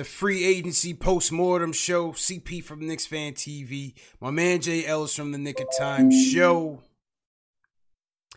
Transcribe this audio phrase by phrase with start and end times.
[0.00, 2.12] the free agency post-mortem show.
[2.12, 3.92] CP from Knicks Fan TV.
[4.18, 6.80] My man Jay Ellis from the Knick of Time show.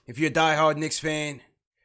[0.06, 1.40] If you're a diehard Knicks fan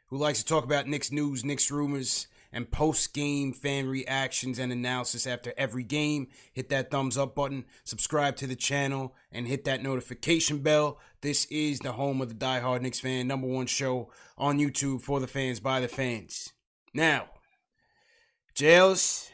[0.08, 5.28] who likes to talk about Knicks news, Knicks rumors, and post-game fan reactions and analysis
[5.28, 9.80] after every game, hit that thumbs up button, subscribe to the channel, and hit that
[9.80, 10.98] notification bell.
[11.20, 15.20] This is the home of the diehard Knicks fan, number one show on YouTube for
[15.20, 16.52] the fans by the fans.
[16.92, 17.26] Now,
[18.56, 19.30] JLs,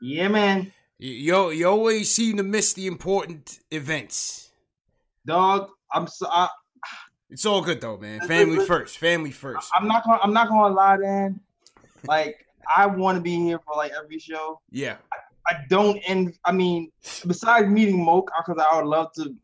[0.00, 0.72] Yeah, man.
[0.98, 4.50] you, you always seem to miss the important events.
[5.26, 6.48] Dog, I'm so I,
[7.30, 8.20] It's all good though, man.
[8.28, 8.98] Family first.
[8.98, 9.70] Family first.
[9.74, 11.40] I'm not gonna I'm not gonna lie, man.
[12.06, 12.46] Like
[12.76, 14.60] I want to be here for like every show.
[14.70, 14.96] Yeah.
[15.46, 16.38] I don't end.
[16.44, 16.90] I mean,
[17.26, 19.34] besides meeting Moke, because I would love to.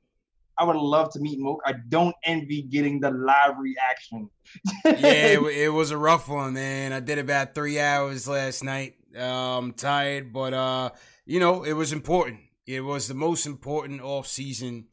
[0.59, 1.63] I would love to meet Moke.
[1.65, 4.29] I don't envy getting the live reaction.
[4.85, 6.93] Yeah, it, it was a rough one, man.
[6.93, 8.97] I did about three hours last night.
[9.17, 10.91] Um, tired, but uh,
[11.27, 12.41] you know, it was important.
[12.67, 14.87] It was the most important off season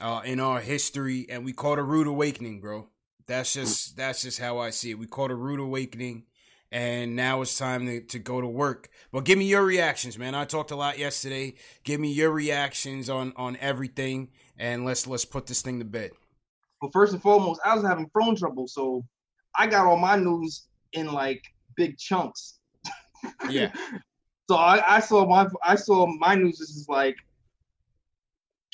[0.00, 2.88] uh in our history, and we caught a rude awakening, bro.
[3.26, 4.98] That's just that's just how I see it.
[4.98, 6.24] We caught a rude awakening,
[6.70, 8.88] and now it's time to, to go to work.
[9.12, 10.34] But give me your reactions, man.
[10.34, 11.54] I talked a lot yesterday.
[11.84, 16.10] Give me your reactions on on everything, and let's let's put this thing to bed.
[16.80, 19.04] But first and foremost, I was having phone trouble, so
[19.56, 21.42] I got all my news in like
[21.76, 22.58] big chunks.
[23.48, 23.72] Yeah.
[24.50, 27.16] So I, I saw my I saw my news is like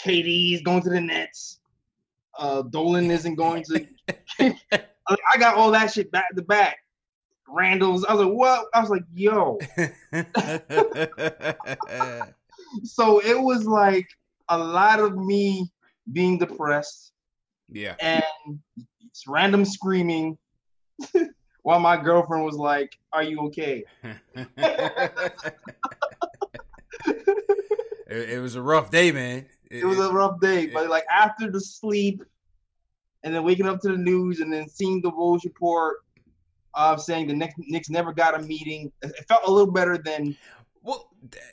[0.02, 1.60] KD's going to the Nets.
[2.36, 3.86] Uh Dolan isn't going to
[4.40, 6.78] I got all that shit back to back.
[7.46, 8.04] Randle's.
[8.06, 8.66] I was like, what?
[8.74, 9.58] I was like, yo.
[12.84, 14.08] So it was like
[14.48, 15.70] a lot of me
[16.12, 17.12] being depressed
[17.70, 17.94] yeah.
[18.00, 18.58] and
[19.06, 20.38] it's random screaming
[21.68, 23.84] while my girlfriend was like, Are you okay?
[24.02, 25.50] it,
[28.08, 29.44] it was a rough day, man.
[29.70, 32.24] It was a rough day, but like after the sleep
[33.22, 35.98] and then waking up to the news and then seeing the Woj report
[36.72, 39.98] of saying the Knicks, Knicks never got a meeting, it it felt a little better
[39.98, 40.34] than
[40.82, 41.10] well,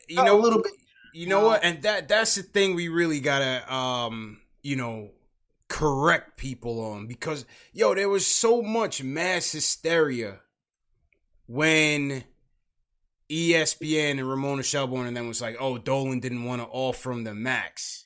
[0.07, 0.71] you know, a little bit.
[1.13, 5.11] you know what, and that that's the thing we really gotta, um, you know,
[5.67, 10.39] correct people on because yo, there was so much mass hysteria
[11.47, 12.23] when
[13.29, 17.23] ESPN and Ramona Shelburne and them was like, oh, Dolan didn't want to offer him
[17.23, 18.05] the max,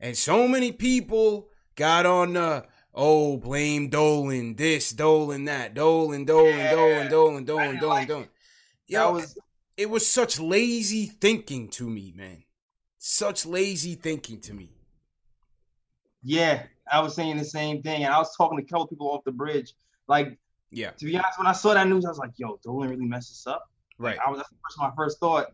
[0.00, 2.66] and so many people got on the.
[3.00, 6.72] Oh, blame Dolan, this, Dolan, that, Dolan, Dolan, Yeah.
[6.72, 8.28] Dolan, Dolan, Dolan, Dolan, like Dolan.
[8.88, 9.38] Yo, was
[9.76, 12.42] it was such lazy thinking to me, man.
[12.98, 14.77] Such lazy thinking to me.
[16.22, 16.64] Yeah.
[16.90, 19.24] I was saying the same thing, and I was talking to a couple people off
[19.24, 19.74] the bridge.
[20.08, 20.38] Like
[20.70, 23.04] Yeah, to be honest, when I saw that news, I was like, "Yo, Dolan really
[23.04, 23.68] messed us up."
[23.98, 24.18] right.
[24.24, 25.52] I was that's first my first thought.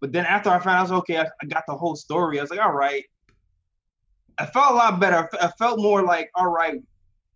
[0.00, 1.18] But then after I found out, I was okay.
[1.18, 2.38] I, I got the whole story.
[2.38, 3.04] I was like, all right.
[4.38, 5.28] I felt a lot better.
[5.40, 6.80] I felt more like, all right,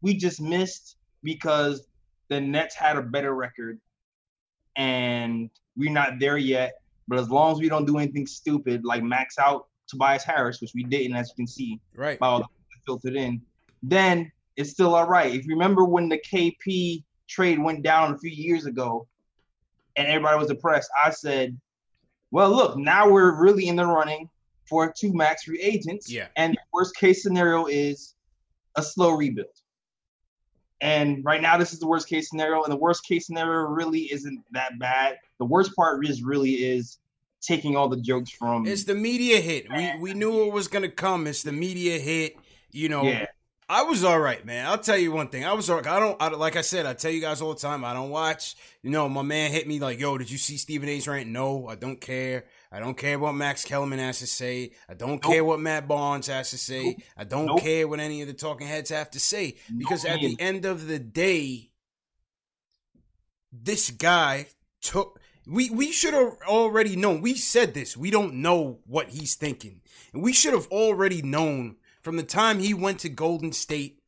[0.02, 1.88] we just missed because
[2.28, 3.80] the Nets had a better record,
[4.76, 6.74] and we're not there yet.
[7.08, 10.72] But as long as we don't do anything stupid like max out Tobias Harris, which
[10.74, 12.46] we didn't, as you can see, right, by all the
[12.86, 13.40] filtered in,
[13.82, 15.34] then it's still all right.
[15.34, 19.06] If you remember when the KP trade went down a few years ago,
[19.96, 21.58] and everybody was depressed, I said,
[22.30, 24.28] "Well, look, now we're really in the running
[24.72, 26.10] for two max free agents.
[26.10, 26.28] Yeah.
[26.36, 28.14] And the worst case scenario is
[28.76, 29.48] a slow rebuild.
[30.80, 32.62] And right now, this is the worst case scenario.
[32.62, 35.18] And the worst case scenario really isn't that bad.
[35.38, 36.98] The worst part is really is
[37.42, 38.66] taking all the jokes from.
[38.66, 39.66] It's the media hit.
[39.70, 41.26] We we knew it was gonna come.
[41.26, 42.36] It's the media hit.
[42.70, 43.26] You know, Yeah.
[43.68, 44.66] I was all right, man.
[44.66, 45.46] I'll tell you one thing.
[45.46, 45.86] I was all right.
[45.86, 48.10] I don't, I, like I said, I tell you guys all the time, I don't
[48.10, 48.54] watch.
[48.82, 51.30] You know, my man hit me like, yo, did you see Stephen A's rant?
[51.30, 52.44] No, I don't care.
[52.70, 54.72] I don't care what Max Kellerman has to say.
[54.90, 56.84] I don't care what Matt Barnes has to say.
[56.84, 56.96] Nope.
[57.16, 57.60] I don't Nope.
[57.60, 59.56] care what any of the talking heads have to say.
[59.78, 61.70] Because at the end of the day,
[63.52, 64.46] this guy
[64.80, 67.20] took we we should have already known.
[67.20, 67.96] We said this.
[67.96, 69.80] We don't know what he's thinking.
[70.12, 74.02] And we should have already known from the time he went to Golden State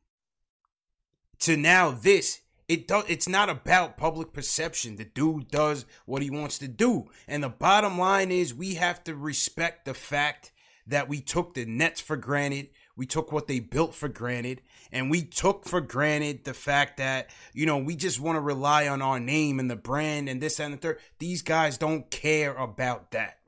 [1.39, 2.41] to now this.
[2.67, 4.95] It does it's not about public perception.
[4.95, 7.09] The dude does what he wants to do.
[7.27, 10.51] And the bottom line is we have to respect the fact
[10.87, 12.69] that we took the Nets for granted.
[12.97, 14.61] We took what they built for granted.
[14.91, 18.87] And we took for granted the fact that, you know, we just want to rely
[18.87, 20.99] on our name and the brand and this and the third.
[21.19, 23.39] These guys don't care about that.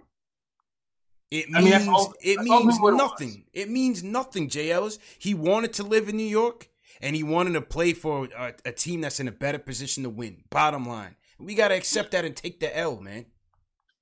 [1.32, 3.46] It I mean, means that's all- it means what it nothing.
[3.54, 5.00] It means nothing, Jay Ellis.
[5.20, 6.70] He wanted to live in New York
[7.02, 10.10] and he wanted to play for a, a team that's in a better position to
[10.10, 10.44] win.
[10.50, 11.16] Bottom line.
[11.40, 13.26] We got to accept that and take the L, man.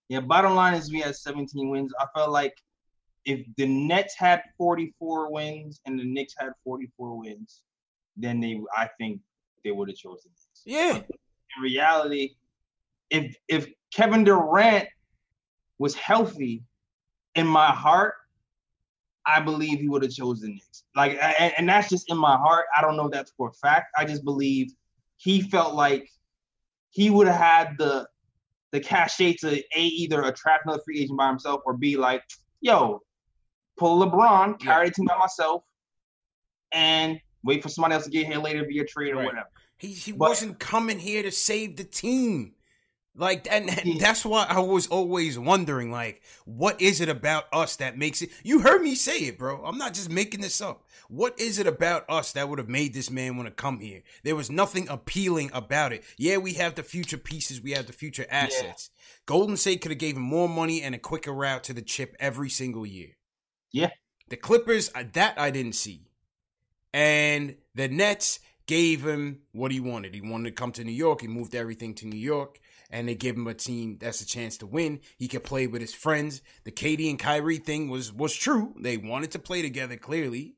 [0.07, 1.91] Yeah, bottom line is we had 17 wins.
[1.99, 2.55] I felt like
[3.25, 7.61] if the Nets had 44 wins and the Knicks had 44 wins,
[8.15, 9.19] then they I think
[9.63, 10.61] they would have chosen this.
[10.65, 10.97] Yeah.
[10.97, 12.35] In reality,
[13.09, 14.87] if if Kevin Durant
[15.79, 16.63] was healthy,
[17.35, 18.13] in my heart,
[19.25, 20.83] I believe he would have chosen the Knicks.
[20.95, 22.65] Like, and, and that's just in my heart.
[22.75, 23.87] I don't know if that's for a fact.
[23.97, 24.71] I just believe
[25.17, 26.09] he felt like
[26.91, 28.07] he would have had the
[28.71, 32.23] the cachet to a either attract another free agent by himself or be like,
[32.61, 33.01] yo,
[33.77, 35.63] pull LeBron, carry the team by myself,
[36.71, 39.25] and wait for somebody else to get here later via trade or Right.
[39.25, 39.49] whatever.
[39.77, 42.53] He he But- wasn't coming here to save the team.
[43.17, 47.77] Like and, and that's why I was always wondering like what is it about us
[47.77, 49.63] that makes it You heard me say it, bro.
[49.63, 50.83] I'm not just making this up.
[51.07, 54.01] What is it about us that would have made this man want to come here?
[54.23, 56.03] There was nothing appealing about it.
[56.17, 58.89] Yeah, we have the future pieces, we have the future assets.
[59.25, 62.15] Golden State could have gave him more money and a quicker route to the chip
[62.19, 63.15] every single year.
[63.75, 63.89] Yeah.
[64.29, 66.07] The Clippers, uh, that I didn't see.
[66.93, 70.15] And the Nets gave him what he wanted.
[70.15, 71.21] He wanted to come to New York.
[71.21, 72.59] He moved everything to New York.
[72.89, 74.99] And they gave him a team that's a chance to win.
[75.17, 76.41] He could play with his friends.
[76.63, 78.73] The KD and Kyrie thing was was true.
[78.79, 80.55] They wanted to play together clearly.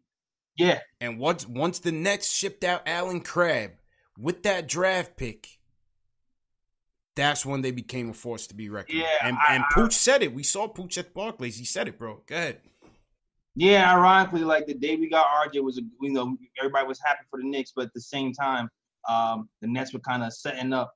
[0.57, 3.73] Yeah, And once once the Nets shipped out Allen Crabbe
[4.17, 5.47] with that draft pick,
[7.15, 8.99] that's when they became a force to be reckoned.
[8.99, 9.07] with.
[9.07, 10.33] Yeah, and and I- Pooch said it.
[10.33, 11.57] We saw Pooch at Barclays.
[11.57, 12.21] He said it, bro.
[12.27, 12.61] Go ahead.
[13.57, 13.93] Yeah.
[13.93, 17.39] Ironically, like the day we got RJ was, a, you know, everybody was happy for
[17.39, 18.69] the Knicks, but at the same time,
[19.07, 20.93] um, the Nets were kind of setting up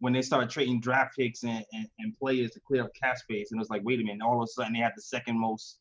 [0.00, 3.50] when they started trading draft picks and, and, and players to clear up cap space.
[3.50, 5.38] And it was like, wait a minute, all of a sudden they had the second
[5.38, 5.78] most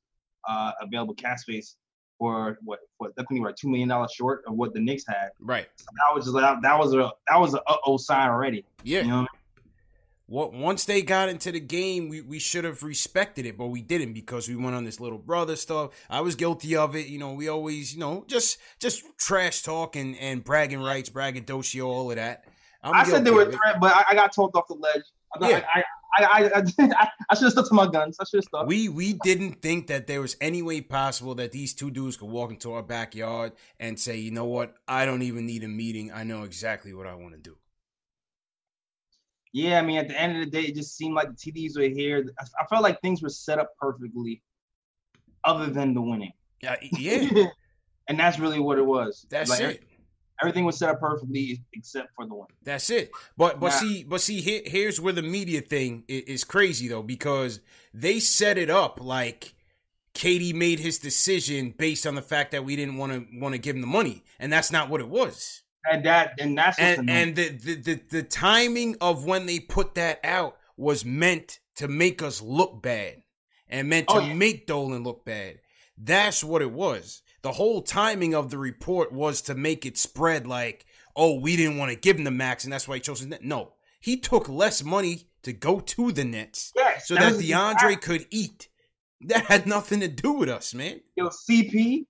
[0.48, 1.75] uh, available cap space
[2.17, 5.03] for what, what I think they were two million dollars short of what the Knicks
[5.08, 5.29] had.
[5.39, 5.67] Right.
[5.75, 8.65] So that was just like that was a that was a uh oh sign already.
[8.84, 9.01] Yeah.
[9.01, 9.27] You know,
[10.29, 13.81] What once they got into the game, we, we should have respected it, but we
[13.81, 15.91] didn't because we went on this little brother stuff.
[16.10, 17.07] I was guilty of it.
[17.07, 21.43] You know, we always, you know, just just trash talk and, and bragging rights, bragging
[21.43, 22.43] braggadocio, all of that.
[22.84, 25.03] I'm i said they were a threat, but I, I got told off the ledge.
[25.41, 25.65] I, Yeah.
[25.74, 25.84] I,
[26.17, 28.17] I, I, I, I, I should have stuck to my guns.
[28.19, 28.67] I should have stuck.
[28.67, 32.29] We we didn't think that there was any way possible that these two dudes could
[32.29, 36.12] walk into our backyard and say, you know what, I don't even need a meeting.
[36.12, 37.55] I know exactly what I want to do.
[39.54, 41.77] Yeah, I mean, at the end of the day, it just seemed like the TDs
[41.77, 42.25] were here.
[42.39, 44.42] I, felt like things were set up perfectly,
[45.44, 46.34] other than the winning.
[46.62, 47.46] Yeah, yeah,
[48.08, 49.25] and that's really what it was.
[49.30, 49.84] that's Like, it.
[50.42, 52.46] Everything was set up perfectly except for the win.
[52.63, 53.12] That's it.
[53.38, 53.80] But but Nah.
[53.80, 57.60] see but see here, here's where the media thing is, is crazy though because
[57.92, 59.56] they set it up like
[60.13, 63.60] KD made his decision based on the fact that we didn't want to want to
[63.60, 65.63] give him the money and that's not what it was.
[65.91, 69.60] And that, and that's And the and the, the the the timing of when they
[69.60, 73.24] put that out was meant to make us look bad
[73.70, 74.34] and meant oh, to Oh, yeah.
[74.34, 75.60] make Dolan look bad.
[75.98, 77.22] That's what it was.
[77.41, 81.77] The whole timing of the report was to make it spread like, oh, we didn't
[81.77, 83.44] want to give him the max, and that's why he chose it.
[83.44, 87.51] No, He took less money to go to the Nets Yes, so that that the
[87.51, 88.67] DeAndre could eat.
[89.22, 91.01] That had nothing to do with us, man.
[91.15, 92.06] Yo, CP,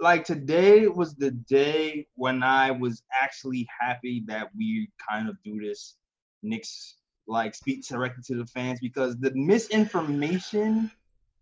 [0.00, 5.60] like today was the day when I was actually happy that we kind of do
[5.60, 5.96] this
[6.42, 10.90] Knicks like speak directly to the fans because the misinformation,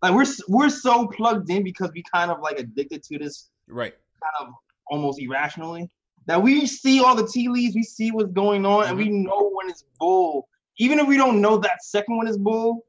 [0.01, 3.93] like we're we're so plugged in because we kind of like addicted to this Right.
[4.21, 4.53] kind of
[4.87, 5.89] almost irrationally
[6.25, 9.23] that we see all the tea leaves, we see what's going on, and we mm-hmm.
[9.23, 10.47] know when it's bull.
[10.77, 12.85] Even if we don't know that second one is bull,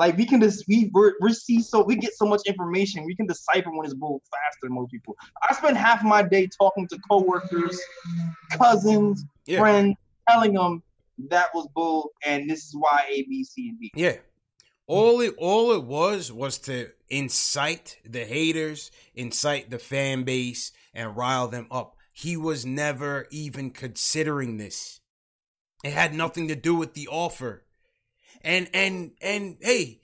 [0.00, 3.14] like we can just we we're, we see so we get so much information, we
[3.14, 5.14] can decipher when it's bull faster than most people.
[5.48, 7.78] I spend half my day talking to coworkers,
[8.50, 9.60] cousins, Yeah.
[9.60, 9.96] friends,
[10.28, 10.82] telling them
[11.28, 13.90] that was bull, and this is why A, B, C, and D.
[13.94, 14.16] Yeah.
[14.86, 21.14] All it all it was was to incite the haters, incite the fan base, and
[21.14, 21.94] rile them up.
[22.14, 25.00] He was never even considering this.
[25.84, 27.64] It had nothing to do with the offer.
[28.42, 30.00] And and and hey,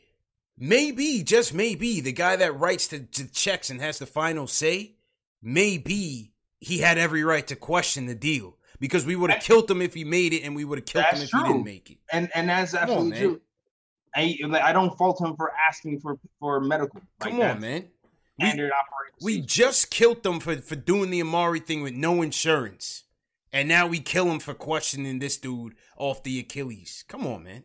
[0.59, 4.97] maybe, just maybe, the guy that writes the, the checks and has the final say,
[5.43, 8.57] maybe he had every right to question the deal.
[8.78, 11.07] Because we would have killed him if he made it, and we would have killed
[11.07, 11.97] him if he didn't make it.
[12.12, 13.21] And and that's absolutely man.
[13.21, 13.40] true.
[14.14, 17.00] I like, I don't fault him for asking for for medical.
[17.21, 17.88] Like, Come on, man.
[18.38, 19.07] We- Standard operating.
[19.23, 23.05] We just killed them for, for doing the Amar'e thing with no insurance.
[23.50, 27.02] And now we kill him for questioning this dude off the Achilles.
[27.09, 27.62] Come on, man.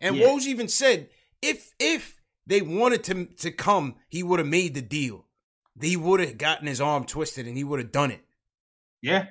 [0.00, 0.26] And Yeah.
[0.26, 1.08] Woj even said
[1.42, 5.26] if if they wanted to to come, he would have made the deal.
[5.80, 8.24] He would have gotten his arm twisted and he would have done it.
[9.02, 9.26] Yeah,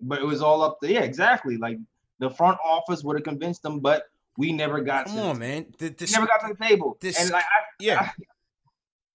[0.00, 1.56] but it was all up to yeah, exactly.
[1.56, 1.78] Like
[2.18, 4.04] the front office would have convinced them, but
[4.36, 5.06] we never got.
[5.06, 5.66] Come to on, man.
[5.78, 6.98] This- never got to the table.
[7.00, 8.10] this- and like I, yeah.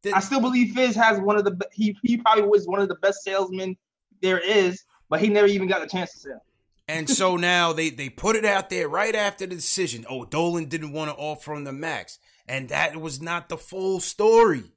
[0.01, 2.87] The- I still believe Fizz has one of the he he probably was one of
[2.89, 3.77] the best salesmen
[4.21, 6.41] there is, but he never even got a chance to sell.
[6.87, 10.05] And so now they they put it out there right after the decision.
[10.09, 13.99] Oh, Dolan didn't want to offer him the max, and that was not the full
[13.99, 14.71] story.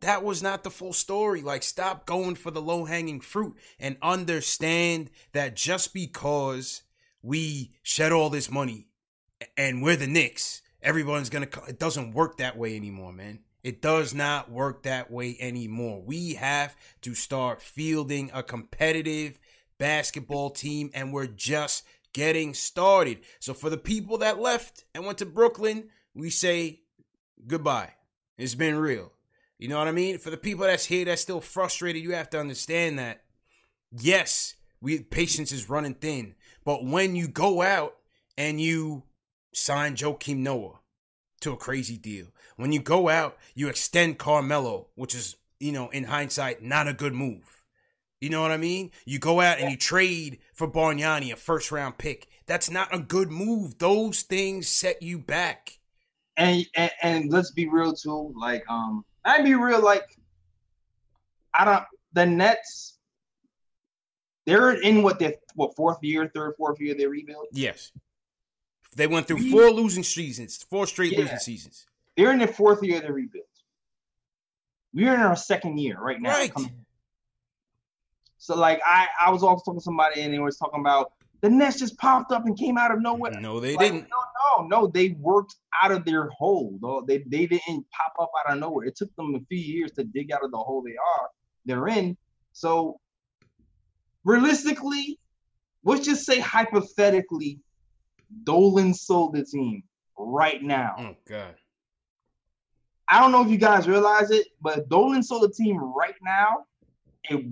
[0.00, 1.42] That was not the full story.
[1.42, 6.82] Like, stop going for the low hanging fruit and understand that just because
[7.22, 8.88] we shed all this money
[9.56, 11.48] and we're the Knicks, everyone's gonna.
[11.68, 13.40] It doesn't work that way anymore, man.
[13.62, 16.02] It does not work that way anymore.
[16.02, 19.38] We have to start fielding a competitive
[19.82, 23.18] basketball team, and we're just getting started.
[23.40, 26.82] So, for the people that left and went to Brooklyn, we say
[27.48, 27.94] goodbye.
[28.38, 29.10] It's been real.
[29.58, 30.18] You know what I mean?
[30.18, 33.24] For the people that's here that's still frustrated, you have to understand that
[33.90, 36.36] yes, we patience is running thin.
[36.64, 37.96] But when you go out
[38.38, 39.02] and you
[39.52, 40.78] sign Joakim Noah
[41.40, 45.88] to a crazy deal, when you go out, you extend Carmelo, which is, you know,
[45.88, 47.61] in hindsight, not a good move.
[48.22, 48.92] You know what I mean?
[49.04, 52.28] You go out and you trade for Bargnani, a first round pick.
[52.46, 53.78] That's not a good move.
[53.78, 55.80] Those things set you back.
[56.36, 58.32] And, and and let's be real too.
[58.36, 59.82] Like um, I be real.
[59.82, 60.04] Like
[61.52, 61.82] I don't.
[62.12, 62.96] The Nets,
[64.46, 67.46] they're in what their what fourth year, third, fourth year they rebuild.
[67.50, 67.90] Yes.
[68.94, 71.22] They went through four losing seasons, four straight Yeah.
[71.22, 71.86] losing seasons.
[72.16, 73.46] They're in their fourth year of their rebuild.
[74.94, 76.30] We're in our second year right now.
[76.30, 76.54] Right.
[76.54, 76.81] coming-
[78.42, 81.48] So like I I was also talking to somebody and they was talking about the
[81.48, 83.30] Nets just popped up and came out of nowhere.
[83.40, 84.08] No, they Like, didn't.
[84.10, 84.86] No, no, no.
[84.88, 86.76] They worked out of their hole.
[86.82, 88.86] Though they they didn't pop up out of nowhere.
[88.86, 91.28] It took them a few years to dig out of the hole they are
[91.66, 92.16] they're in.
[92.52, 92.98] So
[94.24, 95.20] realistically,
[95.84, 97.60] let's just say hypothetically,
[98.42, 99.84] Dolan sold the team
[100.18, 100.96] right now.
[100.98, 101.54] Oh God.
[103.08, 106.64] I don't know if you guys realize it, but Dolan sold the team right now,
[107.30, 107.44] it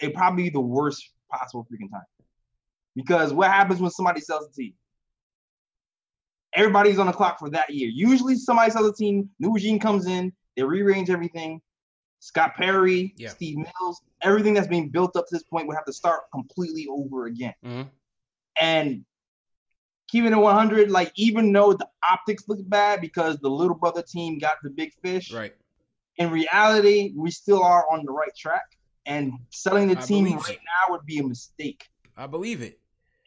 [0.00, 2.02] it probably be the worst possible freaking time.
[2.94, 4.74] Because what happens when somebody sells the team?
[6.54, 7.90] Everybody's on the clock for that year.
[7.92, 11.60] Usually somebody sells a team, new regime comes in, they rearrange everything.
[12.20, 13.28] Scott Perry, Yeah.
[13.28, 16.86] Steve Mills, everything that's being built up to this point would have to start completely
[16.88, 17.54] over again.
[17.62, 17.90] Mhm.
[18.58, 19.04] And
[20.08, 24.38] keeping it 100, like even though the optics look bad because the little brother team
[24.38, 25.54] got the big fish, Right.
[26.16, 28.75] in reality, we still are on the right track.
[29.06, 30.52] And selling the I team right so.
[30.52, 31.84] now would be a mistake.
[32.16, 32.80] I believe it.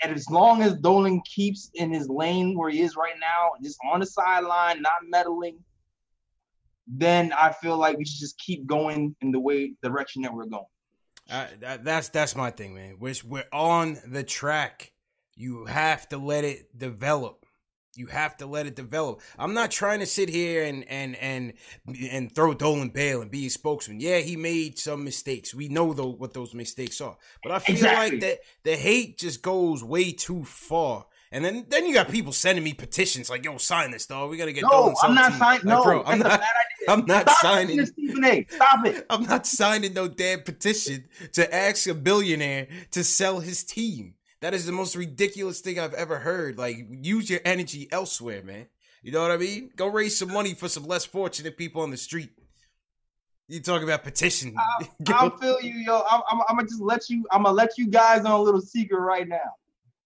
[0.04, 3.78] And as long as Dolan keeps in his lane where he is right now, just
[3.92, 5.58] on the sideline, not meddling,
[6.88, 10.46] then I feel like we should just keep going in the way direction that we're
[10.46, 10.66] going.
[11.30, 12.98] Uh, that, that's that's my thing, man.
[13.00, 14.92] We're we're on the track.
[15.36, 17.39] You have to let it develop.
[17.96, 19.22] You have to let it develop.
[19.38, 21.54] I'm not trying to sit here and and and
[22.12, 24.00] and throw Dolan Bale and be his spokesman.
[24.00, 25.54] Yeah, he made some mistakes.
[25.56, 27.18] We know though what those mistakes are.
[27.44, 28.12] But I feel Exactly.
[28.12, 31.08] like that the hate just goes way too far.
[31.32, 34.30] And then then you got people sending me petitions like, "Yo, sign this, dog.
[34.32, 35.56] We gotta get." No, Dolan I'm not team." signing.
[35.58, 36.42] Like, No, bro, I'm not.
[36.88, 37.86] I'm not Stop signing.
[37.86, 38.46] Stephen A.
[38.50, 39.06] Stop it.
[39.10, 44.16] I'm not signing no damn petition to ask a billionaire to sell his team.
[44.42, 46.58] That is the most ridiculous thing I've ever heard.
[46.58, 48.68] Like, use your energy elsewhere, man.
[49.02, 49.72] You know what I mean?
[49.76, 52.30] Go raise some money for some less fortunate people on the street.
[53.48, 54.56] You talking about petition.
[55.10, 56.04] I'll feel you, yo.
[56.10, 57.26] I'm, I'm, I'm gonna just let you.
[57.32, 59.40] I'm gonna let you guys on a little secret right now.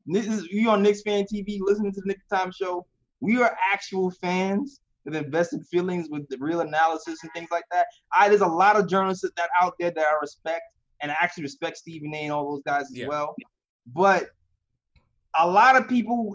[0.05, 2.85] This is you on Knicks fan TV, listening to the Knicks Time Show.
[3.19, 7.87] We are actual fans with invested feelings, with the real analysis and things like that.
[8.17, 10.63] I there's a lot of journalists that out there that I respect,
[11.01, 12.23] and I actually respect Stephen A.
[12.23, 13.07] and all those guys as Yeah.
[13.07, 13.35] well.
[13.87, 14.27] But
[15.37, 16.33] a lot of people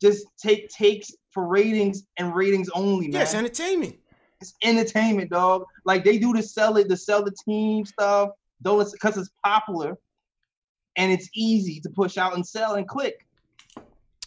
[0.00, 3.96] just take takes for ratings and ratings only, man yes, entertainment.
[4.40, 5.64] it's entertainment, dog.
[5.84, 9.30] Like they do to sell it, to sell the team stuff, though it's because it's
[9.44, 9.96] popular
[10.96, 13.26] and it's easy to push out and sell and click.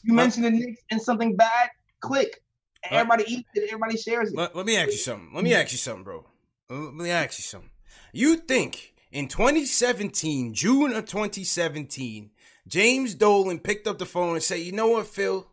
[0.03, 2.41] You Uh, mention the Knicks and something bad, click.
[2.89, 4.37] Everybody eats it, everybody shares it.
[4.37, 5.31] Let, let me ask you something.
[5.33, 6.25] Let me ask you something, bro.
[6.69, 7.71] Let me ask you something.
[8.13, 12.29] You think in 2017, June of 2017,
[12.69, 15.47] James Dolan picked up the phone and said, "You know what, Phil?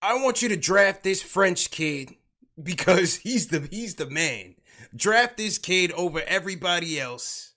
[0.00, 2.14] I want you to draft this French kid
[2.62, 4.54] because he's the he's the man.
[4.94, 7.52] Draft this kid over everybody else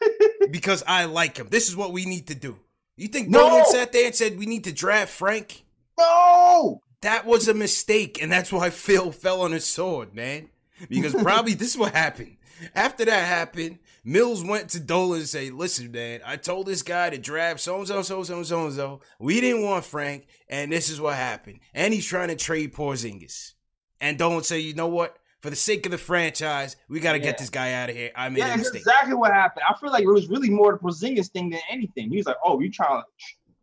[0.50, 1.48] because I like him.
[1.50, 2.56] This is what we need to do."
[2.96, 3.40] You think No!
[3.48, 5.64] Dolan sat there and said, "We need to draft Frank"?
[5.98, 10.50] no, That was a mistake, and that's why Phil fell on his sword, man.
[10.88, 12.36] Because probably this is what happened.
[12.74, 17.10] After that happened, Mills went to Dolan and say, "Listen, man, I told this guy
[17.10, 19.00] to draft so and so, so and so, so and so.
[19.18, 21.60] We didn't want Frank, and this is what happened.
[21.74, 23.52] And he's trying to trade Porzingis."
[24.00, 25.16] And Dolan say, "You know what?
[25.40, 27.24] For the sake of the franchise, we got to Yeah.
[27.24, 28.10] get this guy out of here.
[28.14, 29.64] I made yeah, a mistake." exactly what happened.
[29.68, 32.10] I feel like it was really more the Porzingis thing than anything.
[32.10, 33.06] He was like, "Oh, you trying to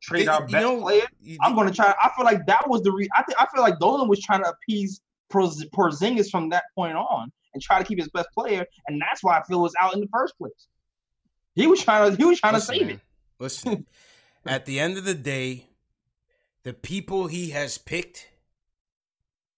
[0.01, 1.05] trade You our best know, player?
[1.21, 3.47] you- I'm going to try." I feel like that was the re- I think I
[3.53, 5.01] feel like Dolan was trying to appease
[5.31, 9.23] Porz- Porzingis from that point on and try to keep his best player, and that's
[9.23, 10.67] why Phil was out in the first place.
[11.55, 13.01] He was trying to he was trying Listen, to save man, it.
[13.39, 13.85] Listen,
[14.45, 15.65] at the end of the day,
[16.61, 18.29] the people he has picked,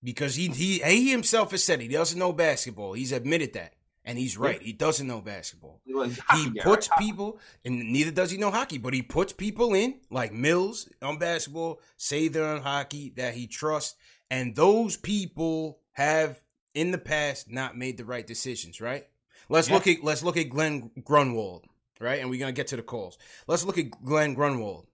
[0.01, 2.93] because he he he himself has said he doesn't know basketball.
[2.93, 3.73] He's admitted that,
[4.05, 4.61] and he's right.
[4.61, 5.81] He doesn't know basketball.
[5.85, 10.31] He puts people, and neither does he know hockey, but he puts people in like
[10.31, 13.95] Mills on basketball, Sather on hockey that he trusts,
[14.31, 16.39] and those people have
[16.73, 18.79] in the past not made the right decisions.
[18.81, 19.07] Right?
[19.49, 19.75] Let's Yeah.
[19.75, 21.65] look at let's look at Glen Grunwald.
[22.01, 23.17] Right, and we're gonna get to the calls.
[23.45, 24.87] Let's look at Glen Grunwald.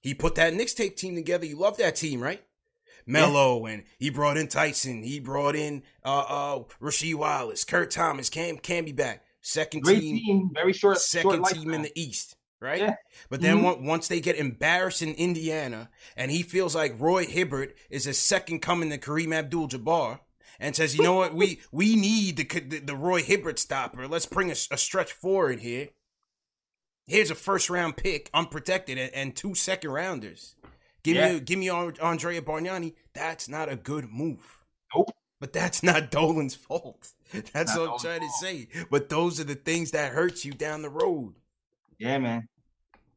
[0.00, 1.46] He put that Knicks tape team together.
[1.46, 2.42] You love that team, right?
[3.06, 5.02] Melo, and he brought in Tyson.
[5.02, 9.24] He brought in uh uh Rasheed Wallace, Kurt Thomas, Cam can be back.
[9.40, 12.80] Second team, team, very short second short team in the East, right?
[12.80, 12.94] Yeah.
[13.30, 13.84] But then Mhm.
[13.84, 18.60] once they get embarrassed in Indiana, and he feels like Roy Hibbert is a second
[18.60, 20.20] coming to Kareem Abdul-Jabbar,
[20.58, 21.34] and says, "You know what?
[21.34, 24.06] We we need the the, the Roy Hibbert stopper.
[24.08, 25.88] Let's bring a, a stretch forward here.
[27.06, 30.56] Here's a first round pick, unprotected, and, and two second rounders.
[31.02, 31.34] Give Yeah.
[31.34, 32.94] me give me Andrea Bargnani.
[33.14, 34.64] That's not a good move.
[34.94, 35.10] Nope.
[35.40, 37.12] But that's not Dolan's fault.
[37.52, 38.32] That's Not what I'm Dolan's trying fault.
[38.40, 38.68] to say.
[38.90, 41.34] But those are the things that hurt you down the road.
[41.98, 42.48] Yeah, man.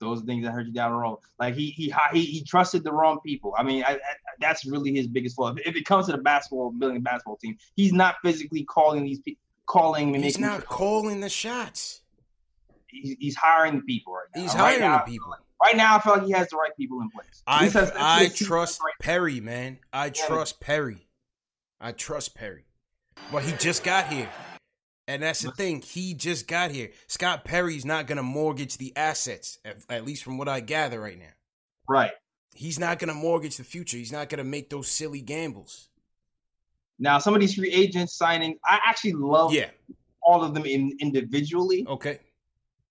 [0.01, 1.19] Those are things that hurt you down the road.
[1.39, 3.53] Like he he he, he trusted the wrong people.
[3.57, 3.99] I mean, I, I,
[4.39, 5.53] that's really his biggest flaw.
[5.53, 9.03] If, if it comes to the basketball building a basketball team, he's not physically calling
[9.03, 12.01] these people, calling and He's not calling the shots.
[12.87, 14.41] He's, he's hiring the people right now.
[14.41, 15.35] He's Right hiring now, the people.
[15.63, 17.43] Right now, I feel like he has the right people in place.
[17.45, 19.77] I that's I trust right Perry, man.
[19.93, 21.07] I trust Perry.
[21.79, 22.65] I trust Perry.
[23.31, 24.29] But he just got here.
[25.11, 25.81] And that's the thing.
[25.81, 26.91] He just got here.
[27.07, 31.01] Scott Perry's not going to mortgage the assets, at, at least from what I gather
[31.01, 31.33] right now.
[31.89, 32.11] Right.
[32.55, 33.97] He's not going to mortgage the future.
[33.97, 35.89] He's not going to make those silly gambles.
[36.97, 39.71] Now, some of these free agents signing, I actually love Yeah.
[40.21, 41.85] all of them in, individually.
[41.89, 42.19] Okay.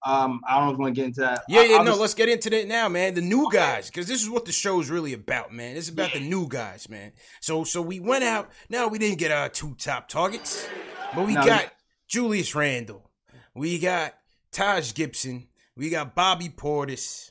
[0.05, 1.45] Um, I don't know if want to get into that.
[1.49, 3.15] Yeah, yeah, I'll no, just- let's get into it now, man.
[3.15, 5.77] The new guys, because this is what the show is really about, man.
[5.79, 7.13] It's about the new guys, man.
[7.41, 8.51] So so we went out.
[8.69, 10.67] Now we didn't get our two top targets,
[11.15, 11.71] but we No, got
[12.11, 13.09] Julius Randle.
[13.55, 14.15] We got
[14.51, 15.47] Taj Gibson.
[15.77, 17.31] We got Bobby Portis,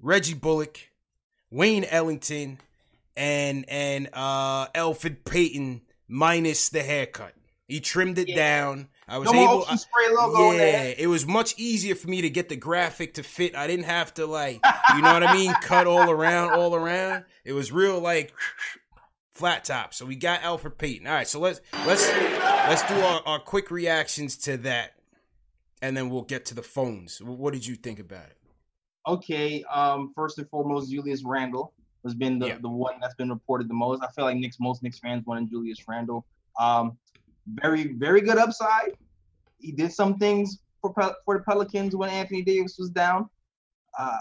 [0.00, 0.78] Reggie Bullock,
[1.50, 2.58] Wayne Ellington,
[3.16, 7.34] and and uh Elfrid Payton minus the haircut.
[7.68, 8.36] He trimmed it Yeah.
[8.36, 8.88] down.
[9.06, 12.22] I was no able Ocean spray logo on yeah, it was much easier for me
[12.22, 13.54] to get the graphic to fit.
[13.54, 14.64] I didn't have to like,
[14.96, 17.24] you know what I mean, cut all around, all around.
[17.44, 18.32] It was real like
[19.42, 19.92] flat top.
[19.92, 21.04] So we got Elfrid Payton.
[21.08, 24.92] All right, so let's let's let's do our, our quick reactions to that,
[25.82, 27.20] and then we'll get to the phones.
[27.20, 28.36] What did you think about it?
[29.08, 29.64] Okay.
[29.64, 31.72] Um, first and foremost, Julius Randle.
[32.04, 32.58] has been the, Yeah.
[32.62, 34.00] the one that's been reported the most.
[34.00, 36.24] I feel like Knicks most Knicks fans wanted Julius Randle.
[36.60, 36.96] Um,
[37.48, 38.92] very very good upside.
[39.58, 43.28] He did some things for for the Pelicans when Anthony Davis was down.
[43.98, 44.18] Uh,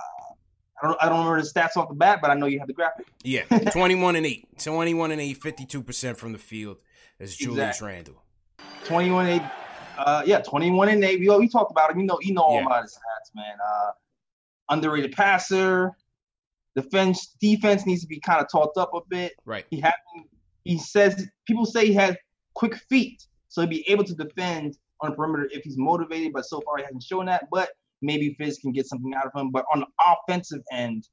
[0.82, 2.68] I don't I don't remember the stats off the bat, but I know you have
[2.68, 3.08] the graphic.
[3.24, 4.48] Yeah, 21 and 8.
[4.60, 6.78] 21 and 8, 52% from the field
[7.20, 7.88] as Julius Exactly.
[7.88, 8.24] Randle.
[8.86, 9.42] 21 8.
[9.98, 11.20] Uh, yeah, 21 and 8.
[11.20, 12.00] We, we talked about him.
[12.00, 12.66] You know, you know all Yeah.
[12.66, 13.56] about his stats, man.
[13.64, 13.92] Uh,
[14.70, 15.92] underrated passer.
[16.76, 19.34] Defense defense needs to be kind of talked up a bit.
[19.46, 19.66] Right.
[19.70, 19.94] He had
[20.64, 22.16] he says people say he has
[22.54, 26.46] quick feet, so he'd be able to defend on the perimeter if he's motivated, but
[26.46, 27.48] so far he hasn't shown that.
[27.52, 27.70] But
[28.02, 29.52] maybe Fizz can get something out of him.
[29.52, 31.08] But on the offensive end,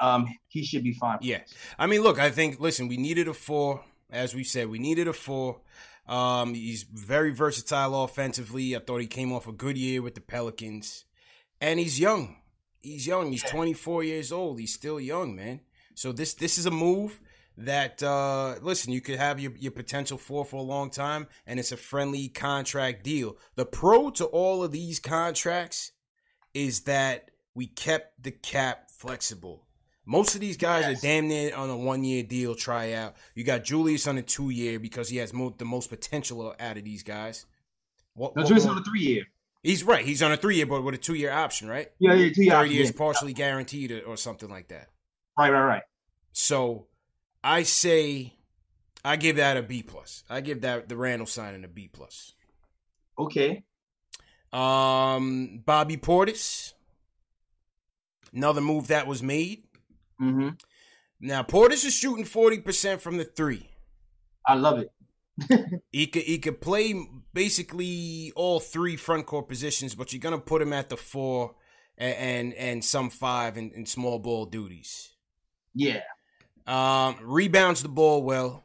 [0.00, 1.18] um, he should be fine.
[1.22, 1.40] Yeah.
[1.78, 3.82] I mean, look, I think, listen, we needed a four.
[4.10, 5.60] As we said, we needed a four.
[6.06, 8.76] Um, he's very versatile offensively.
[8.76, 11.04] I thought he came off a good year with the Pelicans.
[11.60, 12.36] And he's young.
[12.80, 13.30] He's young.
[13.30, 14.60] He's 24 years old.
[14.60, 15.60] He's still young, man.
[15.94, 17.20] So this this is a move
[17.56, 21.58] that uh listen, you could have your, your potential for for a long time, and
[21.60, 23.36] it's a friendly contract deal.
[23.54, 25.92] The pro to all of these contracts
[26.52, 29.66] is that we kept the cap flexible.
[30.06, 30.98] Most of these guys Yes.
[30.98, 33.14] are damn near on a one year deal tryout.
[33.34, 36.76] You got Julius on a two year because he has mo- the most potential out
[36.76, 37.46] of these guys.
[38.14, 39.24] What, No, what Julius on a three year.
[39.62, 40.04] He's right.
[40.04, 41.88] He's on a three year, but with a two year option, right?
[41.98, 42.88] Yeah, yeah, two Thirty years.
[42.88, 44.88] years partially guaranteed or, or something like that.
[45.38, 45.82] Right, right, right.
[46.32, 46.86] So
[47.44, 48.32] I say
[49.04, 50.24] I give that a B plus.
[50.30, 52.32] I give that the Randle signing a B plus.
[53.18, 53.62] Okay.
[54.50, 56.72] Um, Bobby Portis,
[58.32, 59.64] another move that was made.
[60.20, 60.50] Mm-hmm.
[61.20, 63.68] Now Portis is shooting forty percent from the three.
[64.46, 64.90] I love it.
[65.92, 66.94] He could he could play
[67.32, 71.54] basically all three front court positions, but you're gonna put him at the four
[71.98, 75.12] and and, and some five in small ball duties.
[75.74, 76.00] Yeah.
[76.66, 78.64] Um, rebounds the ball well,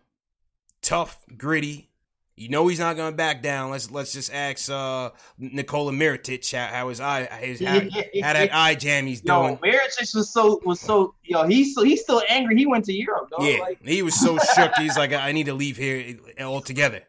[0.81, 1.87] tough, gritty.
[2.35, 3.69] You know he's not gonna back down.
[3.71, 8.49] Let's let's just ask uh Nikola Mirotic how, how his eye his how, how that
[8.53, 9.57] eye jam he's Yo, doing.
[9.57, 11.45] Mirotic was so was so yo.
[11.45, 12.55] He's so he's still angry.
[12.55, 13.45] He went to Europe, though.
[13.45, 14.73] Yeah, Like, he was so shook.
[14.77, 17.01] He's like, I need to leave here altogether.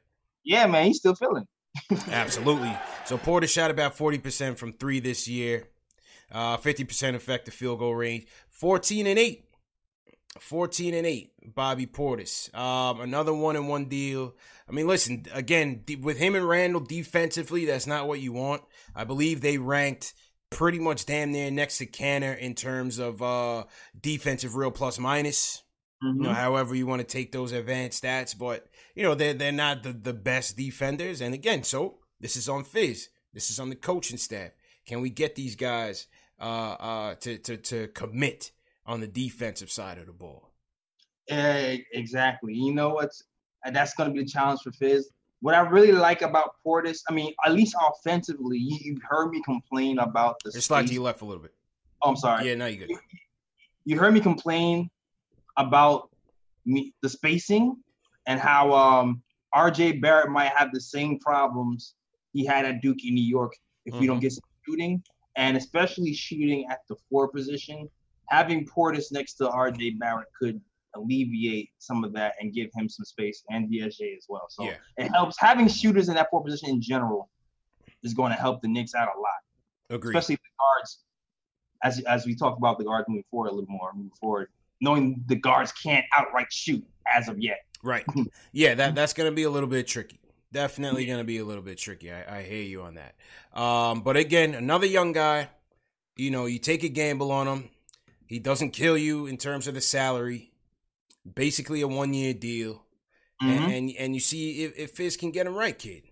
[0.42, 0.86] yeah, man.
[0.86, 1.46] He's still feeling.
[2.08, 2.76] Absolutely.
[3.04, 5.68] So Portis shot about 40% from three this year,
[6.32, 9.44] uh, 50% effective field goal range, 14 and 8.
[10.38, 12.54] 14 and 8, Bobby Portis.
[12.54, 14.34] Um, another one and one deal.
[14.68, 18.62] I mean, listen, again, with him and Randle defensively, that's not what you want.
[18.94, 20.14] I believe they ranked
[20.50, 23.64] pretty much damn near next to Kanter in terms of uh,
[24.00, 25.62] defensive real plus minus
[26.02, 26.34] you know, Mhm.
[26.34, 29.92] however you want to take those advanced stats, but you know, they're they're not the,
[29.92, 31.20] the best defenders.
[31.20, 33.08] And again, so this is on Fizz.
[33.34, 34.52] This is on the coaching staff.
[34.86, 36.06] Can we get these guys
[36.40, 36.44] uh
[36.80, 38.50] uh to to to commit
[38.86, 40.50] on the defensive side of the ball?
[41.28, 42.54] Eh, exactly.
[42.54, 43.22] You know what's
[43.72, 45.10] that's going to be a challenge for Fizz.
[45.40, 49.42] What I really like about Portis, I mean, at least offensively, you, you heard me
[49.44, 50.52] complain about the.
[50.54, 51.54] It's like you left a little bit.
[52.02, 52.48] Oh, I'm sorry.
[52.48, 52.96] Yeah, now you're good.
[53.84, 54.90] you heard me complain
[55.56, 56.10] about
[56.66, 57.76] me the spacing
[58.26, 59.22] and how um
[59.54, 61.94] RJ Barrett might have the same problems
[62.32, 63.52] he had at Duke in New York
[63.86, 65.02] if we don't get some shooting
[65.36, 67.88] and especially shooting at the four position.
[68.30, 70.60] Having Portis next to RJ Barrett could
[70.94, 74.46] alleviate some of that and give him some space and DSJ as well.
[74.48, 74.76] So Yeah.
[74.96, 77.28] it helps having shooters in that four position in general
[78.02, 80.16] is going to help the Knicks out a lot Agreed.
[80.16, 81.00] especially the guards.
[81.82, 84.48] As as we talk about the guards moving forward a little more, moving forward,
[84.82, 87.60] knowing the guards can't outright shoot as of yet.
[87.82, 88.04] Right.
[88.52, 90.20] Yeah, that that's gonna be a little bit tricky.
[90.52, 92.12] Definitely gonna be a little bit tricky.
[92.12, 93.14] I, I hear you on that.
[93.58, 95.48] Um, but again, another young guy.
[96.16, 97.70] You know, you take a gamble on him.
[98.30, 100.52] He doesn't kill you in terms of the salary.
[101.34, 102.84] Basically, a one year deal,
[103.42, 103.50] Mm-hmm.
[103.50, 106.02] and, and and you see if, if Fizz can get him right, kid.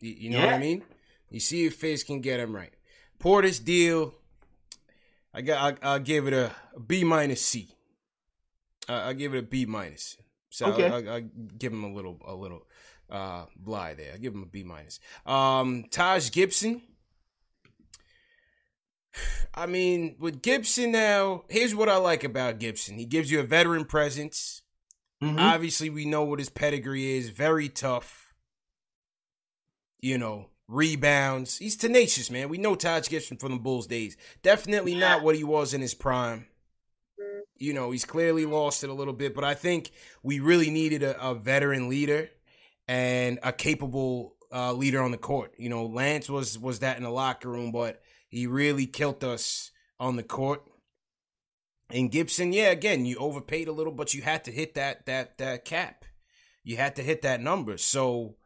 [0.00, 0.82] You, you know what I mean?
[1.30, 2.72] You see if Fizz can get him right.
[3.18, 4.12] Portis deal.
[5.32, 5.78] I got.
[5.82, 7.74] I, I'll give it a, a B minus C.
[8.88, 10.16] I, I'll give it a B minus.
[10.50, 10.86] So Okay.
[10.86, 11.20] I'll, I'll, I'll
[11.56, 12.66] give him a little, a little
[13.08, 14.12] uh, lie there.
[14.14, 15.00] I give him a B minus.
[15.24, 16.82] Um, Taj Gibson.
[19.54, 22.98] I mean, with Gibson now, here's what I like about Gibson.
[22.98, 24.62] He gives you a veteran presence.
[25.22, 25.40] Mhm.
[25.40, 27.30] Obviously, we know what his pedigree is.
[27.30, 28.34] Very tough.
[30.00, 31.58] You know, rebounds.
[31.58, 32.48] He's tenacious, man.
[32.48, 34.16] We know Taj Gibson from the Bulls days.
[34.42, 36.46] Definitely not what he was in his prime.
[37.58, 39.90] You know, he's clearly lost it a little bit, but I think
[40.22, 42.28] we really needed a, a veteran leader
[42.86, 45.54] and a capable uh, leader on the court.
[45.56, 48.02] You know, Lance was was that in the locker room, but
[48.36, 50.62] he really killed us on the court.
[51.90, 55.38] And Gibson, yeah, again, you overpaid a little, but you had to hit that that
[55.38, 56.04] that cap.
[56.64, 57.78] You had to hit that number.
[57.78, 58.36] So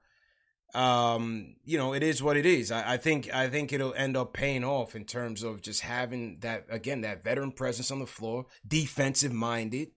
[0.74, 2.70] um, you know, it is what it is.
[2.70, 6.38] I, I think I think it'll end up paying off in terms of just having
[6.40, 9.88] that again, that veteran presence on the floor, defensive minded.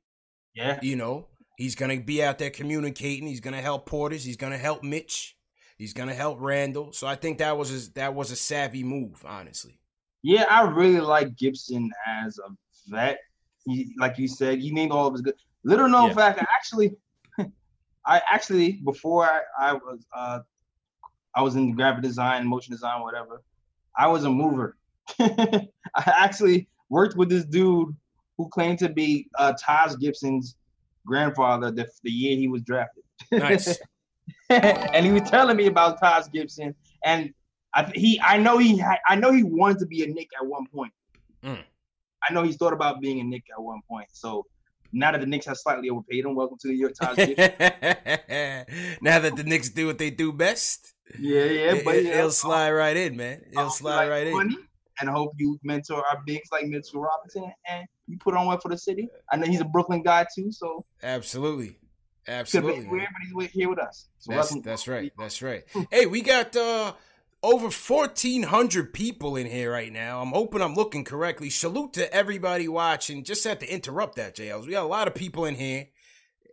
[0.56, 0.80] Yeah.
[0.82, 1.28] You know,
[1.58, 5.38] he's gonna be out there communicating, he's gonna help Portis, he's gonna help Mitch,
[5.78, 6.94] he's gonna help Randle.
[6.94, 9.80] So I think that was a, that was a savvy move, honestly.
[10.24, 12.50] Yeah, I really like Gibson as a
[12.88, 13.20] vet.
[13.66, 15.36] He, like you said, he named all of his good.
[15.66, 16.16] Little known Yeah.
[16.16, 16.96] fact, I actually,
[18.06, 20.40] I actually before I, I was uh,
[21.36, 23.42] I was in graphic design, motion design, whatever.
[23.98, 24.78] I was a mover.
[25.20, 27.96] I actually worked with this dude
[28.38, 30.56] who claimed to be uh, Taj Gibson's
[31.06, 33.04] grandfather the, the year he was drafted.
[33.32, 33.78] Nice.
[34.50, 36.74] and he was telling me about Taj Gibson,
[37.06, 37.34] and
[37.74, 40.46] I he I know he had, I know he wanted to be a Knick at
[40.46, 40.94] one point.
[41.44, 41.64] Mm.
[42.28, 44.08] I know he's thought about being a Knick at one point.
[44.12, 44.46] So
[44.92, 47.18] now that the Knicks have slightly overpaid him, welcome to the New York Times.
[49.02, 52.72] now that the Knicks do what they do best, yeah, yeah, but it, yeah, slide
[52.72, 53.42] right in, man.
[53.46, 54.58] I It'll hope you slide like right in.
[55.02, 58.60] And I hope you mentor our bigs like Mitchell Robinson, and you put on one
[58.60, 59.10] for the city.
[59.32, 61.76] I know he's a Brooklyn guy too, so Absolutely,
[62.28, 62.88] absolutely.
[62.88, 64.08] weird, but he's here with us.
[64.20, 64.62] So That's welcome.
[64.62, 65.12] that's right.
[65.18, 65.64] That's right.
[65.90, 66.94] Hey, we got uh
[67.44, 70.22] over fourteen hundred people in here right now.
[70.22, 71.50] I'm hoping I'm looking correctly.
[71.50, 73.24] Salute to everybody watching.
[73.24, 74.66] Just had to interrupt that, JLs.
[74.66, 75.90] We got a lot of people in here.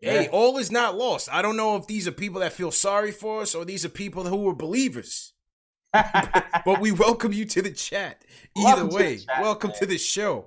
[0.02, 1.28] Hey, all is not lost.
[1.30, 3.90] I don't know if these are people that feel sorry for us or these are
[3.90, 5.32] people who are believers.
[6.64, 8.22] But we welcome you to the chat.
[8.56, 9.78] Either Welcome to way, chat, welcome man.
[9.80, 10.44] to the show.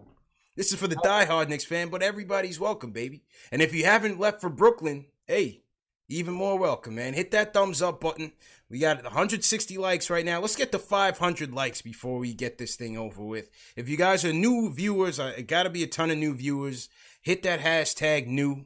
[0.56, 1.08] This is for the oh.
[1.08, 3.24] diehard Knicks fan, but everybody's welcome, baby.
[3.52, 5.64] And if you haven't left for Brooklyn, hey,
[6.08, 7.14] even more welcome, man.
[7.14, 8.32] Hit that thumbs up button.
[8.74, 10.42] We got 160 likes right now.
[10.42, 13.52] Let's get to 500 likes before we get this thing over with.
[13.76, 16.90] If you guys are new viewers, it got to be a ton of new viewers.
[17.22, 18.66] Hit that hashtag new.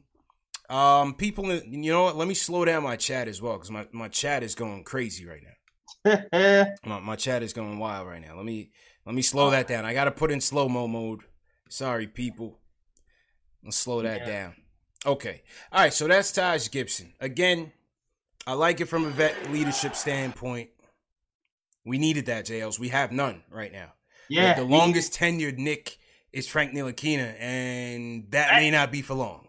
[0.70, 2.16] Um, people, you know what?
[2.16, 5.26] Let me slow down my chat as well because my, my chat is going crazy
[5.26, 6.70] right now.
[6.86, 8.34] My, my chat is going wild right now.
[8.34, 8.70] Let me
[9.04, 9.84] let me slow that down.
[9.84, 11.20] I got to put in slow mo mode.
[11.68, 12.60] Sorry, people.
[13.62, 14.26] Let's slow that Yeah.
[14.26, 14.54] down.
[15.04, 15.42] Okay.
[15.70, 15.92] All right.
[15.92, 17.12] So that's Taj Gibson.
[17.20, 17.72] Again,
[18.48, 20.70] I like it from a vet leadership standpoint.
[21.84, 22.78] We needed that, JLs.
[22.78, 23.92] We have none right now.
[24.30, 25.98] yeah, The longest tenured Knick
[26.32, 29.48] is Frank Ntilikina, and that may not be for long.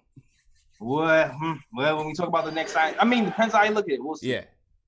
[0.82, 3.72] Well, hmm, well, when we talk about the next sign, I mean, depends how you
[3.72, 4.04] look at it.
[4.04, 4.32] We'll see.
[4.34, 4.44] Yeah.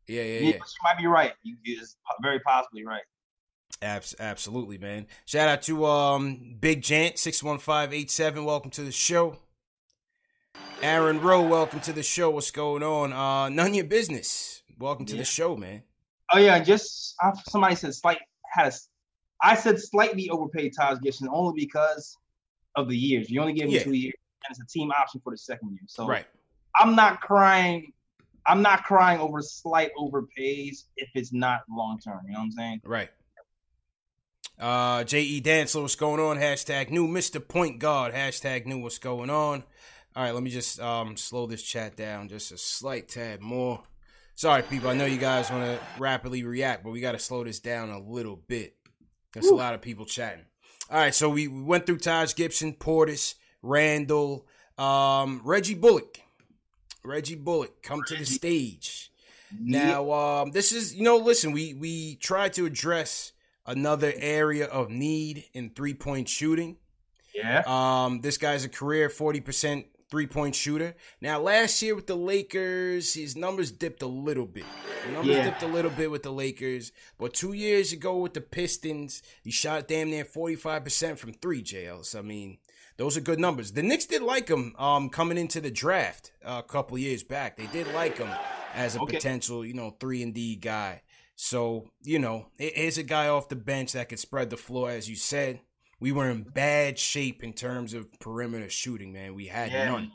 [0.08, 0.54] Yeah, yeah, Yeah, yeah.
[0.56, 1.32] you might be right.
[1.44, 3.04] You is very possibly right.
[3.82, 5.08] Abs- absolutely, man.
[5.26, 8.44] Shout out to um Big Jant six one five eight seven.
[8.44, 9.38] Welcome to the show.
[10.82, 12.32] Aaron Rowe, welcome to the show.
[12.32, 13.14] What's going on?
[13.14, 14.64] Uh, none of your business.
[14.80, 15.20] Welcome to Yeah.
[15.20, 15.84] the show, man.
[16.34, 18.20] Oh yeah, just uh, somebody said slight
[18.52, 18.68] had a.
[18.68, 18.88] s-
[19.44, 22.18] I said slightly overpaid Taj Gibson only because
[22.76, 23.30] of the years.
[23.30, 23.84] You only give him Yeah.
[23.84, 24.16] two years,
[24.48, 25.82] and it's a team option for the second year.
[25.88, 26.26] So Right.
[26.80, 27.94] I'm not crying.
[28.48, 32.22] I'm not crying over slight overpays if it's not long term.
[32.26, 32.82] You know what I'm saying?
[32.86, 33.10] Right.
[34.58, 35.42] Uh, J.E.
[35.42, 36.38] Dancer, what's going on?
[36.38, 37.46] Hashtag new Mr.
[37.46, 38.14] Point Guard.
[38.14, 39.64] Hashtag new what's going on.
[40.16, 43.82] All right, let me just um slow this chat down just a slight tad more.
[44.36, 44.90] Sorry, people.
[44.90, 47.90] I know you guys want to rapidly react, but we got to slow this down
[47.90, 48.76] a little bit.
[49.34, 50.46] There's a lot of people chatting.
[50.90, 54.48] All right, so we we went through Taj Gibson, Portis, Randle,
[54.78, 56.20] um, Reggie Bullock.
[57.04, 59.12] Reggie Bullock, come to the stage.
[59.60, 63.32] Now, um, this is you know, listen, we we tried to address
[63.66, 66.78] another area of need in three point shooting.
[67.34, 67.64] Yeah.
[67.66, 70.96] Um, this guy's a career forty percent three point shooter.
[71.22, 74.66] Now, last year with the Lakers, his numbers dipped a little bit.
[75.08, 75.46] The numbers Yeah.
[75.46, 79.50] dipped a little bit with the Lakers, but two years ago with the Pistons, he
[79.52, 81.64] shot damn near forty five percent from three.
[81.64, 82.16] JLs.
[82.16, 82.60] I mean.
[82.98, 83.72] Those are good numbers.
[83.72, 87.58] The Knicks did like him um, coming into the draft a couple years back.
[87.58, 88.30] They did like him
[88.76, 89.16] as a Okay.
[89.16, 91.02] potential, you know, three and D guy.
[91.36, 94.92] So you know, he- here's a guy off the bench that could spread the floor,
[94.92, 95.62] as you said.
[96.02, 99.36] We were in bad shape in terms of perimeter shooting, man.
[99.36, 99.86] We had Yeah.
[99.86, 100.12] none.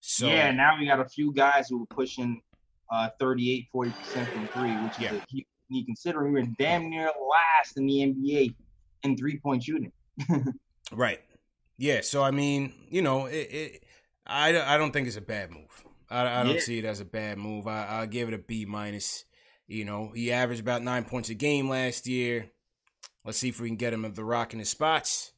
[0.00, 2.42] So yeah, now we got a few guys who were pushing
[2.92, 5.12] uh 38, 40 percent from three, which is Yeah.
[5.12, 8.54] a huge considering we were damn near last in the NBA
[9.02, 9.90] in three point shooting.
[10.92, 11.20] right,
[11.78, 12.02] yeah.
[12.02, 13.84] So I mean, you know, it, it
[14.26, 15.84] I I don't think it's a bad move.
[16.10, 16.60] I, I don't Yeah.
[16.60, 17.66] see it as a bad move.
[17.66, 19.24] I I give it a B minus.
[19.66, 22.50] You know, he averaged about nine points a game last year.
[23.24, 25.32] Let's see if we can get him at the rock in his spots.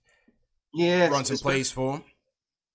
[0.75, 2.05] Yeah, Run some plays for him.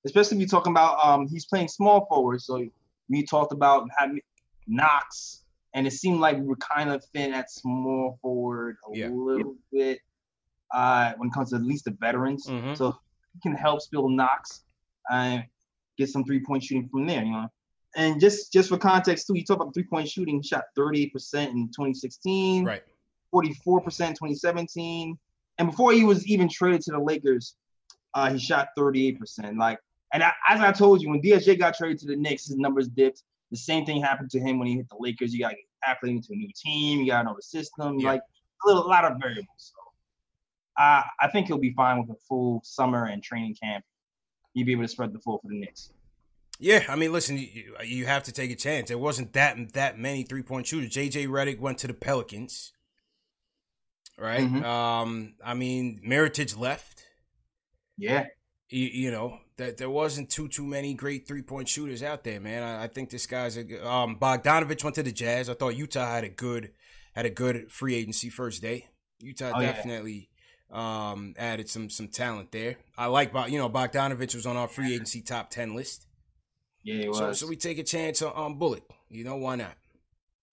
[0.06, 2.41] especially if you're talking about um he's playing small forward.
[2.41, 2.65] So
[3.10, 4.21] we talked about having
[4.67, 5.43] Knox,
[5.76, 9.10] and it seemed like we were kind of thin at small forward a Yeah.
[9.10, 10.00] little bit
[10.74, 12.47] uh when it comes to at least the veterans.
[12.47, 12.78] Mhm.
[12.78, 12.95] So
[13.34, 14.63] he can help spill Knox
[15.12, 15.43] and
[15.97, 17.24] get some three point shooting from there.
[17.24, 17.47] You know,
[17.97, 20.41] and just just for context too, you talk about three point shooting.
[20.41, 22.84] Shot 38% in 2016, Right.
[23.34, 25.17] 44% in 2017,
[25.58, 27.56] and before he was even traded to the Lakers,
[28.13, 29.58] uh, he shot 38%.
[29.58, 29.80] Like,
[30.13, 32.88] and I, as I told you, when DSJ got traded to the Knicks, his numbers
[32.88, 33.24] dipped.
[33.52, 35.34] The same thing happened to him when he hit the Lakers.
[35.34, 37.02] You got to get acclimated to a new team.
[37.02, 38.00] You got to know the system.
[38.00, 38.12] Yeah.
[38.12, 39.74] Like a little, a lot of variables.
[39.74, 43.84] So, uh, I think he'll be fine with a full summer and training camp.
[44.54, 45.91] He'll be able to spread the floor for the Knicks.
[46.60, 48.89] Yeah, I mean, listen, you, you have to take a chance.
[48.89, 50.91] There wasn't that that many three point shooters.
[50.91, 52.72] JJ Redick went to the Pelicans,
[54.21, 54.41] right?
[54.47, 54.63] Mhm.
[54.63, 57.03] Um, I mean, Mirotic left.
[57.97, 58.27] Yeah.
[58.69, 62.39] You, you know that there wasn't too too many great three point shooters out there,
[62.39, 62.63] man.
[62.63, 65.49] I, I think this guy's a um Bogdanovich went to the Jazz.
[65.49, 66.71] I thought Utah had a good
[67.13, 68.88] had a good free agency first day.
[69.19, 69.73] Utah Oh, yeah.
[69.73, 70.29] definitely
[70.71, 72.77] um added some some talent there.
[72.97, 76.07] I like you know Bogdanovich was on our free agency top ten list.
[76.84, 77.17] Yeah, it was.
[77.17, 78.84] So, so we take a chance on, on Bullock.
[79.10, 79.75] You know why not?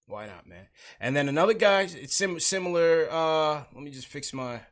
[0.08, 0.66] Why not, man?
[1.00, 3.08] And then another guy, it's sim- similar.
[3.10, 4.62] Uh, let me just fix my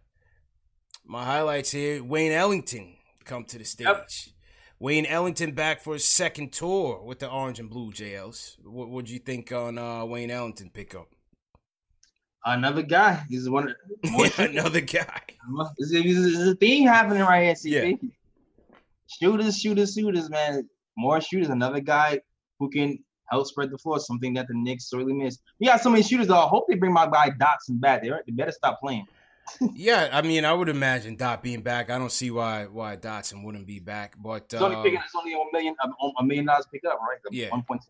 [1.05, 2.03] my highlights here.
[2.03, 2.95] Wayne Ellington
[3.25, 3.87] come to the stage.
[3.87, 4.09] Yep.
[4.79, 8.57] Wayne Ellington back for his second tour with the Orange and Blue JLs.
[8.65, 11.09] What would you think on uh, Wayne Ellington pickup?
[12.47, 13.23] Another guy.
[13.29, 13.75] He's one.
[14.05, 15.21] Of, another guy.
[15.79, 18.11] There's a, thing happening right here, CP.
[19.21, 20.67] Shooters, shooters, shooters, man.
[20.97, 21.51] More shooters.
[21.51, 22.21] Another guy
[22.59, 22.99] who can
[23.31, 23.99] help spread the floor.
[23.99, 25.43] Something that the Knicks sorely missed.
[25.61, 26.29] We got so many shooters.
[26.29, 26.39] Though.
[26.39, 28.03] I hope they bring my guy Dotson back.
[28.03, 29.07] They, they better stop playing.
[29.75, 31.89] Yeah, I mean, I would imagine Dot being back.
[31.89, 34.99] I don't see why why Dotson wouldn't be back, but It's only uh, picking.
[34.99, 35.77] It's only a million.
[35.81, 37.19] A, a million dollars pick up, right?
[37.31, 37.51] Yeah.
[37.51, 37.83] One point.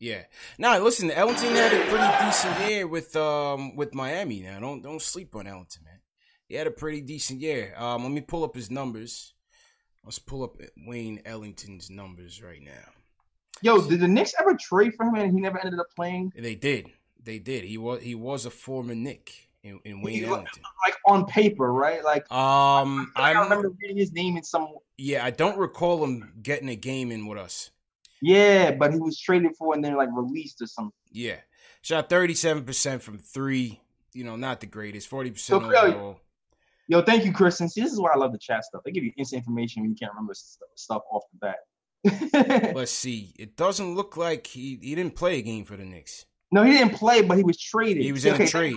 [0.00, 0.22] Yeah.
[0.58, 4.40] Now listen, Ellington had a pretty decent year with um with Miami.
[4.40, 6.00] Now don't don't sleep on Ellington, man.
[6.48, 7.74] He had a pretty decent year.
[7.76, 9.34] Um, let me pull up his numbers.
[10.04, 12.92] Let's pull up Wayne Ellington's numbers right now.
[13.62, 16.32] Yo, did the Knicks ever trade for him and he never ended up playing?
[16.36, 16.90] They did.
[17.22, 17.64] They did.
[17.64, 20.62] He was he was a former Knick in, in Wayne He- Ellington.
[20.86, 22.02] Like on paper, right?
[22.04, 24.68] Like Um, I I remember reading his name in some.
[24.96, 27.70] yeah, I don't recall him getting a game in with us.
[28.20, 30.92] Yeah, but he was traded for and then like released or something.
[31.12, 31.36] Yeah,
[31.82, 33.80] shot thirty seven percent from three.
[34.14, 35.08] You know, not the greatest.
[35.08, 36.20] Forty So, percent Phil, overall.
[36.86, 37.68] Yo, thank you, Kristen.
[37.68, 38.82] See, this is why I love the chat stuff.
[38.84, 41.56] They give you instant information when you can't remember stuff off the bat.
[42.32, 43.32] Let's see.
[43.38, 46.26] It doesn't look like he he didn't play a game for the Knicks.
[46.52, 48.02] no, he didn't play, but he was traded.
[48.02, 48.76] He was in a trade.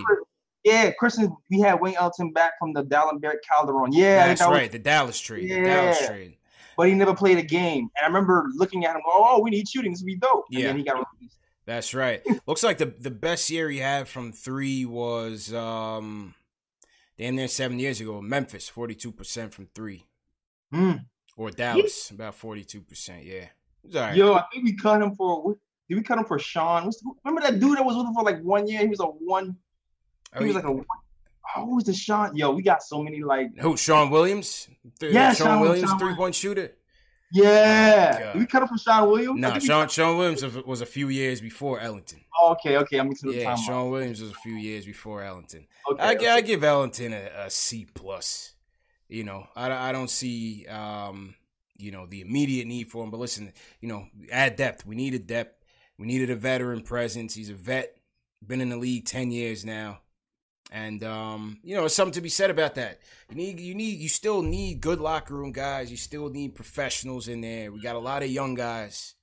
[0.64, 3.92] Yeah, Kristen, we had Wayne Ellington back from the Dalembert Calderon.
[3.92, 4.70] Yeah, That's that was- right.
[4.70, 5.50] The Dallas trade.
[5.50, 6.36] The Dallas trade.
[6.76, 7.88] but he never played a game.
[7.96, 9.90] And I remember looking at him, oh, we need shooting.
[9.92, 10.44] This would be dope.
[10.52, 10.66] And Yeah.
[10.68, 11.38] then he got released.
[11.66, 12.22] That's right.
[12.46, 16.34] Looks like the the best year he had from three was um
[17.18, 18.20] damn near seven years ago.
[18.20, 20.04] Memphis, forty two percent from three.
[20.74, 21.04] Mm.
[21.36, 23.24] Or Dallas, about forty two percent.
[23.24, 23.46] Yeah.
[23.84, 24.16] It's.
[24.16, 25.56] Yo, I think we cut him for.
[25.88, 26.84] Did we cut him for Sean?
[26.84, 28.80] What's, remember that dude that was with him for like one year?
[28.80, 29.56] He was a one.
[30.32, 30.72] I He was like a.
[30.72, 30.86] one-
[31.56, 32.34] Oh, who was the Sean?
[32.36, 33.50] Yo, we got so many like.
[33.58, 33.76] who?
[33.76, 34.68] Sean Williams?
[35.00, 36.72] Th- Yeah, Sean, Sean- Williams, Sean three point shooter.
[37.32, 38.16] Yeah.
[38.28, 39.40] Oh, did we cut him for Sean Williams?
[39.40, 42.20] No, we Sean Sean Williams was- was a few years before Ellington.
[42.40, 43.56] Oh, okay, okay, I'm mixing the Yeah.
[43.56, 45.66] Sean Williams was a few years before Ellington.
[45.90, 46.28] Okay, I, okay.
[46.28, 48.54] I give Ellington a, a C plus.
[49.12, 51.34] You know, I, I don't see um,
[51.76, 53.10] you know the immediate need for him.
[53.10, 54.86] But listen, you know, add depth.
[54.86, 55.62] We needed depth.
[55.98, 57.34] We needed a veteran presence.
[57.34, 57.94] He's a vet,
[58.46, 60.00] been in the league ten years now,
[60.70, 63.00] and um, you know, there's something to be said about that.
[63.28, 65.90] You need, you need, you still need good locker room guys.
[65.90, 67.70] You still need professionals in there.
[67.70, 69.14] We got a lot of young guys.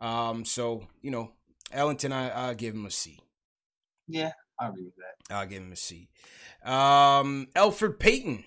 [0.00, 1.32] Um, so you know,
[1.72, 3.20] Ellington, I I'll give him a C.
[4.08, 5.34] Yeah, I agree with that.
[5.34, 6.08] I'll give him a C.
[6.64, 8.44] Um, Elfrid Payton.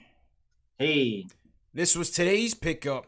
[0.79, 1.27] Hey,
[1.73, 3.05] This was today's pickup.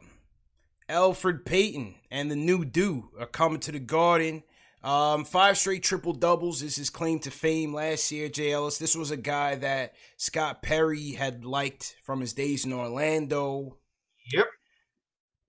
[0.90, 4.44] Elfrid Payton and the new do are coming to the Garden.
[4.84, 8.78] Um, five straight triple doubles is his claim to fame last year, JLs.
[8.78, 13.78] This was a guy that Scott Perry had liked from his days in Orlando.
[14.34, 14.48] Yep.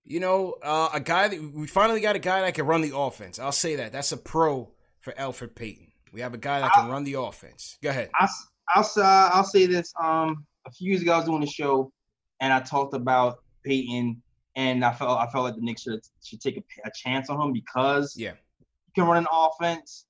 [0.04, 2.96] You know, uh, a guy that we finally got a guy that can run the
[2.96, 3.40] offense.
[3.40, 3.90] I'll say that.
[3.90, 4.70] That's a pro
[5.00, 5.88] for Elfrid Payton.
[6.12, 7.78] We have a guy that can run the offense.
[7.82, 8.10] Go ahead.
[8.16, 8.28] I'll
[8.76, 9.92] I'll, uh, I'll say this.
[10.00, 11.92] Um, a few years ago, I was doing a show,
[12.42, 14.20] and I talked about Payton,
[14.56, 17.40] and I felt I felt like the Knicks should should take a, a chance on
[17.40, 18.32] him because Yeah.
[18.86, 20.04] he can run an offense,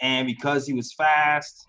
[0.00, 1.68] and because he was fast,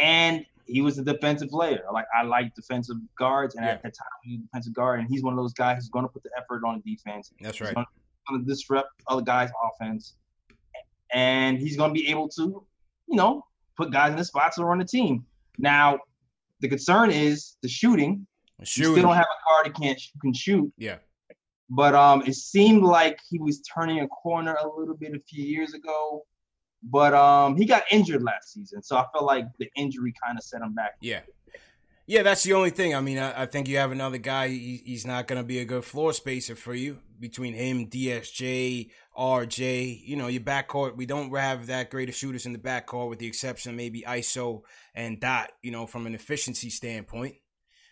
[0.00, 1.82] and he was a defensive player.
[1.92, 3.72] Like I like defensive guards, and Yeah.
[3.72, 5.88] at the time he was a defensive guard, and he's one of those guys who's
[5.90, 7.30] going to put the effort on the defense.
[7.40, 7.74] That's He's right.
[7.74, 7.86] gonna,
[8.28, 10.14] going to disrupt other guys' offense,
[11.12, 12.64] and he's going to be able to,
[13.08, 13.44] you know,
[13.76, 15.26] put guys in the spots to run the team.
[15.58, 15.98] Now,
[16.60, 18.26] the concern is the shooting.
[18.66, 20.72] You still don't have a guard that can't can shoot.
[20.76, 20.96] Yeah.
[21.70, 25.44] But um, it seemed like he was turning a corner a little bit a few
[25.44, 26.24] years ago.
[26.82, 30.44] But um, he got injured last season, so I felt like the injury kind of
[30.44, 30.96] set him back.
[31.00, 31.20] Yeah.
[32.06, 32.94] Yeah, that's the only thing.
[32.94, 34.48] I mean, I, I think you have another guy.
[34.48, 38.90] He, he's not going to be a good floor spacer for you between him, DSJ,
[39.16, 40.06] RJ.
[40.06, 40.96] You know, your backcourt.
[40.96, 44.02] We don't have that great of shooters in the backcourt, with the exception of maybe
[44.02, 44.62] ISO
[44.94, 45.52] and Dot.
[45.62, 47.36] You know, from an efficiency standpoint.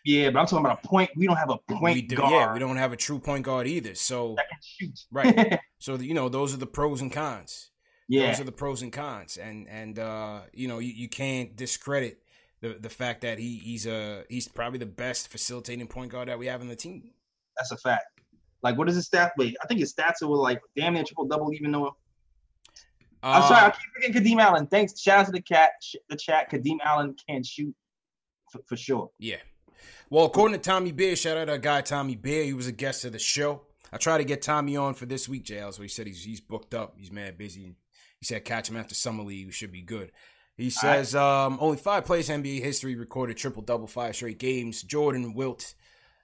[0.04, 1.10] Yeah, but I'm talking about a point.
[1.16, 2.32] We don't have a point we do, guard.
[2.32, 3.94] Yeah, we don't have a true point guard either.
[3.94, 5.00] So that can shoot.
[5.10, 5.60] right.
[5.78, 7.70] So you know, those are the pros and cons.
[8.08, 11.56] Yeah, those are the pros and cons, and and uh, you know, you, you can't
[11.56, 12.22] discredit
[12.60, 16.38] the the fact that he he's a he's probably the best facilitating point guard that
[16.38, 17.10] we have in the team.
[17.56, 18.20] That's a fact.
[18.62, 19.32] Like, what is his stat?
[19.36, 21.96] Wait, I think his stats were like damn near triple double, even though.
[23.24, 24.66] Uh, I'm sorry, I keep forgetting Kadeem Allen.
[24.66, 25.72] Thanks, shout out to the cat,
[26.08, 26.50] the chat.
[26.50, 27.74] Kadeem Allen can shoot
[28.50, 29.10] for, for sure.
[29.18, 29.36] Yeah.
[30.12, 32.44] Well, according to Tommy Beer, shout out to our guy Tommy Beer.
[32.44, 33.62] He was a guest of the show.
[33.90, 35.72] I tried to get Tommy on for this week, JL.
[35.72, 36.96] So he said he's he's booked up.
[36.98, 37.76] He's mad busy.
[38.18, 39.46] He said catch him after summer league.
[39.46, 40.12] We should be good.
[40.54, 41.46] He says right.
[41.46, 45.72] um, only five players in NBA history recorded triple double five straight games: Jordan, Wilt,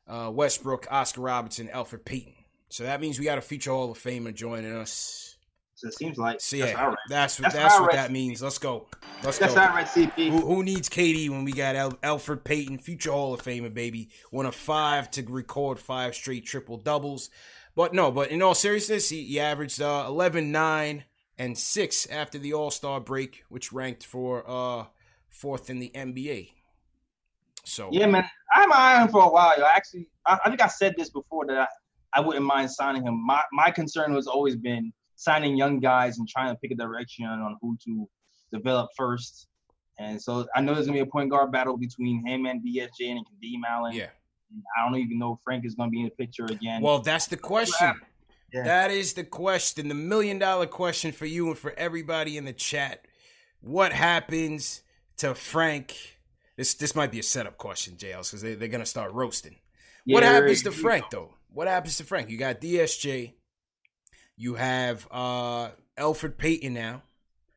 [0.07, 2.35] uh, Westbrook, Oscar Robertson, Elfrid Payton.
[2.69, 5.38] So that means we got a future Hall of Famer joining us.
[5.79, 8.43] So it seems like so yeah, that's that's, that's what that means.
[8.43, 8.89] Let's go.
[9.23, 9.61] Let's that's go.
[9.61, 10.29] That's right, CP.
[10.29, 14.09] Who, who, needs KD when we got El- Elfrid Payton, future Hall of Famer, baby?
[14.33, 17.31] One of five to record five straight triple doubles.
[17.77, 21.05] But no, but in all seriousness, he, he averaged uh, 11, 9,
[21.39, 24.87] and 6 after the All Star break, which ranked for uh,
[25.29, 26.51] fourth in the NBA.
[27.63, 29.57] So yeah, man, I had my eye on him for a while.
[29.57, 29.65] Yo.
[29.65, 33.25] Actually, I, I think I said this before that I, I wouldn't mind signing him.
[33.25, 37.27] My my concern has always been signing young guys and trying to pick a direction
[37.27, 38.09] on who to
[38.53, 39.49] develop first.
[39.99, 43.11] And so I know there's gonna be a point guard battle between him and DSJ
[43.11, 43.95] and Kadeem Allen.
[43.95, 44.11] Yeah.
[44.79, 46.81] I don't even know if Frank is gonna be in the picture again.
[46.81, 47.95] Well, that's the question.
[48.53, 48.63] Yeah.
[48.63, 52.53] That is the question, the million dollar question for you and for everybody in the
[52.53, 53.05] chat.
[53.61, 54.83] What happens
[55.19, 55.97] to Frank?
[56.57, 59.57] This this might be a setup question, JLs, because they, they're gonna start roasting.
[60.05, 61.35] Yeah, what happens to Frank though?
[61.53, 62.31] What happens to Frank?
[62.31, 63.33] You got DSJ,
[64.39, 67.03] you have uh Elfrid Payton now.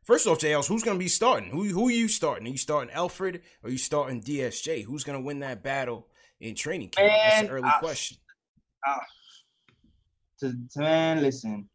[0.03, 1.49] First off, JLs, who's gonna be starting?
[1.51, 2.47] Who who are you starting?
[2.47, 4.84] Are you starting Elfrid or are you starting DSJ?
[4.84, 6.07] Who's gonna win that battle
[6.39, 7.09] in training camp?
[7.09, 8.17] And That's an early I, question.
[8.84, 8.97] I,
[10.39, 11.69] to, to man, listen,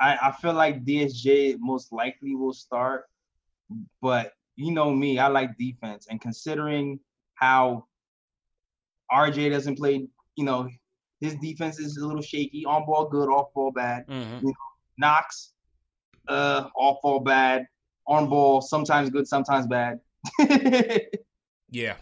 [0.00, 3.04] I, I feel like DSJ most likely will start,
[4.00, 6.98] but you know me, I like defense, and considering
[7.34, 7.86] how
[9.10, 10.68] RJ doesn't play, you know,
[11.22, 12.66] his defense is a little shaky.
[12.66, 14.06] On ball good, off ball bad.
[14.08, 14.46] Mm-hmm.
[14.46, 14.54] You know,
[14.98, 15.52] Knox,
[16.28, 17.66] uh, off ball bad.
[18.08, 20.00] On ball sometimes good, sometimes bad.
[21.70, 21.94] yeah.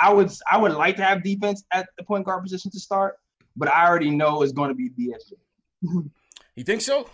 [0.00, 3.16] I would I would like to have defense at the point guard position to start,
[3.54, 6.10] but I already know it's going to be DSJ.
[6.56, 7.08] you think so?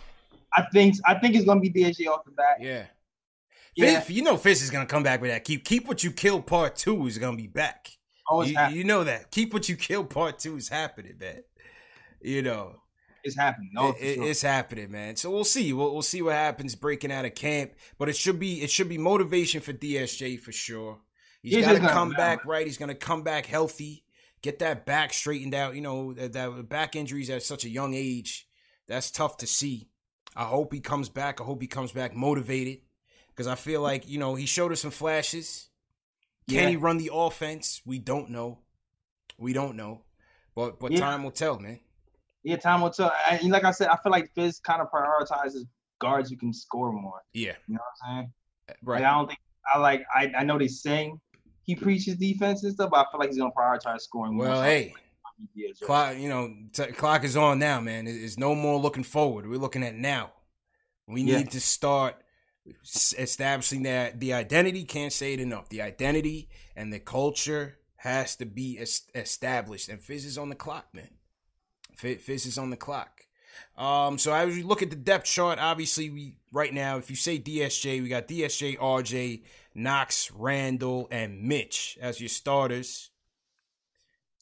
[0.55, 2.57] I think I think it's going to be DSJ off the bat.
[2.61, 2.85] Yeah.
[3.75, 3.99] Yeah.
[3.99, 5.45] Fizz, you know Fizz is gonna come back with that.
[5.45, 7.89] Keep keep what you kill part two is gonna be back.
[8.31, 9.31] Oh, you, you, know that.
[9.31, 11.43] Keep what you kill part two is happening, man.
[12.21, 12.77] You know.
[13.23, 13.71] It's happening.
[13.73, 14.27] No, it, sure.
[14.27, 15.15] It's happening, man.
[15.15, 15.73] So we'll see.
[15.73, 17.73] We'll, we'll see what happens breaking out of camp.
[17.99, 20.99] But it should be it should be motivation for DSJ for sure.
[21.41, 22.65] He's, He's got to come back right.
[22.65, 24.03] He's gonna come back healthy.
[24.41, 25.75] Get that back straightened out.
[25.75, 28.47] You know that, that back injuries at such a young age.
[28.87, 29.89] That's tough to see.
[30.35, 31.41] I hope he comes back.
[31.41, 32.79] I hope he comes back motivated
[33.29, 35.69] because I feel like you know he showed us some flashes.
[36.51, 36.69] Can yeah.
[36.69, 37.81] he run the offense?
[37.85, 38.59] We don't know.
[39.37, 40.01] We don't know,
[40.55, 40.99] but but yeah.
[40.99, 41.79] time will tell, man.
[42.43, 43.13] Yeah, time will tell.
[43.29, 45.63] And like I said, I feel like Fizz kind of prioritizes
[45.99, 47.21] guards who can score more.
[47.33, 48.33] Yeah, you know what I'm saying?
[48.69, 49.01] Uh, right.
[49.01, 49.39] Like, I don't think
[49.73, 50.03] I like.
[50.13, 51.19] I I know they saying
[51.63, 54.37] he preaches defense and stuff, but I feel like he's gonna prioritize scoring.
[54.37, 54.63] Well, more.
[54.63, 54.93] hey.
[55.81, 58.05] Clock, you know, t- clock is on now, man.
[58.05, 59.49] It's no more looking forward.
[59.49, 60.33] We're looking at now.
[61.07, 61.39] We yeah.
[61.39, 62.15] need to start
[63.17, 65.69] establishing that the identity can't say it enough.
[65.69, 68.77] The identity and the culture has to be
[69.15, 71.09] established, and Fizz is on the clock, man.
[71.95, 73.21] Fizz is on the clock.
[73.77, 77.15] Um, so as we look at the depth chart, obviously we right now, if you
[77.15, 79.43] say DSJ, we got DSJ, RJ,
[79.75, 83.09] Knox, Randle and Mitch as your starters.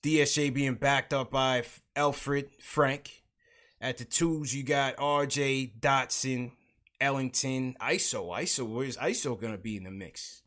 [0.03, 1.63] DSJ being backed up by
[1.95, 3.24] Elfrid, Frank.
[3.82, 6.51] At the twos, you got RJ, Dotson,
[7.02, 8.30] Ellington, ISO.
[8.38, 10.41] ISO, where's ISO gonna be in the mix?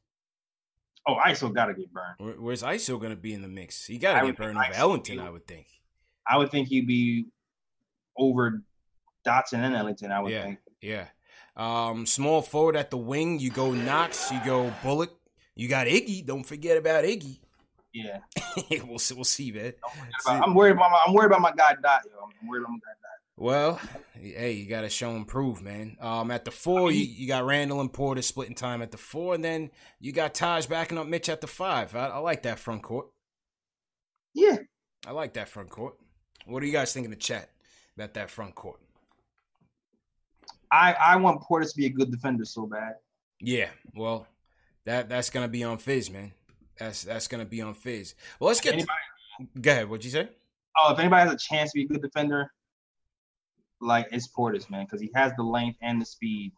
[1.07, 2.14] Oh, ISO gotta get burned.
[2.18, 3.86] Where, where's ISO gonna be in the mix?
[3.86, 5.66] He gotta get burned over Ellington, be, I would think.
[6.28, 7.26] I would think he'd be
[8.16, 8.62] over
[9.26, 10.12] Dotson and Ellington.
[10.12, 10.59] I would yeah, think.
[10.80, 11.07] Yeah.
[11.57, 15.12] Um, small forward at the wing, you go Knox, you go Bullock,
[15.55, 16.24] you got Iggy.
[16.24, 17.38] Don't forget about Iggy.
[17.92, 18.20] Yeah,
[18.86, 19.14] we'll see.
[19.14, 19.74] We'll see, man.
[20.26, 21.00] I'm worried about my.
[21.07, 22.00] I'm worried about my guy Dot.
[22.07, 22.12] Yo.
[22.40, 23.01] I'm worried about my guy.
[23.43, 23.80] Well,
[24.14, 25.97] hey, you got to show and prove, man.
[26.01, 29.34] Um, at the four, you, you got Randle and Portis splitting time at the four,
[29.34, 31.97] and then you got Taj backing up Mitch at the five.
[31.97, 33.09] I, I like that front court.
[34.32, 34.59] Yeah,
[35.05, 35.97] I like that front court.
[36.47, 37.51] What do you guys think in the chat
[37.97, 38.78] about that front court?
[40.70, 42.95] I I want Portis to be a good defender so bad.
[43.40, 44.28] Yeah, well,
[44.84, 46.30] that that's gonna be on Fizz, man.
[46.78, 48.14] That's that's gonna be on Fizz.
[48.38, 48.74] Well, let's get.
[48.74, 48.93] Anybody,
[49.40, 49.90] To, go ahead.
[49.90, 50.28] What'd you say?
[50.78, 52.53] oh, if anybody has a chance to be a good defender,
[53.83, 56.53] like it's Portis, man, because he has the length and the speed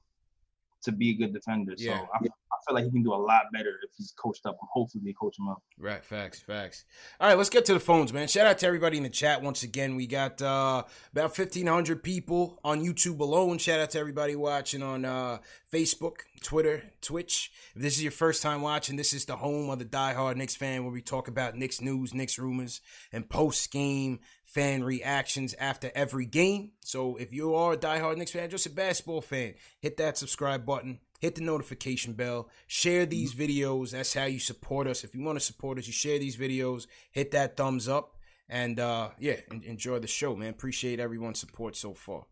[0.85, 1.73] to be a good defender.
[1.77, 2.07] So Yeah.
[2.13, 4.57] I, I feel like he can do a lot better if he's coached up.
[4.61, 5.63] Hopefully, they coach him up.
[5.79, 6.85] Right, facts, facts.
[7.19, 8.29] All right, let's get to the phones, man.
[8.29, 9.97] Shout out to everybody in the chat once again.
[9.97, 13.59] We got uh, about fifteen hundred people on YouTube alone.
[13.59, 15.39] Shout out to everybody watching on uh,
[15.73, 17.51] Facebook, Twitter, Twitch.
[17.75, 20.55] If this is your first time watching, this is the home of the diehard Knicks
[20.55, 24.21] fan, where we talk about Knicks news, Knicks rumors, and post game
[24.55, 26.73] fan reactions after every game.
[26.81, 30.65] So if you are a diehard Knicks fan, just a basketball fan, hit that subscribe
[30.65, 33.93] button hit the notification bell, share these videos.
[33.93, 35.05] That's how you support us.
[35.05, 38.79] If you want to support us, you share these videos, hit that thumbs up, and
[38.79, 40.51] uh, yeah, en- enjoy the show, man.
[40.51, 42.27] Appreciate everyone's support so far.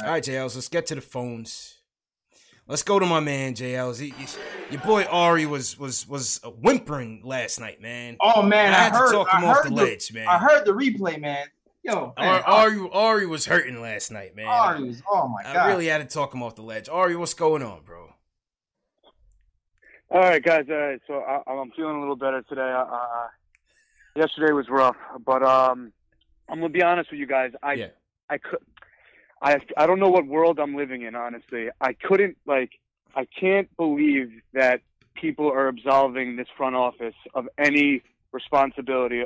[0.00, 1.76] All right, JLs, let's get to the phones.
[2.66, 4.00] Let's go to my man JLs.
[4.00, 4.38] He, he-
[4.70, 8.16] your boy Ari was was was whimpering last night, man.
[8.20, 9.12] Oh man, I I, had to heard.
[9.12, 10.26] talk I him off heard the ledge, man.
[10.26, 11.46] I heard the replay, man.
[11.82, 14.46] Yo, man, Ari, Ari, Ari was hurting last night, man.
[14.46, 15.02] Ari was.
[15.08, 15.56] Oh my god.
[15.56, 16.88] I really had to talk him off the ledge.
[16.88, 18.14] Ari, what's going on, bro?
[20.10, 20.64] All right, guys.
[20.70, 22.62] All right, so I, I'm feeling a little better today.
[22.62, 23.28] Uh, uh,
[24.16, 24.96] yesterday was rough,
[25.26, 25.92] but um,
[26.48, 27.52] I'm gonna be honest with you guys.
[27.62, 27.86] I Yeah.
[28.30, 28.60] I could
[29.42, 31.14] I I don't know what world I'm living in.
[31.14, 32.70] Honestly, I couldn't like
[33.16, 34.80] I can't believe that
[35.14, 39.24] people are absolving this front office of any responsibility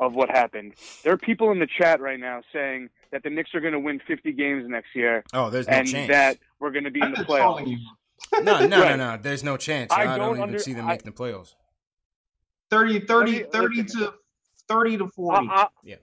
[0.00, 0.74] of what happened.
[1.04, 3.78] There are people in the chat right now saying that the Knicks are going to
[3.80, 6.08] win 50 games next year Oh, there's no and chance.
[6.10, 7.66] that we're going to be in the I'm just trolling
[8.32, 8.44] playoffs.
[8.44, 8.96] No, no, Right.
[8.96, 9.18] no, no.
[9.22, 9.92] There's no chance.
[9.92, 11.54] I I, don't, don't even under- see them I- making the playoffs.
[12.70, 14.14] 30, 30, 30 to
[14.68, 15.48] 30 to 40.
[15.48, 15.96] I, I, Yeah.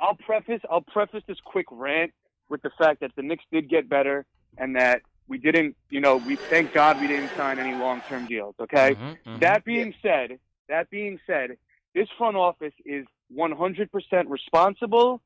[0.00, 2.12] I'll preface I'll preface this quick rant
[2.48, 4.24] with the fact that the Knicks did get better
[4.58, 8.56] and that we didn't, you know, we thank God we didn't sign any long-term deals.
[8.58, 8.94] Okay.
[8.94, 9.40] Mhm, mhm.
[9.40, 11.56] That being said, that being said,
[11.94, 15.20] this front office is 100% responsible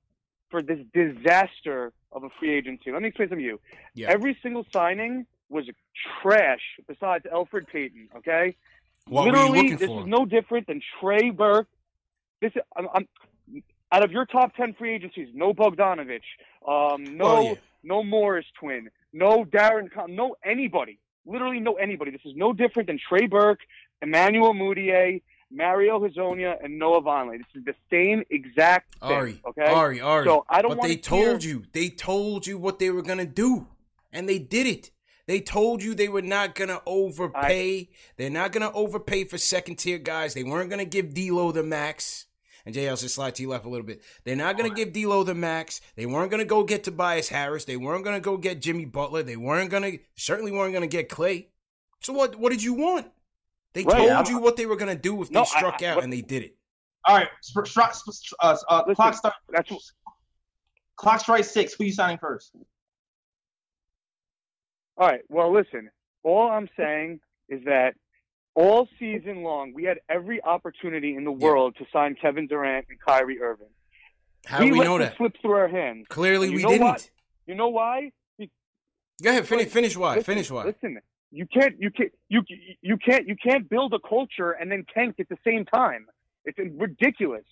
[0.50, 2.92] for this disaster of a free agency.
[2.92, 3.60] Let me explain something to you.
[3.94, 4.10] Yeah.
[4.10, 5.64] Every single signing was
[6.22, 8.10] trash besides Elfrid Payton.
[8.16, 8.56] Okay.
[9.06, 10.00] what were Literally, you looking this for?
[10.02, 11.68] is no different than Trey Burke.
[12.40, 13.08] This, I'm, I'm
[13.94, 16.22] out of your top ten free agencies, no Bogdanovich,
[16.66, 17.54] um, no, Oh, yeah.
[17.82, 20.98] no Morris twin, no Darren, no anybody.
[21.26, 22.10] Literally, no anybody.
[22.10, 23.60] This is no different than Trey Burke,
[24.02, 27.38] Emmanuel Mudiay, Mario Hezonja, and Noah Vonleh.
[27.38, 29.12] This is the same exact thing.
[29.12, 29.72] Ari, okay.
[29.72, 30.24] Ari, Ari.
[30.26, 31.64] So I don't but they told hear- you.
[31.72, 33.66] They told you what they were gonna do,
[34.12, 34.90] and they did it.
[35.26, 37.88] They told you they were not gonna overpay.
[38.18, 40.34] They're not gonna overpay for second tier guys.
[40.34, 42.26] They weren't gonna give D'Lo the max.
[42.66, 44.00] And JL's just slide to your left a little bit.
[44.24, 45.80] They're not gonna give D'Lo the max.
[45.96, 47.64] They weren't gonna go get Tobias Harris.
[47.66, 49.22] They weren't gonna go get Jimmy Butler.
[49.22, 51.48] They weren't gonna certainly weren't gonna get Clay.
[52.00, 52.36] So what?
[52.36, 53.10] What did you want?
[53.74, 55.82] They Right, told I'm- you what they were gonna do if No, they I- struck
[55.82, 56.56] I- out, what- and they did it.
[57.06, 59.34] All right, str- str- str- uh, uh, Listen, clock start.
[59.50, 59.82] That's what,
[60.96, 61.74] Clock strike six.
[61.74, 62.52] Who you signing first?
[64.96, 65.22] All right.
[65.28, 65.90] Well, listen.
[66.22, 67.94] All I'm saying is that
[68.54, 71.44] all season long, we had every opportunity in the Yeah.
[71.46, 73.68] world to sign Kevin Durant and Kyrie Irving.
[74.46, 75.16] How do we let know this that?
[75.16, 76.06] slip through our hands.
[76.08, 76.80] Clearly, we didn't.
[76.80, 77.10] what?
[77.46, 78.12] You know why?
[79.22, 79.68] Go ahead, finish.
[79.68, 80.16] Finish why?
[80.16, 80.64] Listen, finish why?
[80.64, 80.98] Listen,
[81.30, 82.42] you can't, you can't, you
[82.82, 86.06] you can't, you can't build a culture and then tank at the same time.
[86.44, 87.44] It's ridiculous.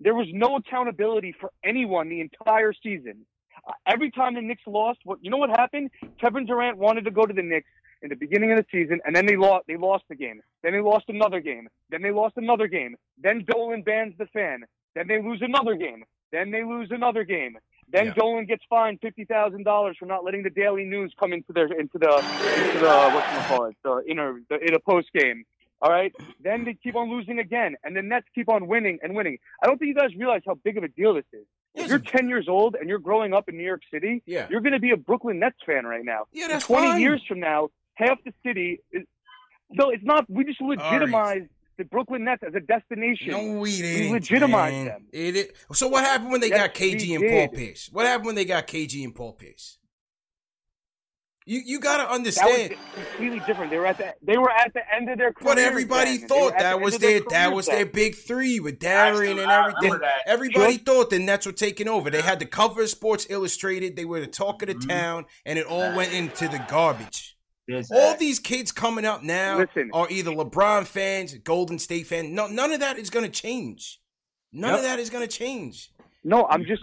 [0.00, 3.26] There was no accountability for anyone the entire season.
[3.68, 5.90] Uh, every time the Knicks lost, what you know what happened?
[6.20, 7.68] Kevin Durant wanted to go to the Knicks
[8.02, 9.66] in the beginning of the season, and then they lost.
[9.66, 10.40] They lost the game.
[10.62, 11.68] Then they lost another game.
[11.90, 12.96] Then they lost another game.
[13.22, 14.64] Then Dolan bans the fan.
[14.94, 16.04] Then they lose another game.
[16.32, 17.58] Then they lose another game.
[17.92, 18.14] Then Yeah.
[18.14, 21.66] Dolan gets fined fifty thousand dollars for not letting the Daily News come into their
[21.66, 25.44] into the into the what call it the inner the in a post game.
[25.82, 26.12] All right.
[26.42, 29.38] Then they keep on losing again, and the Nets keep on winning and winning.
[29.62, 31.46] I don't think you guys realize how big of a deal this is.
[31.74, 34.46] If you're 10 years old and you're growing up in New York City, Yeah.
[34.50, 36.24] you're going to be a Brooklyn Nets fan right now.
[36.32, 37.00] Yeah, that's 20 fine.
[37.00, 37.70] years from now,
[38.00, 39.02] half the city is.
[39.70, 40.28] No, it's not.
[40.28, 41.42] We just legitimize
[41.78, 43.28] the Brooklyn Nets as a destination.
[43.30, 44.06] No, we didn't.
[44.06, 44.84] We legitimized man.
[44.86, 45.06] them.
[45.12, 47.52] It, it- so what happened when they Yes, got KG we and Paul did.
[47.52, 47.88] Pierce?
[47.92, 49.78] What happened when they got KG and Paul Pierce?
[51.46, 52.74] You you gotta That was understand.
[52.94, 53.70] completely different.
[53.70, 55.54] They were at the they were at the end of their career.
[55.54, 59.74] But everybody thought that was their that was their big three with Deron and everything.
[59.82, 60.22] remember that.
[60.26, 62.10] Everybody thought the Nets were taking over.
[62.10, 63.96] They had the cover of Sports Illustrated.
[63.96, 64.88] They were the talk of the Mhm.
[64.88, 67.36] town, and it all went into the garbage.
[67.70, 68.18] There's All that.
[68.18, 69.90] these kids coming up now Listen.
[69.92, 72.30] are either LeBron fans, Golden State fans.
[72.30, 74.00] No, none of that is going to change.
[74.52, 75.92] None of that is going to change.
[76.24, 76.82] No, I'm just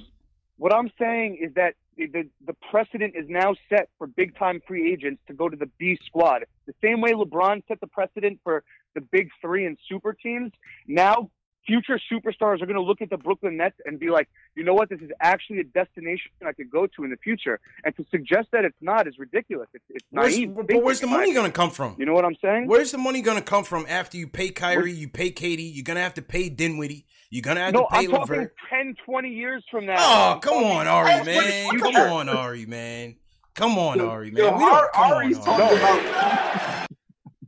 [0.57, 4.61] what I'm saying is that the, the the precedent is now set for big time
[4.67, 6.45] free agents to go to the B squad.
[6.65, 8.63] The same way LeBron set the precedent for
[8.95, 10.51] the big three and super teams.
[10.87, 11.29] Now
[11.67, 14.73] future superstars are going to look at the Brooklyn Nets and be like, you know
[14.73, 17.59] what, this is actually a destination I could go to in the future.
[17.83, 19.67] And to suggest that it's not is ridiculous.
[19.73, 20.55] It's, it's Where's, naive.
[20.55, 21.95] but thinking, where's the money going to come from?
[21.99, 22.67] You know what I'm saying?
[22.67, 25.83] Where's the money going to come from after you pay Kyrie, you pay KD, you're
[25.83, 28.19] going to have to pay Dinwiddie, you're going to have no, to pay No, I'm
[28.21, 28.55] talking LeVert.
[28.69, 29.95] 10, 20 years from now.
[29.99, 31.79] Oh, I'm come on, Ari, I'm man.
[31.79, 33.15] Come on, Ari, man.
[33.55, 34.43] Come on, Yo, Ari, man.
[34.43, 36.07] yo, We don't- Ari- come Ari's on, talking Ari.
[36.09, 36.87] about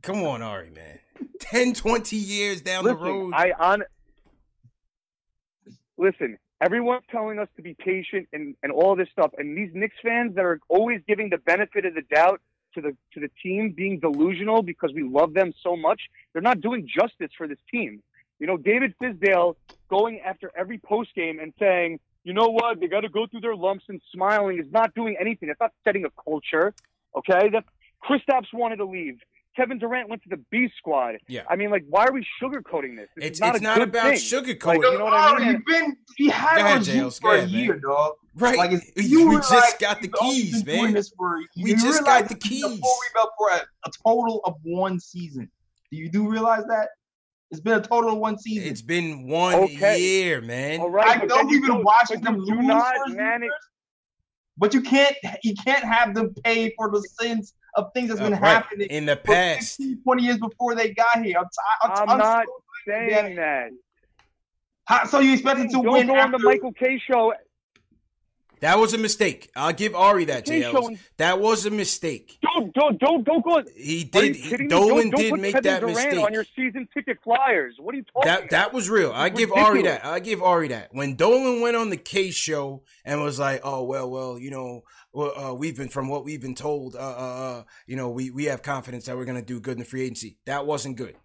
[0.02, 0.98] Come on, Ari, man.
[1.40, 3.32] 10, 20 years down the road.
[3.34, 3.82] I on.
[6.00, 9.96] Listen, everyone's telling us to be patient and, and all this stuff, and these Knicks
[10.02, 12.40] fans that are always giving the benefit of the doubt
[12.74, 16.00] to the to the team being delusional because we love them so much,
[16.32, 18.02] they're not doing justice for this team.
[18.38, 19.56] You know, David Fizdale
[19.90, 23.42] going after every post game and saying, you know what, they got to go through
[23.42, 25.48] their lumps and smiling is not doing anything.
[25.48, 26.72] That's not setting a culture.
[27.14, 27.64] Okay, that
[28.02, 29.18] Kristaps wanted to leave.
[29.60, 31.16] Kevin Durant went to the B squad.
[31.28, 31.42] Yeah.
[31.50, 33.08] I mean, like, why are we sugarcoating this?
[33.14, 34.14] this it's not it's a not good about thing.
[34.16, 34.64] sugarcoating.
[34.64, 35.48] Like, you know what I oh, mean?
[35.48, 37.20] You've been you had Go ahead, on JLs.
[37.20, 37.82] for Go a year, man.
[37.82, 38.12] dog.
[38.36, 38.56] right.
[38.56, 40.94] Like it's, we you we just like, got the keys, man.
[40.94, 42.62] This for, We just got the this is keys.
[42.62, 45.50] Full rebuild for a, a total of one season.
[45.90, 46.88] Do you do realize that?
[47.50, 48.68] It's been a total of one season.
[48.68, 50.00] It's been one Okay.
[50.00, 50.80] year, man.
[50.80, 53.50] All right, I know we've been don't- watching but them you lose do not manage.
[54.60, 58.20] Years, but you can't you can't have them pay for the sins of things that's
[58.20, 58.40] Uh, been right.
[58.52, 59.76] happening in the for past.
[59.78, 61.38] 15, 20 years before they got here.
[61.38, 62.52] I'm, t- I'm, I'm not so-
[62.86, 63.70] saying that.
[64.86, 67.32] How, so you expected to Don't win go on the after- Michael Kay show.
[68.60, 69.50] That was a mistake.
[69.56, 70.90] I'll give Ari that, show.
[71.16, 72.38] That was a mistake.
[72.42, 73.62] Don't don't don't don't go.
[73.74, 74.60] He did.
[74.60, 74.68] me?
[74.68, 76.24] Dolan don't, don't put make Kevin that Durant mistake.
[76.24, 77.76] on your season ticket flyers.
[77.78, 79.12] What are you talking That that was real.
[79.14, 80.04] I give Ari that.
[80.04, 80.88] I give Ari that.
[80.92, 84.82] When Dolan went on the Kay show and was like, "Oh well, well, you know,
[85.14, 86.96] uh, we've been from what we've been told.
[86.96, 89.78] Uh, uh, uh, you know, we we have confidence that we're gonna do good in
[89.78, 90.38] the free agency.
[90.44, 91.16] That wasn't good.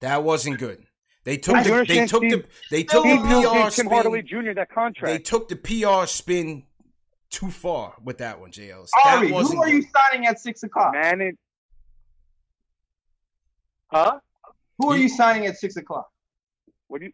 [0.00, 0.86] That wasn't good.
[1.24, 3.86] They took Do the, they understand, took the they took Steve the PR Tim spin.
[3.88, 4.52] Hardaway Jr.
[4.54, 4.68] that
[5.02, 6.64] They took the PR spin
[7.28, 8.86] too far with that one, JL.
[9.04, 9.90] Ari, That wasn't who are you good.
[9.94, 10.92] signing at six o'clock?
[10.94, 11.38] Man, it.
[13.88, 14.18] Huh?
[14.78, 16.08] Who are He- you signing at six o'clock?
[16.88, 17.12] What do you?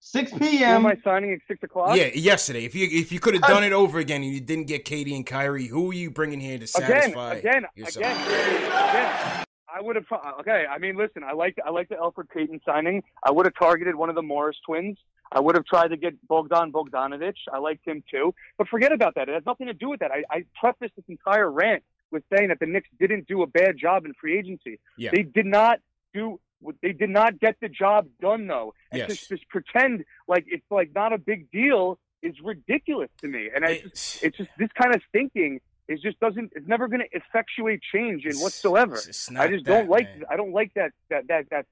[0.00, 0.76] Six Who p.m.
[0.76, 1.96] am I signing at six o'clock?
[1.96, 2.64] Yeah, yesterday.
[2.64, 5.14] If you if you could have done it over again and you didn't get KD
[5.16, 7.96] and Kyrie, who are you bringing here to Again, satisfy again, yourself?
[8.06, 9.44] again, again.
[9.76, 10.06] I would have.
[10.10, 11.22] Uh, okay, I mean, listen.
[11.22, 13.02] I like I like the Elfrid Payton signing.
[13.22, 14.96] I would have targeted one of the Morris twins.
[15.30, 17.36] I would have tried to get Bogdan Bogdanovich.
[17.52, 18.32] I liked him too.
[18.58, 19.28] But forget about that.
[19.28, 20.10] It has nothing to do with that.
[20.12, 23.76] I, I prefaced this entire rant with saying that the Knicks didn't do a bad
[23.76, 24.78] job in free agency.
[24.96, 25.10] Yeah.
[25.12, 25.80] They did not
[26.14, 26.40] do.
[26.82, 28.72] They did not get the job done though.
[28.90, 29.08] And Yes.
[29.10, 33.50] just, just pretend like it's like not a big deal is ridiculous to me.
[33.54, 36.52] And I just, It's- it's just this kind of thinking is just doesn't.
[36.54, 38.94] It's never going to effectuate change in whatsoever.
[38.96, 40.06] It's- it's I just that, don't like.
[40.16, 40.24] man.
[40.30, 40.92] I don't like that.
[41.10, 41.66] That that that.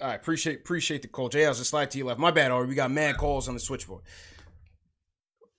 [0.00, 1.28] All right, appreciate appreciate the call.
[1.28, 2.20] JL's a slide to your left.
[2.20, 2.66] My bad, Ari.
[2.68, 4.02] We got mad calls on the switchboard.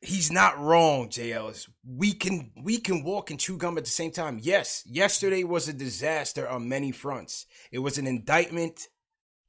[0.02, 1.68] He's not wrong, JL.
[1.86, 4.40] We can we can walk and chew gum at the same time.
[4.42, 7.46] Yes, yesterday was a disaster on many fronts.
[7.70, 8.88] It was an indictment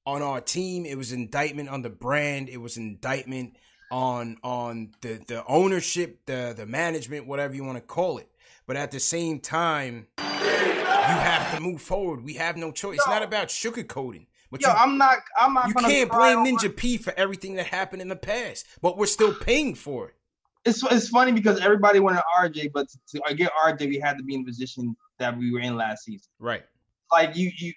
[0.05, 0.86] on our team.
[0.86, 2.49] It was an indictment on the brand.
[2.49, 3.57] It was an indictment
[3.91, 8.28] on on the the ownership, the the management, whatever you want to call it.
[8.66, 12.24] But at the same time, you have to move forward.
[12.24, 12.97] We have no choice.
[12.97, 14.26] It's not about sugarcoating.
[14.51, 15.18] But Yo, you, I'm not.
[15.38, 15.68] I'm not.
[15.68, 19.34] you can't blame Ninja P for everything that happened in the past, but we're still
[19.34, 20.14] paying for it.
[20.64, 24.24] It's it's funny because everybody wanted RJ, but to to get RJ, we had to
[24.24, 26.28] be in the position that we were in last season.
[26.38, 26.64] Right.
[27.12, 27.72] Like you, you,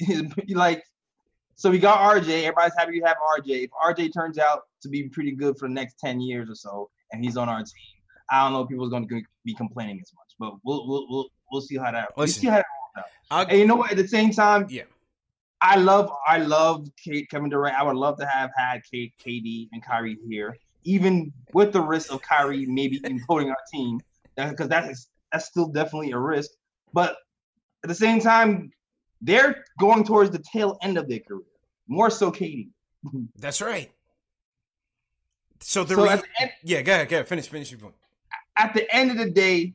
[0.00, 0.84] you like.
[1.62, 2.42] So we got RJ.
[2.42, 3.62] Everybody's happy to have RJ.
[3.62, 6.90] If RJ turns out to be pretty good for the next ten years or so,
[7.12, 8.00] and he's on our team,
[8.32, 10.34] I don't know if people are going to be complaining as much.
[10.40, 12.16] But we'll we'll we'll, we'll see how that.
[12.16, 12.56] We'll see how
[12.96, 13.92] that I'll, And you know what?
[13.92, 14.82] At the same time, Yeah.
[15.60, 17.76] I love I love Kate, Kevin Durant.
[17.76, 22.12] I would love to have had Kate, KD, and Kyrie here, even with the risk
[22.12, 24.00] of Kyrie maybe imploding our team,
[24.36, 26.50] because that is that's still definitely a risk.
[26.92, 27.18] But
[27.84, 28.72] at the same time,
[29.20, 31.46] they're going towards the tail end of their career,
[31.92, 32.68] more so KD.
[33.36, 33.90] that's right.
[35.60, 37.28] So the So re- the, end, yeah, go ahead, go ahead.
[37.28, 37.94] Finish, finish your point.
[38.56, 39.74] at the end of the day,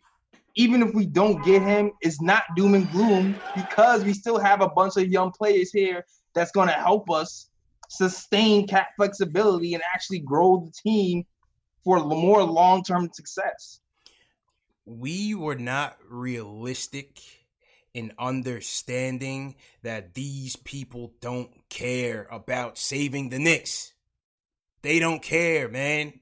[0.55, 4.61] even if we don't get him, it's not doom and gloom because we still have
[4.61, 6.03] a bunch of young players here
[6.33, 7.49] that's going to help us
[7.89, 11.23] sustain cap flexibility and actually grow the team
[11.83, 13.79] for more long-term success.
[14.85, 17.19] We were not realistic
[17.97, 23.91] in understanding that these people don't care about saving the Knicks.
[24.83, 26.19] They don't care, man.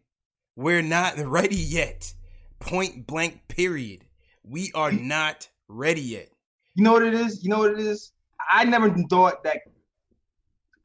[0.56, 2.14] We're not ready yet.
[2.60, 4.06] Point blank, period.
[4.42, 6.30] We are not ready yet.
[6.76, 7.44] You know what it is?
[7.44, 8.14] You know what it is?
[8.50, 9.64] I never thought that.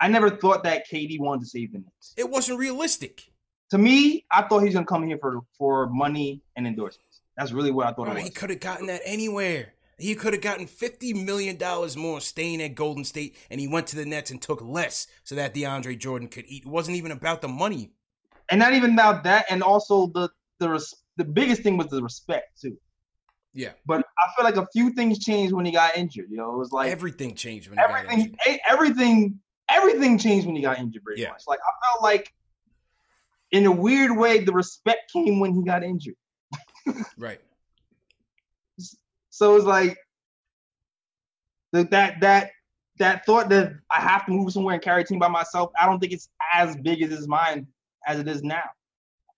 [0.01, 2.14] I never thought that KD wanted to save the Knicks.
[2.16, 3.30] It wasn't realistic.
[3.70, 7.20] To me, I thought he's gonna come here for for money and endorsements.
[7.36, 8.07] That's really what I thought.
[8.07, 9.74] Bro, he could have gotten that anywhere.
[10.01, 13.87] He could have gotten fifty million dollars more staying at Golden State, and he went
[13.89, 16.65] to the Nets and took less so that DeAndre Jordan could eat.
[16.65, 17.91] It wasn't even about the money,
[18.51, 19.47] and not even about that.
[19.51, 20.85] And also the the
[21.17, 22.77] the biggest thing was the respect too.
[23.53, 26.27] Yeah, but I feel like a few things changed when he got injured.
[26.31, 30.63] You know, it was like everything changed when everything, eh, everything, everything changed when he
[30.63, 31.03] got injured.
[31.03, 31.31] Pretty yeah.
[31.31, 31.43] much.
[31.49, 32.33] Like I felt like,
[33.51, 36.15] in a weird way, the respect came when he got injured.
[37.19, 37.41] right.
[39.41, 39.97] So it's like
[41.72, 42.51] that that
[42.99, 45.70] that thought that I have to move somewhere and carry a team by myself.
[45.80, 47.66] I don't think it's as big as his mind
[48.07, 48.68] as it is now.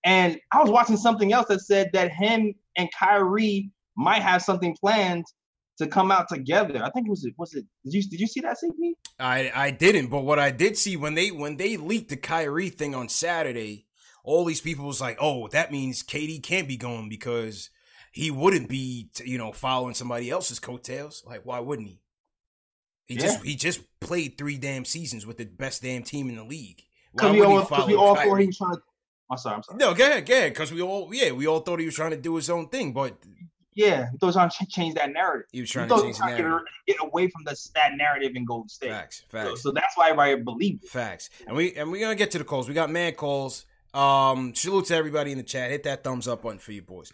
[0.03, 4.74] And I was watching something else that said that him and Kyrie might have something
[4.74, 5.24] planned
[5.78, 6.82] to come out together.
[6.82, 8.94] I think it was it was it did you did you see that CP?
[9.20, 12.70] I I didn't, but what I did see when they when they leaked the Kyrie
[12.70, 13.86] thing on Saturday,
[14.24, 17.70] all these people was like, "Oh, that means KD can't be going because
[18.13, 21.25] he wouldn't be, you know, following somebody else's coattails.
[21.27, 22.01] Like, why wouldn't he?
[23.07, 23.21] He yeah.
[23.23, 26.83] just he just played three damn seasons with the best damn team in the league.
[27.13, 28.83] Why we all, we all thought he was trying to.
[29.31, 29.79] I'm sorry, I'm sorry.
[29.79, 30.53] No, go ahead, go ahead.
[30.53, 32.93] Because we all, yeah, we all thought he was trying to do his own thing,
[32.93, 33.17] but
[33.75, 35.49] yeah, he was trying to change that narrative.
[35.53, 36.67] He was trying he to change trying narrative.
[36.87, 38.91] Get, get, away from the that narrative in Golden State.
[38.91, 39.49] Facts, facts.
[39.49, 40.85] So, so that's why everybody believed.
[40.85, 42.69] Facts, and we and we're gonna get to the calls.
[42.69, 43.65] We got mad calls.
[43.95, 45.71] Um, salute to everybody in the chat.
[45.71, 47.13] Hit that thumbs up button for you boys.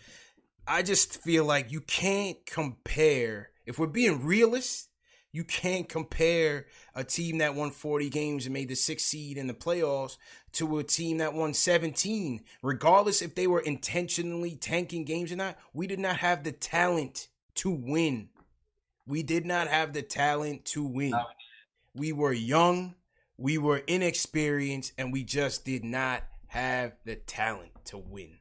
[0.68, 3.50] I just feel like you can't compare.
[3.64, 4.90] If we're being realist,
[5.32, 9.46] you can't compare a team that won 40 games and made the sixth seed in
[9.46, 10.18] the playoffs
[10.52, 12.42] to a team that won 17.
[12.62, 17.28] Regardless if they were intentionally tanking games or not, we did not have the talent
[17.56, 18.28] to win.
[19.06, 21.14] We did not have the talent to win.
[21.94, 22.94] We were young,
[23.38, 28.38] we were inexperienced, and we just did not have the talent to win.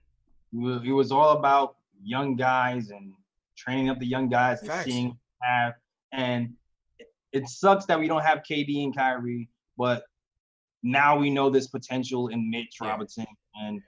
[0.53, 3.13] It was all about young guys and
[3.57, 4.85] training up the young guys and Facts.
[4.85, 5.73] seeing have
[6.11, 6.53] and
[7.33, 10.03] it sucks that we don't have KD and Kyrie, but
[10.83, 12.89] now we know this potential in Mitch yeah.
[12.89, 13.25] Robinson
[13.61, 13.81] and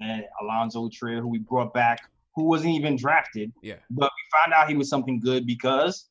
[0.00, 2.00] and Allonzo Trier, who we brought back,
[2.34, 3.52] who wasn't even drafted.
[3.62, 3.76] Yeah.
[3.90, 6.08] But we found out he was something good because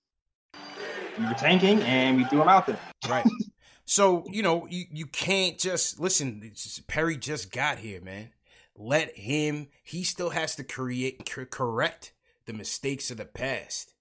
[1.20, 2.80] we were tanking and we threw him out there.
[3.08, 3.26] Right.
[3.86, 6.52] so, you know, you, you can't just listen,
[6.88, 8.30] Perry just got here, man.
[8.76, 9.68] Let him.
[9.84, 12.14] He still has to create correct
[12.46, 13.94] the mistakes of the past.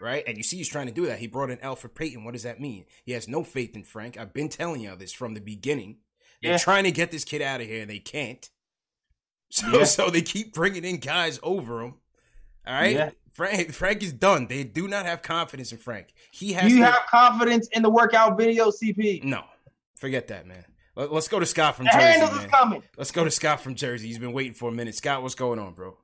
[0.00, 0.22] Right?
[0.26, 1.18] And you see he's trying to do that.
[1.18, 2.24] He brought in Elfrid Payton.
[2.24, 2.84] What does that mean?
[3.04, 4.16] He has no faith in Frank.
[4.16, 5.98] I've been telling you this from the beginning.
[6.40, 6.58] They're yeah.
[6.58, 8.48] trying to get this kid out of here and they can't.
[9.50, 9.84] So yeah.
[9.84, 11.94] so they keep bringing in guys over him.
[12.66, 12.94] All right?
[12.94, 13.10] Yeah.
[13.32, 14.46] Frank Frank is done.
[14.46, 16.08] They do not have confidence in Frank.
[16.32, 19.24] He has Do you to, have confidence in the workout video, CP?
[19.24, 19.44] No.
[19.96, 20.66] Forget that, man.
[20.98, 22.20] Let, us go to Scott from the Jersey.
[22.20, 22.48] Man.
[22.50, 22.82] Coming.
[22.96, 24.08] Let's go to Scott from Jersey.
[24.08, 24.96] He's been waiting for a minute.
[24.96, 25.96] Scott, what's going on, bro?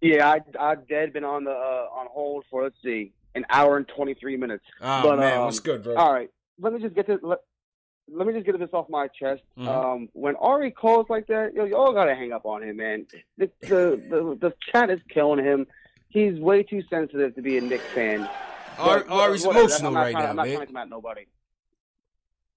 [0.00, 3.76] Yeah, I I dead been on the uh, on hold for let's see an hour
[3.76, 4.64] and twenty three minutes.
[4.80, 5.94] Oh but, man, um, what's good, bro?
[5.94, 7.38] All right, let me just get to let,
[8.12, 9.42] let me just get this off my chest.
[9.56, 9.68] Mm-hmm.
[9.68, 13.06] Um, when Ari calls like that, yo, you all gotta hang up on him, man.
[13.38, 15.66] The, the the the chat is killing him.
[16.08, 18.28] He's way too sensitive to be a Knicks fan.
[18.78, 20.54] Ari, Ari's emotional right trying, now, I'm not man.
[20.56, 21.26] trying to come at nobody.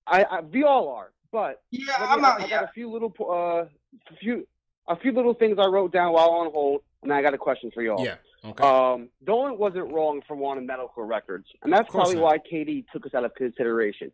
[0.05, 2.41] I, I we all are, but yeah, I'm not.
[2.41, 3.65] I, I got a few little uh,
[4.11, 4.47] a few
[4.87, 7.71] a few little things I wrote down while on hold, and I got a question
[7.73, 8.03] for y'all.
[8.03, 8.15] Yeah.
[8.45, 8.63] Okay.
[8.63, 12.23] Um, Dolan wasn't wrong for wanting medical records, and that's probably not.
[12.23, 14.11] why KD took us out of consideration.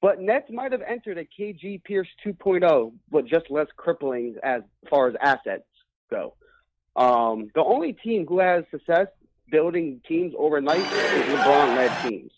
[0.00, 5.08] But Nets might have entered a KG Pierce 2.0, but just less crippling as far
[5.08, 5.64] as assets
[6.10, 6.34] go.
[6.94, 9.08] Um, the only team who has success
[9.50, 12.32] building teams overnight is LeBron-led teams.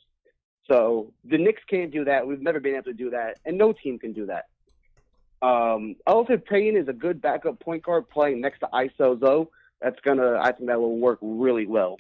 [0.69, 2.27] So the Knicks can't do that.
[2.27, 4.47] We've never been able to do that, and no team can do that.
[5.41, 9.47] Um, Elfrid Payton is a good backup point guard playing next to ISO Zoe.
[9.81, 11.99] That's gonna, I think that will work really well.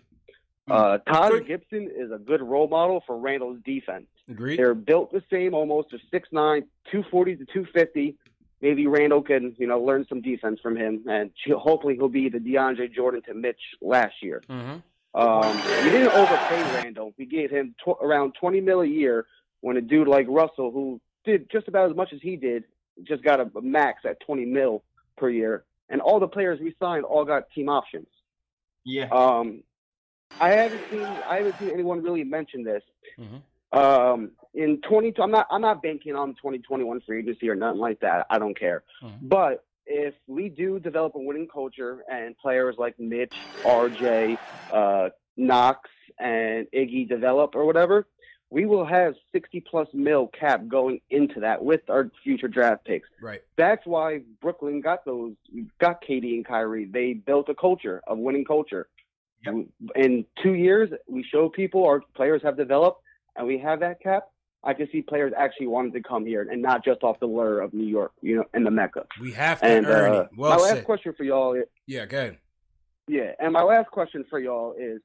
[0.66, 0.72] Hmm.
[0.72, 4.06] Uh, Taj Gibson is a good role model for Randle's defense.
[4.28, 4.58] Agreed.
[4.58, 5.88] They're built the same, almost.
[5.90, 8.16] They're 6'9", 240 to 250.
[8.60, 12.38] maybe Randle can, you know, learn some defense from him, and hopefully he'll be the
[12.38, 14.42] DeAndre Jordan to Mitch last year.
[14.50, 14.78] Mm-hmm.
[15.14, 17.14] Um, we didn't overpay Randle.
[17.18, 19.26] We gave him tw- around 20 mil a year
[19.60, 22.64] when a dude like Russell, who did just about as much as he did,
[23.04, 24.82] just got a, a max at 20 mil
[25.16, 25.64] per year.
[25.88, 28.06] And all the players we signed all got team options.
[28.84, 29.08] Yeah.
[29.10, 29.62] Um,
[30.40, 32.82] I haven't seen I haven't seen anyone really mention this.
[33.18, 33.42] Mhm.
[33.76, 38.00] Um, in 20, I'm not I'm not banking on 2021 free agency or nothing like
[38.00, 38.26] that.
[38.30, 38.82] I don't care.
[39.02, 39.18] Mhm.
[39.22, 44.38] But if we do develop a winning culture and players like Mitch, RJ,
[44.72, 48.06] uh, Knox, and Iggy develop or whatever,
[48.50, 53.08] we will have 60 plus mil cap going into that with our future draft picks.
[53.20, 53.40] Right.
[53.56, 55.34] That's why Brooklyn got those,
[55.80, 56.86] got KD and Kyrie.
[56.86, 58.88] They built a culture, a winning culture.
[59.94, 63.02] In two years, we show people our players have developed,
[63.36, 64.24] and we have that cap.
[64.64, 67.60] I can see players actually wanting to come here and not just off the lure
[67.60, 69.06] of New York, you know, and the Mecca.
[69.20, 70.28] We have to And earn uh, it.
[70.36, 72.38] Well my last question for y'all, Yeah, go ahead.
[73.06, 75.00] yeah, and my last question for y'all is,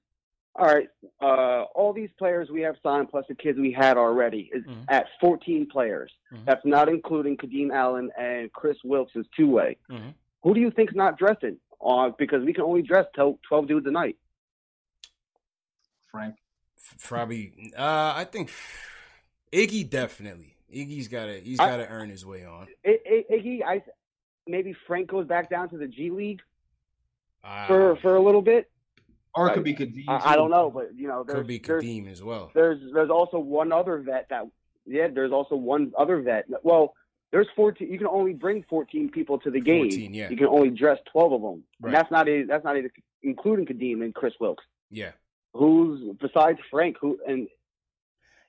[0.55, 0.87] all right,
[1.21, 4.85] uh, all these players we have signed plus the kids we had already is Mhm.
[4.87, 6.11] at 14 players.
[6.31, 6.45] Mhm.
[6.45, 9.77] That's not including Kadeem Allen and Kris Wilkes' two way.
[9.89, 10.13] Mhm.
[10.43, 11.59] Who do you think's not dressing?
[11.79, 14.17] Uh, because we can only dress 12 12 dudes a night.
[16.09, 16.35] Frank.
[16.77, 17.71] F- Probably.
[17.77, 18.51] Uh, I think
[19.53, 20.55] Iggy definitely.
[20.73, 21.39] Iggy's got to.
[21.39, 22.67] He's I- got to earn his way on.
[22.85, 23.83] I, I, Iggy, I
[24.47, 26.41] maybe Frank goes back down to the G League
[27.43, 28.69] Uh, for for a little bit.
[29.35, 30.03] Or it could be Kadeem.
[30.07, 32.51] I, I don't know, but you know, there's could be there's, Kadeem as well.
[32.53, 34.43] there's there's also one other vet that
[34.85, 36.45] yeah, there's also one other vet.
[36.63, 36.93] Well,
[37.31, 37.89] there's 14.
[37.91, 39.89] You can only bring 14 people to the game.
[39.89, 40.29] 14, yeah.
[40.29, 41.63] You can only dress 12 of them.
[41.81, 41.89] Right.
[41.89, 42.83] And that's not a, that's not a,
[43.23, 45.11] including Kadeem and Kris Wilkes, Yeah.
[45.53, 47.47] who's besides Frank, who and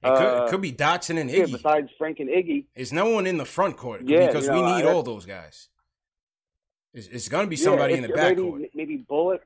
[0.04, 1.36] It could, Uh, it could be Dotson and Iggy.
[1.38, 1.52] yeah, Iggy.
[1.52, 2.66] besides Frank and Iggy.
[2.74, 5.24] There's no one in the front court Yeah, because you we need I- all those
[5.26, 5.68] guys.
[6.92, 8.62] It's, it's going to be Yeah, somebody in the it's- back maybe, court.
[8.74, 9.42] Maybe Bullock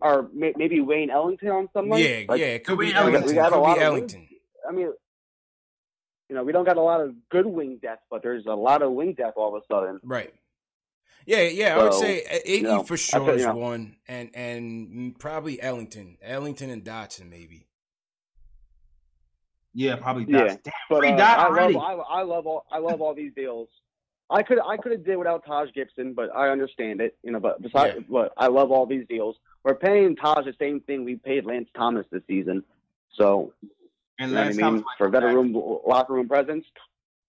[0.00, 1.98] or may, maybe Wayne Ellington on someone.
[2.00, 2.46] Yeah, Like, yeah.
[2.46, 3.26] It could be we- we Ellington.
[3.26, 4.16] we got a Could lot be of
[4.68, 4.92] I mean,
[6.28, 8.82] you know, we don't got a lot of good wing depth, but there's a lot
[8.82, 9.98] of wing depth all of a sudden.
[10.02, 10.32] Right.
[11.26, 11.78] Yeah, yeah.
[11.78, 13.56] I would say uh, Iggy know, for sure feel- is you know.
[13.56, 17.66] one, and and probably Ellington, Ellington and Dotson maybe.
[19.78, 20.46] Yeah, probably Yeah.
[20.48, 20.60] Dots.
[20.64, 21.74] Damn, But free uh, Dot I already.
[21.74, 23.68] love, I, I love all, I love all these deals.
[24.28, 27.38] I could, I could have did without Taj Gibson, but I understand it, you know.
[27.38, 28.04] But besides, Yeah.
[28.10, 29.36] but I love all these deals.
[29.62, 32.64] We're paying Taj the same thing we paid Lance Thomas this season.
[33.14, 33.52] So,
[34.18, 36.64] and you know I Lance mean, Thomas for might come veteran room locker room presence,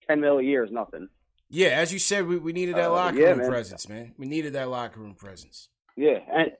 [0.07, 1.07] ten mil a year is nothing.
[1.51, 3.47] Yeah, as you said, we, we needed that Uh, locker yeah, room man.
[3.47, 4.13] presence, man.
[4.17, 5.69] We needed that locker room presence.
[5.95, 6.51] Yeah, and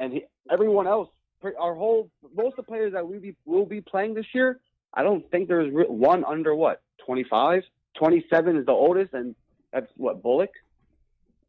[0.00, 1.10] and he, everyone else,
[1.44, 4.60] our whole most of the players that we be will be playing this year.
[4.94, 7.62] I don't think there's re- one under what 25,
[7.96, 9.34] 27 is the oldest, and
[9.72, 10.50] that's what Bullock,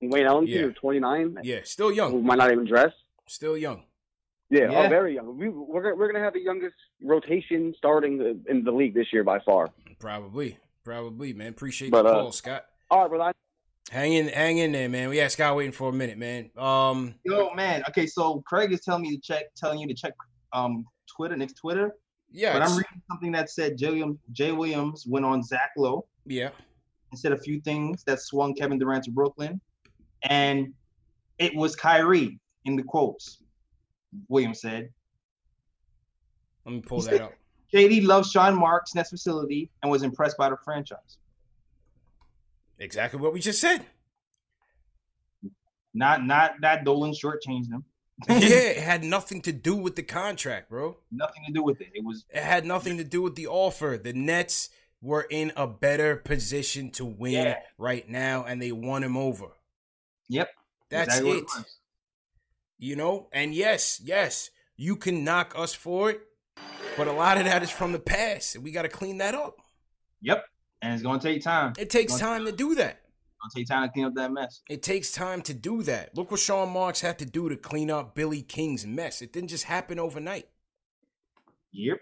[0.01, 0.79] and Wayne Ellington, Yeah.
[0.79, 2.11] 29, Yeah, still young.
[2.11, 2.91] who might not even dress.
[3.27, 3.83] still young.
[4.49, 4.85] Yeah, Yeah.
[4.85, 5.37] Oh, very young.
[5.37, 9.23] We, we're gonna, we're gonna have the youngest rotation starting in the league this year
[9.23, 9.69] by far.
[9.99, 11.47] Probably, probably, man.
[11.49, 12.65] Appreciate But, the uh, call, Scott.
[12.89, 13.33] All right, brother.
[13.89, 15.09] Hang in, hang in there, man.
[15.09, 16.49] We got Scott waiting for a minute, man.
[16.57, 17.83] Um, Yo, man.
[17.89, 20.13] Okay, so Craig is telling me to check, telling you to check
[20.53, 20.85] um
[21.15, 21.95] Twitter, Nick's Twitter.
[22.31, 26.05] Yeah, but I'm reading something that said Jay Williams, Jay Williams went on Zach Lowe
[26.25, 26.49] yeah.
[27.11, 29.59] and said a few things that swung Kevin Durant to Brooklyn,
[30.23, 30.73] and
[31.39, 33.41] it was Kyrie in the quotes.
[34.27, 34.89] Williams said,
[36.65, 37.33] Let me pull He that said- up.
[37.73, 41.17] "KD loves Sean Marks' Nets facility and was impressed by the franchise.
[42.79, 43.85] Exactly what we just said.
[45.93, 47.83] Not, not that Dolan shortchanged them.
[48.29, 50.97] Yeah, it had nothing to do with the contract, bro.
[51.11, 51.89] Nothing to do with it.
[51.93, 53.99] It was It had nothing to do with the offer.
[54.01, 54.69] The Nets
[55.01, 57.59] were in a better position to win Yeah.
[57.77, 59.47] right now, and they won him over.
[60.27, 60.49] yep.
[60.89, 61.65] That's exactly what it.
[62.77, 66.21] You know, and yes, yes, you can knock us for it,
[66.97, 69.33] but a lot of that is from the past, and we got to clean that
[69.35, 69.57] up.
[70.21, 70.43] Yep.
[70.81, 71.73] And it's gonna take time.
[71.77, 73.00] It takes time to do that.
[73.45, 74.61] It's gonna take time to clean up that mess.
[74.69, 76.15] It takes time to do that.
[76.15, 79.21] Look what Sean Marks had to do to clean up Billy King's mess.
[79.21, 80.47] It didn't just happen overnight.
[81.71, 81.97] Yep.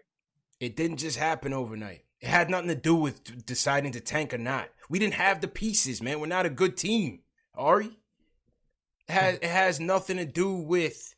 [0.60, 2.04] It didn't just happen overnight.
[2.20, 4.70] It had nothing to do with deciding to tank or not.
[4.90, 6.20] We didn't have the pieces, man.
[6.20, 7.22] We're not a good team.
[7.56, 7.98] Ari?
[9.08, 11.16] It has, it has nothing to do with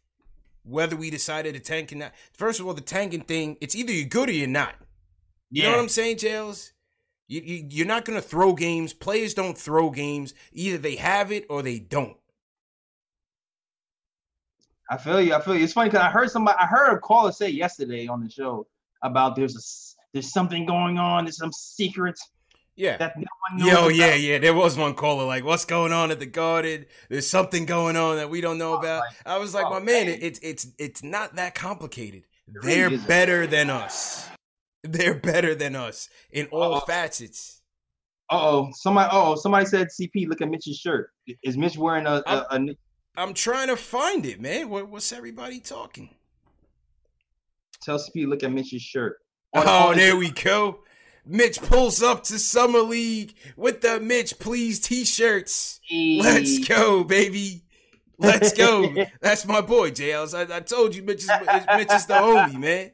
[0.63, 2.13] whether we decided to tank or not.
[2.33, 4.75] First of all, the tanking thing, it's either you're good or you're not.
[5.49, 5.69] You Yeah.
[5.69, 6.71] know what I'm saying, JLs?
[7.31, 8.91] You, you, you're not going to throw games.
[8.91, 10.33] Players don't throw games.
[10.51, 12.17] Either they have it or they don't.
[14.89, 15.33] I feel you.
[15.33, 15.63] I feel you.
[15.63, 16.57] It's funny because I heard somebody.
[16.59, 18.67] I heard a caller say yesterday on the show
[19.01, 19.63] about there's a,
[20.11, 21.23] there's something going on.
[21.23, 22.19] There's some secret.
[22.75, 22.97] Yeah.
[22.97, 23.71] That no one knows.
[23.71, 24.19] Yo, yeah, about.
[24.19, 24.37] yeah.
[24.39, 26.85] There was one caller like, "What's going on at the Garden?
[27.07, 29.79] There's something going on that we don't know oh, about." I was like, oh, "My
[29.79, 32.23] man, it's it's it's not that complicated.
[32.61, 34.27] They're better than us.
[34.83, 36.79] They're better than us in all Uh-oh.
[36.81, 37.61] facets."
[38.31, 39.09] oh, somebody.
[39.11, 40.27] Oh, somebody said CP.
[40.27, 41.11] Look at Mitch's shirt.
[41.43, 42.23] Is Mitch wearing a?
[42.25, 42.75] a, I'm, a...
[43.15, 44.69] I'm trying to find it, man.
[44.69, 46.09] What, what's everybody talking?
[47.83, 48.27] Tell CP.
[48.27, 49.17] Look at Mitch's shirt.
[49.53, 50.79] oh, there we go.
[51.25, 55.79] Mitch pulls up to Summer League with the Mitch Please t-shirts.
[55.91, 57.63] Let's go, baby.
[58.17, 58.91] Let's go.
[59.21, 60.33] That's my boy, JLs.
[60.33, 61.29] I, I told you Mitch is,
[61.75, 62.91] Mitch is the homie, man.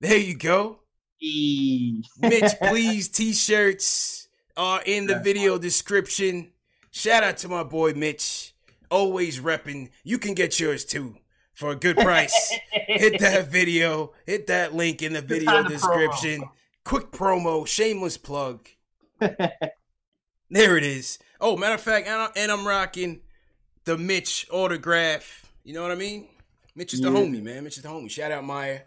[0.00, 0.80] There you go.
[1.20, 6.52] Mitch Please t-shirts are in the video description.
[6.90, 8.54] Shout out to my boy Mitch.
[8.90, 9.90] Always repping.
[10.04, 11.16] You can get yours too
[11.54, 12.52] for a good price.
[12.70, 16.44] hit that video, hit that link in the video description.
[16.84, 18.68] Quick promo, shameless plug.
[19.18, 21.18] there it is.
[21.40, 23.20] Oh, matter of fact, and, I, and I'm rocking
[23.84, 25.50] the Mitch autograph.
[25.64, 26.28] You know what I mean?
[26.74, 27.18] Mitch is the yeah.
[27.18, 27.64] homie, man.
[27.64, 28.10] Mitch is the homie.
[28.10, 28.80] Shout out Maya.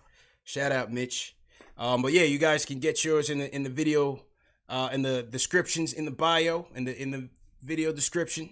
[0.43, 1.35] Shout out Mitch.
[1.79, 4.21] Um, but yeah, you guys can get yours in the in the video,
[4.67, 7.29] uh, in the descriptions in the bio, in the in the
[7.63, 8.49] video description.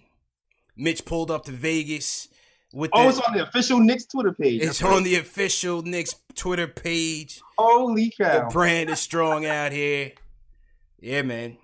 [0.76, 2.28] Mitch pulled up to Vegas
[2.72, 4.62] with oh, the, it's on the official Knicks Twitter page.
[4.62, 7.42] It's on the official Knicks Twitter page.
[7.58, 8.46] Holy cow!
[8.46, 10.12] The brand is strong out here.
[10.98, 11.58] Yeah, man.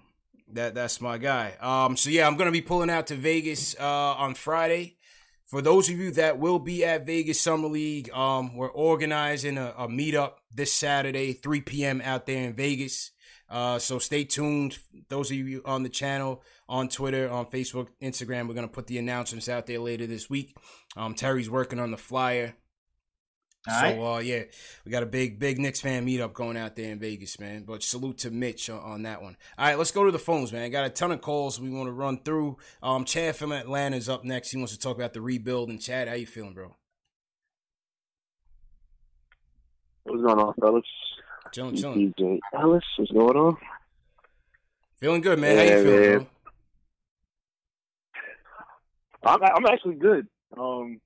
[0.52, 1.54] That that's my guy.
[1.60, 4.96] Um, so yeah, I'm gonna be pulling out to Vegas uh, on Friday.
[5.45, 9.74] For those of you that will be at Vegas Summer League, um, we're organizing a,
[9.76, 12.01] a meetup this Saturday, 3 p.m.
[12.03, 13.11] out there in Vegas.
[13.49, 14.78] Uh, so stay tuned.
[15.09, 18.99] Those of you on the channel, on Twitter, on Facebook, Instagram, we're gonna put the
[18.99, 20.57] announcements out there later this week.
[20.97, 22.55] Um, Terry's working on the flyer.
[23.66, 24.16] All so right.
[24.16, 24.42] uh, yeah,
[24.84, 27.64] we got a big big Knicks fan meetup going out there in Vegas, man.
[27.64, 29.36] But salute to Mitch on, on that one.
[29.58, 30.70] All right, let's go to the phones, man.
[30.70, 32.58] Got a ton of calls we want to run through.
[32.82, 34.50] Um, Chad from Atlanta is up next.
[34.50, 35.70] He wants to talk about the rebuild.
[35.70, 36.76] And Chad, how you feeling, bro?
[40.04, 40.84] What's going on, fellas?
[41.52, 42.12] Chilling, chilling.
[42.18, 43.56] DJ Ellis, what's going on?
[44.98, 45.56] Feeling good, man.
[45.56, 46.18] Yeah, how you feeling, man.
[49.22, 49.32] bro?
[49.32, 50.28] I'm I'm actually good.
[50.58, 51.00] Um,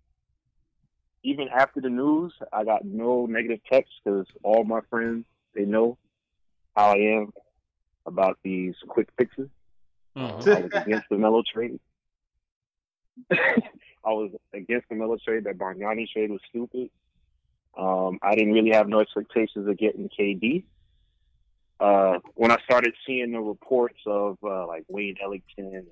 [1.23, 5.99] even after the news, I got no negative texts because all my friends they know
[6.77, 7.33] how I am
[8.07, 9.49] about these quick fixes.
[10.17, 10.51] Mm-hmm.
[10.51, 11.81] I was against the Melo trade.
[13.31, 15.45] I was against the Melo trade.
[15.45, 16.91] That Bargnani trade was stupid.
[17.77, 20.65] Um, I didn't really have no expectations of getting KD.
[21.81, 25.87] Uh, when I started seeing the reports of uh, like Wayne Ellington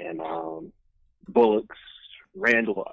[0.00, 0.72] and um,
[1.28, 1.76] Bullocks,
[2.34, 2.92] Randle,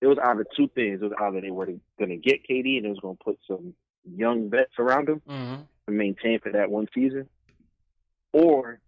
[0.00, 1.00] it was either two things.
[1.00, 3.38] It was either they were going to get KD and it was going to put
[3.46, 3.74] some
[4.04, 5.62] young vets around him mm-hmm.
[5.86, 7.28] to maintain for that one season,
[8.32, 8.80] or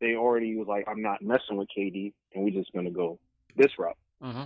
[0.00, 3.18] they already was like, I'm not messing with KD and we're just going to go
[3.56, 3.96] this route.
[4.22, 4.44] Mm-hmm.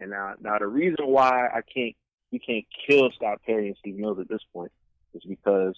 [0.00, 1.94] And now, now the reason why I can't,
[2.30, 4.72] you can't kill Scott Perry and Steve Mills at this point
[5.14, 5.76] is because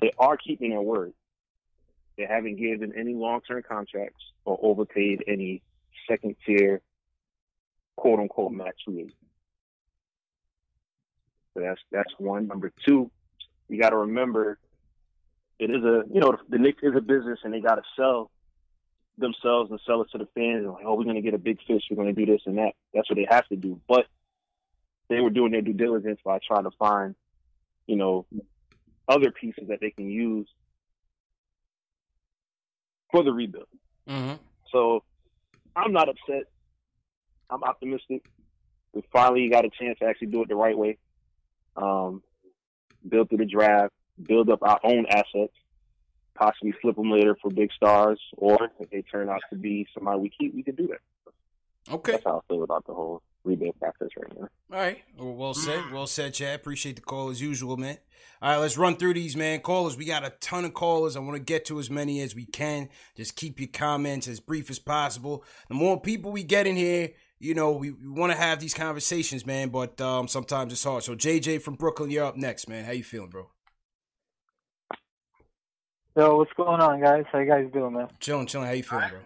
[0.00, 1.12] they are keeping their word.
[2.16, 5.62] They haven't given any long-term contracts or overpaid any
[6.08, 6.82] second-tier
[7.98, 9.12] quote unquote max free.
[11.54, 12.46] So that's that's one.
[12.46, 13.10] Number two,
[13.68, 14.58] you got to remember
[15.58, 17.82] it is a you know the, the Knicks is a business and they got to
[17.96, 18.30] sell
[19.18, 20.64] themselves and sell it to the fans.
[20.64, 21.82] Like, oh, we're going to get a big fish.
[21.90, 22.72] We're going to do this and that.
[22.94, 23.80] That's what they have to do.
[23.88, 24.06] But
[25.08, 27.16] they were doing their due diligence by trying to find,
[27.88, 28.26] you know,
[29.08, 30.46] other pieces that they can use
[33.10, 33.66] for the rebuild.
[34.08, 34.34] Mm-hmm.
[34.70, 35.02] So
[35.74, 36.44] I'm not upset
[37.50, 38.24] I'm optimistic.
[38.92, 40.98] We finally got a chance to actually do it the right way.
[41.76, 42.22] Um,
[43.08, 43.92] build through the draft,
[44.22, 45.52] build up our own assets,
[46.34, 50.20] possibly flip them later for big stars, or if they turn out to be somebody
[50.20, 51.92] we keep, we can do that.
[51.92, 52.12] Okay.
[52.12, 54.48] That's how I feel about the whole rebuild process right now.
[54.72, 54.98] All right.
[55.16, 55.90] Well, well said.
[55.92, 56.56] Well said, Chad.
[56.56, 57.98] Appreciate the call as usual, man.
[58.40, 59.60] All right, let's run through these, man.
[59.60, 61.16] Callers, we got a ton of callers.
[61.16, 62.88] I want to get to as many as we can.
[63.16, 65.44] Just keep your comments as brief as possible.
[65.68, 67.10] The more people we get in here,
[67.40, 71.04] you know, we, we want to have these conversations, man, but um, sometimes it's hard.
[71.04, 72.84] So, JJ from Brooklyn, you're up next, man.
[72.84, 73.48] How you feeling, bro?
[76.16, 77.24] Yo, what's going on, guys?
[77.30, 78.08] How you guys doing, man?
[78.18, 78.66] Chilling, chilling.
[78.66, 79.18] How you feeling, bro?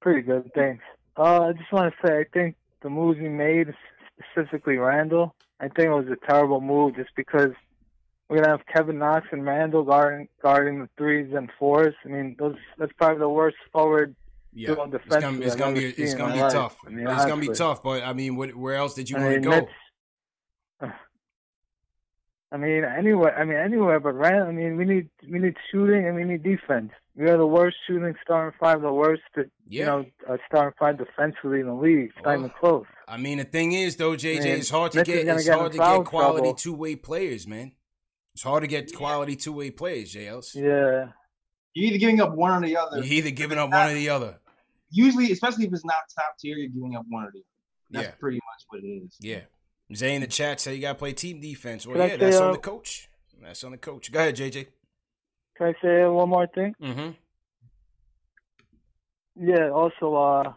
[0.00, 0.82] Pretty good, thanks.
[1.16, 3.74] Uh, I just want to say, I think the moves we made,
[4.30, 7.50] specifically Randle, I think it was a terrible move just because
[8.28, 11.94] we're gonna have Kevin Knox and Randle guarding guarding the threes and fours.
[12.04, 14.14] I mean, those that's probably the worst forward
[14.56, 16.78] yeah, it's gonna, it's gonna be it's gonna be tough.
[16.86, 17.82] I mean, it's gonna be tough.
[17.82, 19.68] But I mean, what, where else did you I want to
[20.80, 20.88] go?
[22.52, 23.38] I mean, anywhere.
[23.38, 24.00] I mean, anywhere.
[24.00, 24.40] But right.
[24.40, 26.90] I mean, we need we need shooting and we need defense.
[27.14, 29.44] We are the worst shooting starting five, the worst, yeah.
[29.66, 32.12] you know, uh, starting five defensively in the league.
[32.16, 32.86] It's not even close.
[33.06, 35.72] I mean, the thing is, though, JJ, I mean, it's hard to get it's hard
[35.72, 37.72] to get quality two way players, man.
[38.34, 40.54] It's hard to get quality two way players, JLs.
[40.54, 41.12] Yeah.
[41.74, 42.96] You're either giving up one or the other.
[42.96, 44.38] You're either giving up one or the other.
[44.90, 47.44] Usually, especially if it's not top tier, you're giving up one or the other.
[47.90, 48.14] That's yeah.
[48.18, 49.16] pretty much what it is.
[49.20, 49.40] Yeah.
[49.94, 51.86] Zay in the chat said you got to play team defense.
[51.86, 53.08] Well, Can yeah, that's on the coach.
[53.40, 54.10] That's on the coach.
[54.10, 54.66] Go ahead, JJ.
[55.56, 56.74] Can I say one more thing?
[56.82, 57.10] Mm-hmm.
[59.48, 59.70] Yeah.
[59.70, 60.52] Also, uh,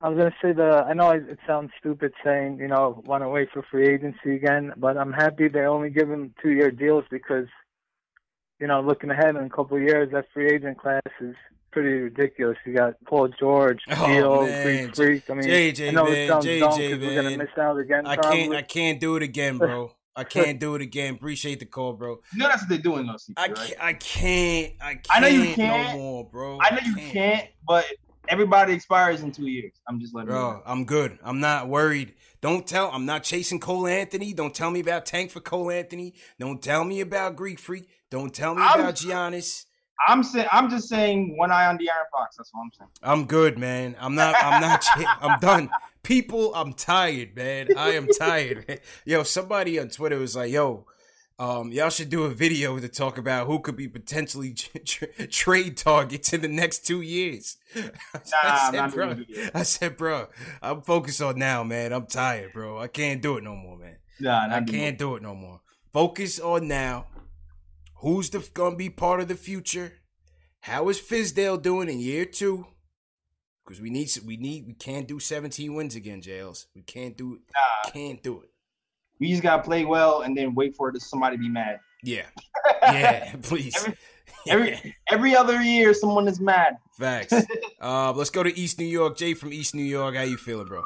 [0.00, 0.84] I was gonna say the.
[0.88, 4.72] I know it sounds stupid saying you know want to wait for free agency again,
[4.76, 7.46] but I'm happy they only give him two year deals because,
[8.58, 11.36] you know, looking ahead in a couple of years, that free agent class is
[11.72, 12.56] pretty ridiculous.
[12.64, 15.30] You got Paul George, oh, Beal, Greek Freak.
[15.30, 17.78] I mean, JJ, I know man, it sounds JJ, dumb because we're gonna miss out
[17.78, 18.06] again.
[18.06, 18.38] I probably.
[18.38, 18.54] can't.
[18.54, 19.92] I can't do it again, bro.
[20.14, 21.14] I can't do it again.
[21.14, 22.20] Appreciate the call, bro.
[22.32, 23.14] You know that's what they're doing, though.
[23.14, 23.56] CP, I right?
[23.56, 23.80] can't.
[23.80, 24.72] I can't.
[24.80, 25.06] I can't.
[25.10, 25.92] I know you can't.
[25.92, 26.58] No more, bro.
[26.60, 27.12] I know you can't.
[27.12, 27.86] can't, but
[28.28, 29.72] everybody expires in two years.
[29.88, 30.50] I'm just letting you know.
[30.52, 31.18] Bro, I'm good.
[31.24, 32.14] I'm not worried.
[32.42, 32.90] Don't tell.
[32.90, 34.34] I'm not chasing Cole Anthony.
[34.34, 36.14] Don't tell me about Tank for Cole Anthony.
[36.38, 37.88] Don't tell me about Greek Freak.
[38.10, 39.64] Don't tell me I'm- about Giannis.
[40.08, 42.36] I'm saying I'm just saying one eye on De'Aaron Fox.
[42.36, 42.90] That's what I'm saying.
[43.02, 43.96] I'm good, man.
[44.00, 44.34] I'm not.
[44.42, 44.84] I'm not.
[45.20, 45.70] I'm done.
[46.02, 47.68] People, I'm tired, man.
[47.76, 48.80] I am tired.
[49.04, 50.86] Yo, somebody on Twitter was like, "Yo,
[51.38, 55.26] um, y'all should do a video to talk about who could be potentially tra- tra-
[55.28, 57.90] trade targets in the next two years." Nah,
[58.42, 59.06] I I'm said, not bro.
[59.06, 59.50] doing a video.
[59.54, 60.26] I said, bro,
[60.60, 61.92] I'm focused on now, man.
[61.92, 62.78] I'm tired, bro.
[62.78, 63.96] I can't do it no more, man.
[64.20, 65.60] Nah, I can't do it no more.
[65.92, 67.06] Focus on now.
[68.02, 69.94] Who's the gonna be part of the future?
[70.60, 72.66] How is Fizdale doing in year two?
[73.64, 76.66] Because we need we need we can't do 17 wins again, JLs.
[76.74, 77.40] We can't do it.
[77.54, 77.90] Nah.
[77.92, 78.50] Can't do it.
[79.20, 81.80] We just gotta play well and then wait for it to somebody be mad.
[82.02, 82.26] Yeah.
[82.82, 83.76] Yeah, please.
[83.76, 83.96] Every-
[84.48, 86.76] Every every other year, someone is mad.
[86.98, 87.32] Facts.
[87.80, 89.16] uh, let's go to East New York.
[89.16, 90.16] Jay from East New York.
[90.16, 90.80] How you feeling, bro?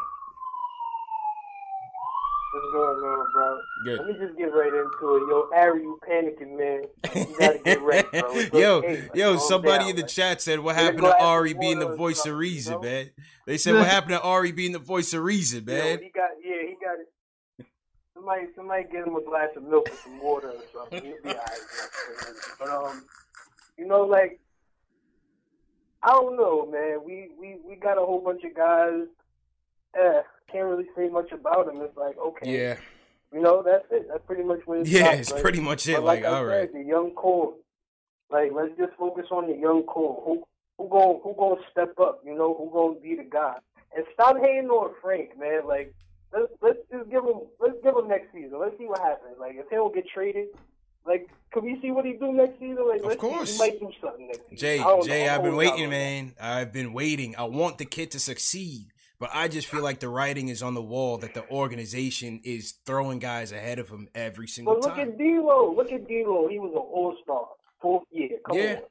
[2.53, 3.59] What's going on, bro?
[3.87, 4.01] Good.
[4.01, 5.28] Let me just get right into it.
[5.30, 6.82] Yo, Ari, you panicking, man.
[7.14, 8.30] You gotta get ready, bro.
[8.34, 9.11] It's yo, okay, man.
[9.14, 10.09] yo, somebody down, in the man.
[10.09, 12.84] chat said, "What happened to after Ari being the voice of reason, you know?
[12.84, 13.11] man?"
[13.47, 16.30] They said, "What happened to Ari being the voice of reason, Yo, man?" he got,
[16.45, 17.66] yeah, he got it.
[18.12, 21.05] Somebody, somebody get him a glass of milk or some water or something.
[21.05, 21.61] He'll be alright.
[22.59, 23.05] But um,
[23.78, 24.41] you know, like
[26.03, 27.05] I don't know, man.
[27.05, 29.05] We we we got a whole bunch of guys.
[29.95, 31.80] Eh, can't really say much about them.
[31.82, 32.76] It's like okay, Yeah,
[33.37, 34.09] you know, that's it.
[34.09, 35.43] That's pretty much what it's yeah, about, it's right?
[35.43, 36.01] pretty much it.
[36.01, 37.55] Like, like, all said, the young core.
[38.30, 40.22] Like, let's just focus on the young core.
[40.24, 40.43] Who
[40.78, 42.22] who going who gonna step up?
[42.24, 43.57] You know, who gonna be the guy?
[43.95, 45.66] And stop hating on Frank, man.
[45.68, 45.95] Like,
[46.32, 48.59] let's let's just give him let's give him next season.
[48.59, 49.37] Let's see what happens.
[49.39, 50.47] Like, if he don't get traded,
[51.07, 52.89] like, can we see what he do next season?
[52.89, 53.28] Like, Of let's see.
[53.28, 53.53] course.
[53.53, 54.57] he might do something next season.
[54.57, 55.34] Jay, Jay, know.
[55.34, 56.34] I've been waiting, man.
[56.41, 57.37] I've been waiting.
[57.37, 58.87] I want the kid to succeed,
[59.19, 62.73] but I just feel like the writing is on the wall that the organization is
[62.85, 65.09] throwing guys ahead of him every single But look time.
[65.11, 65.75] at D'Lo.
[65.75, 66.49] Look at D'Lo.
[66.49, 67.47] He was an All Star,
[67.81, 68.39] fourth year.
[68.47, 68.77] Come Yeah.
[68.77, 68.83] on.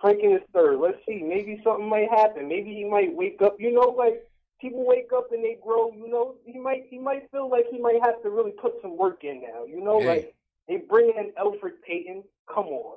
[0.00, 0.78] Frank in his third.
[0.80, 1.22] Let's see.
[1.22, 2.48] Maybe something might happen.
[2.48, 3.60] Maybe he might wake up.
[3.60, 4.26] You know, like
[4.60, 5.92] people wake up and they grow.
[5.92, 8.96] You know, he might he might feel like he might have to really put some
[8.96, 9.64] work in now.
[9.66, 10.06] You know, Hey.
[10.06, 10.34] like
[10.68, 12.24] they bring in Elfrid Payton.
[12.52, 12.96] Come on.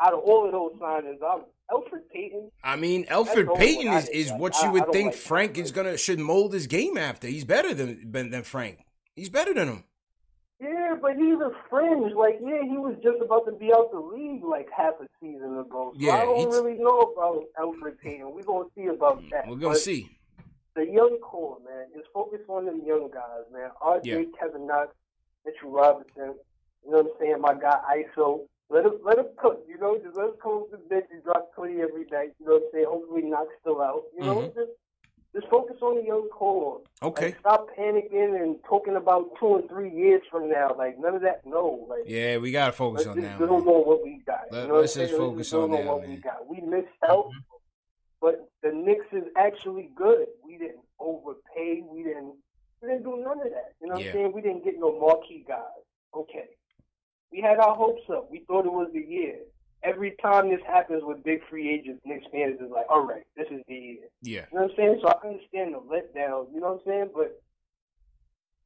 [0.00, 2.50] Out of all of those signings, I'm Elfrid Payton.
[2.62, 4.40] I mean, Elfrid the Payton is, is like.
[4.40, 7.26] what you would think like Frank is gonna should mold his game after.
[7.28, 8.84] He's better than than, than Frank.
[9.14, 9.84] He's better than him.
[10.60, 12.12] Yeah, but he's a fringe.
[12.14, 15.58] Like, yeah, he was just about to be out the league like half a season
[15.58, 15.92] ago.
[15.94, 18.32] So Yeah, I don't he's- really know about Elfrid Payton.
[18.34, 19.46] We're gonna see about mm, that.
[19.46, 20.08] We're gonna But see.
[20.74, 23.70] The young core, man, is focus on them young guys, man.
[23.80, 24.22] RJ, Yeah.
[24.40, 24.92] Kevin Knox,
[25.44, 26.34] Mitchell Robinson.
[26.84, 27.40] You know what I'm saying?
[27.40, 28.46] My guy ISO.
[28.70, 29.64] Let him let him cook.
[29.68, 32.32] You know, just let him come off the bench and drop twenty every night.
[32.40, 32.86] You know what I'm saying?
[32.88, 34.02] Hopefully, Knox still out.
[34.16, 34.54] You know, Mhm.
[34.54, 34.70] just
[35.34, 36.80] just focus on the young core.
[37.02, 37.26] Okay.
[37.26, 40.74] Like, stop panicking and talking about two and three years from now.
[40.76, 41.44] Like none of that.
[41.44, 41.86] No.
[41.88, 43.38] Like Yeah, we gotta focus on just now.
[43.38, 43.74] build man.
[43.74, 44.50] on what we got.
[44.50, 45.20] Let, you know let's just saying?
[45.20, 46.20] focus on now, what we man.
[46.20, 46.46] got.
[46.48, 47.30] We missed out,
[48.20, 50.26] but the Knicks is actually good.
[50.44, 51.82] We didn't overpay.
[51.86, 52.34] We didn't.
[52.80, 53.72] We didn't do none of that.
[53.80, 54.10] You know what Yeah.
[54.10, 54.32] I'm saying?
[54.32, 55.60] We didn't get no marquee guys.
[56.14, 56.48] Okay.
[57.34, 58.30] We had our hopes up.
[58.30, 59.38] We thought it was the year.
[59.82, 63.48] Every time this happens with big free agents, Knicks fans is like, all right, this
[63.50, 64.08] is the year.
[64.22, 64.44] Yeah.
[64.52, 65.00] You know what I'm saying?
[65.02, 67.10] So I understand the letdown, you know what I'm saying?
[67.12, 67.42] But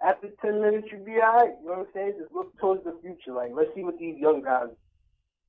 [0.06, 1.54] after 10 minutes, you'll be all right.
[1.62, 2.14] You know what I'm saying?
[2.20, 3.32] Just look towards the future.
[3.32, 4.68] Like, let's see what these young guys.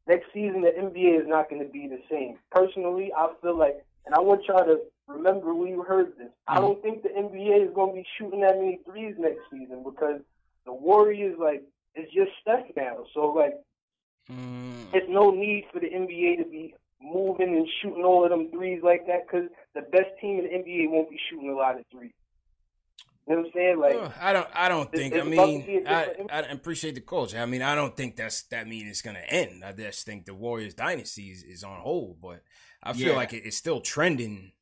[0.07, 2.39] Next season, the NBA is not going to be the same.
[2.51, 6.55] Personally, I feel like, and I want y'all to remember when you heard this, I
[6.55, 6.63] mm-hmm.
[6.63, 10.21] don't think the NBA is going to be shooting that many threes next season because
[10.65, 11.63] the Warriors, like,
[11.95, 13.03] is just Steph now.
[13.13, 13.55] So like,
[14.29, 14.91] mm.
[14.91, 18.81] there's no need for the NBA to be moving and shooting all of them threes
[18.83, 21.85] like that because the best team in the NBA won't be shooting a lot of
[21.91, 22.11] threes.
[23.27, 23.79] You know what I'm saying?
[23.79, 24.47] Like, I don't.
[24.55, 25.13] I don't think.
[25.13, 27.35] I it's about to be mean, a I, different- I appreciate the coach.
[27.35, 29.63] I mean, I don't think that's that mean it's gonna end.
[29.63, 32.41] I just think the Warriors dynasty is, is on hold, but
[32.81, 33.15] I feel Yeah.
[33.15, 34.53] like it, it's still trending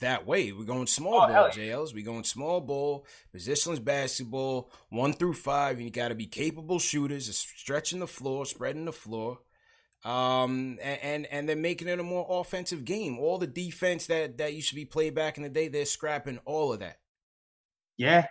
[0.00, 0.52] that way.
[0.52, 1.94] We're going small Oh, ball, hell JLs.
[1.94, 5.76] We're going small ball, positionless basketball, one through five.
[5.76, 9.38] And you got to be capable shooters, stretching the floor, spreading the floor.
[10.04, 13.18] Um and, and and they're making it a more offensive game.
[13.20, 16.38] All the defense that that used to be played back in the day, they're scrapping
[16.44, 16.98] all of that.
[17.96, 18.26] Yeah.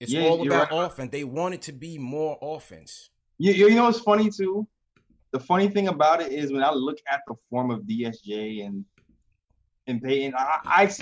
[0.00, 0.84] It's Yeah, all about right.
[0.86, 1.10] offense.
[1.10, 3.10] They want it to be more offense.
[3.36, 4.66] You, you know what's funny too?
[5.32, 8.84] The funny thing about it is when I look at the form of DSJ and
[9.86, 10.94] and Payton, I, I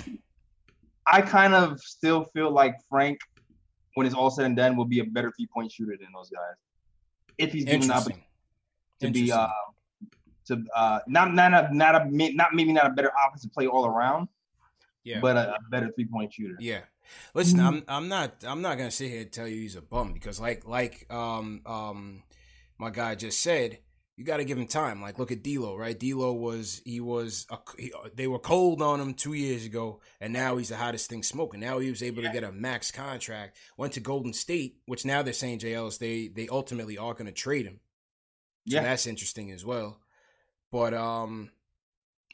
[1.05, 3.19] I kind of still feel like Frank,
[3.95, 6.29] when it's all said and done, will be a better three point shooter than those
[6.29, 6.55] guys.
[7.37, 8.25] If he's given the opportunity
[9.01, 9.47] to be uh
[10.47, 13.85] to uh not not a, not a not maybe not a better offensive play all
[13.85, 14.27] around,
[15.03, 15.19] Yeah.
[15.19, 16.55] but a, a better three point shooter.
[16.59, 16.81] Yeah.
[17.33, 20.13] Listen, I'm I'm not I'm not gonna sit here and tell you he's a bum
[20.13, 22.23] because like like um um
[22.77, 23.79] my guy just said,
[24.19, 25.01] you got to give him time.
[25.01, 25.97] Like look at D'Lo, right?
[25.97, 30.33] D'Lo was he was a, he, they were cold on him two years ago, and
[30.33, 31.61] now he's the hottest thing smoking.
[31.61, 33.55] Now he was able to get a max contract.
[33.77, 37.31] Went to Golden State, which now they're saying JLs they they ultimately are going to
[37.31, 37.79] trade him.
[38.67, 38.83] So Yeah.
[38.83, 40.01] that's interesting as well.
[40.69, 41.51] But um,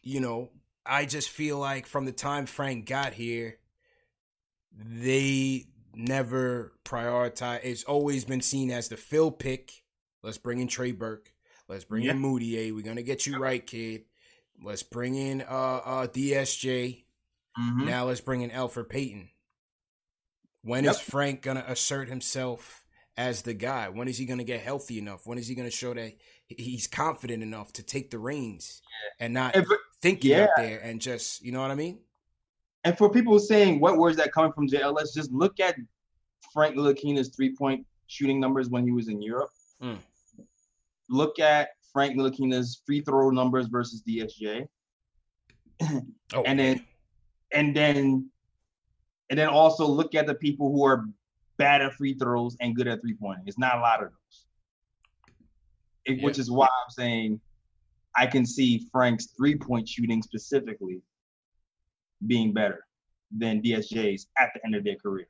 [0.02, 0.49] you know,
[0.88, 3.60] I just feel like from the time Frank got here,
[4.72, 7.60] they never prioritize.
[7.62, 9.84] It's always been seen as the fill pick.
[10.24, 11.32] Let's bring in Trey Burke.
[11.68, 12.12] Let's bring Yeah.
[12.12, 12.74] in Mudiay.
[12.74, 14.06] We're gonna get you right, kid.
[14.64, 15.46] Let's bring in uh
[15.84, 17.06] uh DSJ.
[17.58, 17.86] Mhm.
[17.86, 19.30] Now let's bring in Elfrid Payton.
[20.62, 21.06] When is Yep.
[21.06, 22.86] Frank gonna assert himself
[23.18, 23.90] as the guy?
[23.90, 25.26] When is he gonna get healthy enough?
[25.26, 26.14] When is he gonna show that
[26.48, 28.82] he's confident enough to take the reins
[29.20, 30.44] and not And for- thinking yeah.
[30.44, 32.00] out there and just you know what I mean?
[32.84, 35.76] And for people saying what words that coming from JLs, just look at
[36.54, 39.50] Frank Ntilikina's three point shooting numbers when he was in Europe.
[39.82, 39.98] Mm.
[41.10, 44.68] Look at Frank Ntilikina's free throw numbers versus DSJ,
[46.34, 46.86] Oh, and then
[47.53, 48.30] and then
[49.30, 51.06] and then also look at the people who are
[51.57, 53.44] bad at free throws and good at three pointing.
[53.48, 54.45] It's not a lot of those.
[56.06, 57.40] It- Which is why I'm saying
[58.15, 61.02] I can see Frank's three point shooting specifically
[62.27, 62.86] being better
[63.36, 65.27] than DSJ's at the end of their career.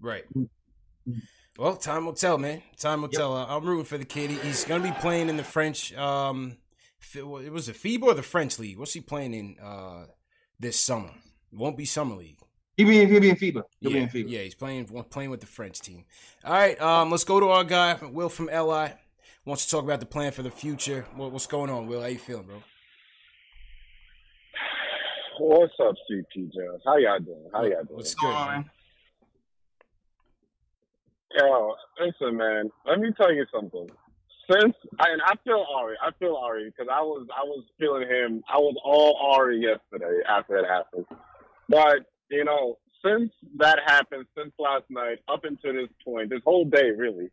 [0.00, 0.24] Right.
[0.36, 1.18] Mm-hmm.
[1.58, 2.62] Well, time will tell, man.
[2.78, 3.36] Time will tell.
[3.36, 4.30] Uh, I'm rooting for the kid.
[4.30, 5.92] He's going to be playing in the French.
[5.94, 6.56] Um,
[7.14, 8.78] it was the FIBA or the French league.
[8.78, 10.06] What's he playing in uh
[10.58, 11.10] this summer?
[11.52, 12.38] It won't be summer league.
[12.76, 13.62] He'll be in, he'll be in FIBA.
[13.80, 14.30] He'll yeah, be in FIBA.
[14.30, 16.04] yeah, he's playing playing with the French team.
[16.42, 18.94] All right, um, let's go to our guy Will from LI.
[19.44, 21.04] Wants to talk about the plan for the future.
[21.16, 22.00] What, what's going on, Will?
[22.00, 22.62] How you feeling, bro?
[25.38, 26.82] What's up, CP Jones?
[26.84, 27.50] How y'all doing?
[27.52, 27.86] How y'all doing?
[27.90, 28.70] What's good, man?
[31.38, 32.70] Yo, listen, man.
[32.86, 33.88] Let me tell you something.
[34.50, 38.08] Since I, and I feel Ari, I feel Ari because I was I was feeling
[38.08, 38.42] him.
[38.48, 41.06] I was all Ari yesterday after it happened.
[41.68, 46.64] But you know, since that happened, since last night up until this point, this whole
[46.64, 47.30] day really,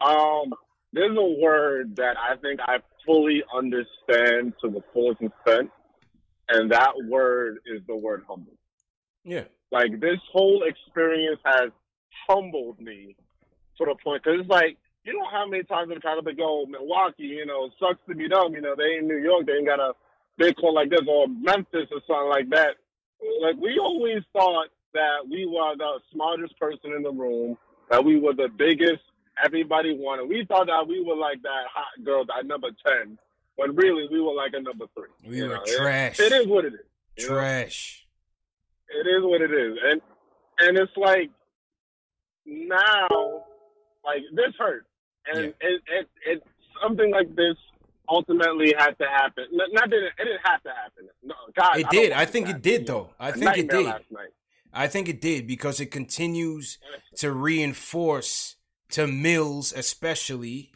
[0.00, 0.54] um,
[0.92, 5.70] there's a word that I think I fully understand to the fullest extent,
[6.48, 8.56] and that word is the word humble.
[9.24, 9.44] Yeah.
[9.70, 11.70] Like this whole experience has
[12.28, 13.16] humbled me
[13.78, 16.66] to the point because it's like you know how many times I'm trying to go
[16.66, 19.66] Milwaukee, you know, sucks to be them, you know, they in New York, they ain't
[19.66, 19.92] got a
[20.38, 22.76] Bitcoin like this or Memphis or something like that.
[23.40, 27.56] Like we always thought that we were the smartest person in the room,
[27.90, 29.02] that we were the biggest
[29.42, 30.28] everybody wanted.
[30.28, 33.18] We thought that we were like that hot girl, that number ten,
[33.56, 35.08] when really we were like a number three.
[35.28, 35.62] We were know?
[35.64, 36.20] It- trash.
[36.20, 36.80] it is what it is.
[37.16, 37.34] you know?
[37.34, 38.06] Trash.
[38.90, 40.00] It is what it is, and
[40.60, 41.30] and it's like
[42.48, 43.08] now,
[44.04, 44.86] like this hurt,
[45.32, 46.42] and it, it it
[46.82, 47.56] something like this
[48.08, 49.44] ultimately had to happen.
[49.52, 51.08] Not that it, it didn't have to happen.
[51.22, 52.12] No, God, It I did.
[52.12, 53.10] I think it did, though.
[53.18, 53.92] I think it did.
[54.72, 56.78] I think it did because it continues
[57.16, 58.56] to reinforce
[58.90, 60.72] to Mills, especially,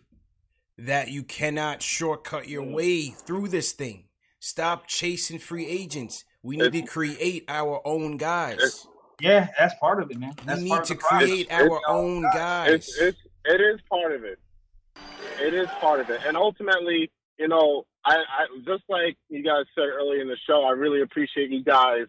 [0.79, 2.73] that you cannot shortcut your mm.
[2.73, 4.05] way through this thing.
[4.41, 6.25] Stop chasing free agents.
[6.43, 8.87] We need to create our own guys.
[9.23, 10.35] Yeah, that's part of it, man.
[10.45, 11.29] That's We need of to the process.
[11.29, 12.73] create our own guys.
[12.73, 14.39] It's, it's it is part of it.
[15.41, 19.65] It is part of it, and ultimately, you know, I, I just like you guys
[19.77, 22.07] said earlier in the show, I really appreciate you guys,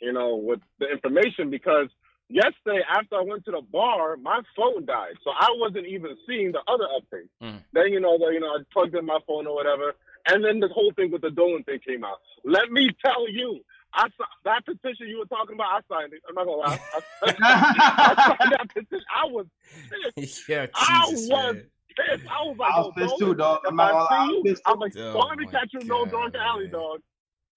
[0.00, 1.88] you know, with the information because
[2.28, 6.50] yesterday after I went to the bar, my phone died, so I wasn't even seeing
[6.50, 7.30] the other updates.
[7.40, 7.62] Mm.
[7.74, 9.94] Then you know, the, you know, I plugged in my phone or whatever,
[10.26, 12.18] and then the whole thing with the Dolan thing came out.
[12.44, 13.60] Let me tell you,
[13.96, 15.68] I saw that petition you were talking about.
[15.72, 16.20] I signed it.
[16.28, 16.80] I'm not gonna lie.
[16.94, 19.04] I signed, I signed that petition.
[19.14, 19.46] I was
[20.14, 20.48] pissed.
[20.48, 21.64] yeah, I Jesus, was man.
[21.96, 22.24] pissed.
[22.28, 23.60] I was like, I was yo, pissed too, dog.
[23.66, 25.46] I'm not gonna lie, I see was you, pissed I'm like, Oh don't let me
[25.46, 27.00] catch you no God, drunk alley, dog.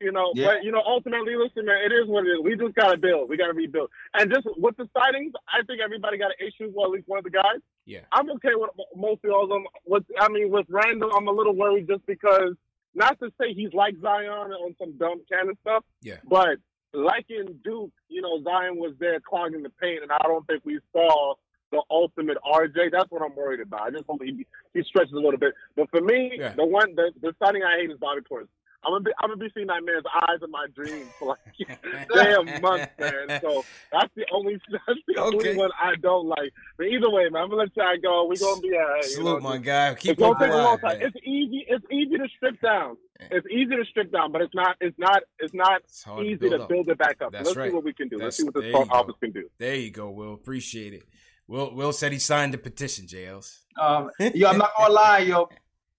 [0.02, 0.46] You know, Yeah.
[0.48, 2.40] but you know, ultimately, listen, man, it is what it is.
[2.42, 3.30] We just gotta build.
[3.30, 3.90] We gotta rebuild.
[4.14, 7.18] And just with the sightings, I think everybody got an issue with at least one
[7.18, 7.60] of the guys.
[7.86, 8.02] Yeah.
[8.14, 9.66] I'm okay with mo- most of all of them.
[9.86, 12.56] With I mean, with Randle, I'm a little worried just because
[12.96, 16.18] not to say he's like Zion on some dumb kind of stuff, Yeah.
[16.28, 16.58] but
[16.94, 20.64] like in Duke, you know, Zion was there clogging the paint, and I don't think
[20.66, 21.36] we saw
[21.72, 22.92] the ultimate RJ.
[22.92, 23.82] That's what I'm worried about.
[23.82, 25.54] I just hope he he stretches a little bit.
[25.76, 26.54] But for me, Yeah.
[26.56, 28.48] the one the, the signing I hate is Bobby Portis.
[28.86, 31.40] I'm gonna be I'm gonna be seeing that man's eyes in my dreams for like
[32.14, 33.40] damn months, man.
[33.42, 35.38] So that's the only that's the Okay.
[35.38, 36.54] only one I don't like.
[36.78, 38.26] But either way, man, I'm gonna let y'all go.
[38.26, 39.04] We gonna be alright.
[39.04, 39.96] you Salute, know, my guy.
[39.96, 40.98] Keep it's gonna take a long time.
[41.00, 41.08] man.
[41.08, 41.66] It's easy.
[41.68, 42.96] It's easy to strip down.
[43.32, 44.78] It's easy to strip down, but it's not.
[44.80, 45.24] It's not.
[45.40, 47.34] It's not It's hard to easy build to build it back up.
[47.34, 47.70] That's Let's right.
[47.70, 48.18] see what we can do.
[48.18, 49.50] That's- Let's see what this there front you office can do.
[49.58, 50.34] There you go, Will.
[50.36, 51.04] Appreciate it.
[51.48, 53.58] Will Will said he signed the petition, JLs.
[53.78, 55.50] Um, yo, I'm not gonna lie, yo.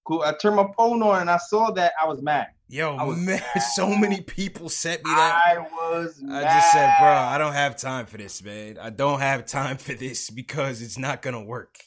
[0.04, 0.22] Cool.
[0.22, 2.46] I turned my phone on and I saw that I was mad.
[2.72, 3.42] Yo, I man,
[3.74, 5.42] so many people sent me that.
[5.44, 6.42] I was I mad.
[6.42, 8.78] just said, bro, I don't have time for this, man.
[8.80, 11.78] I don't have time for this because it's not gonna work.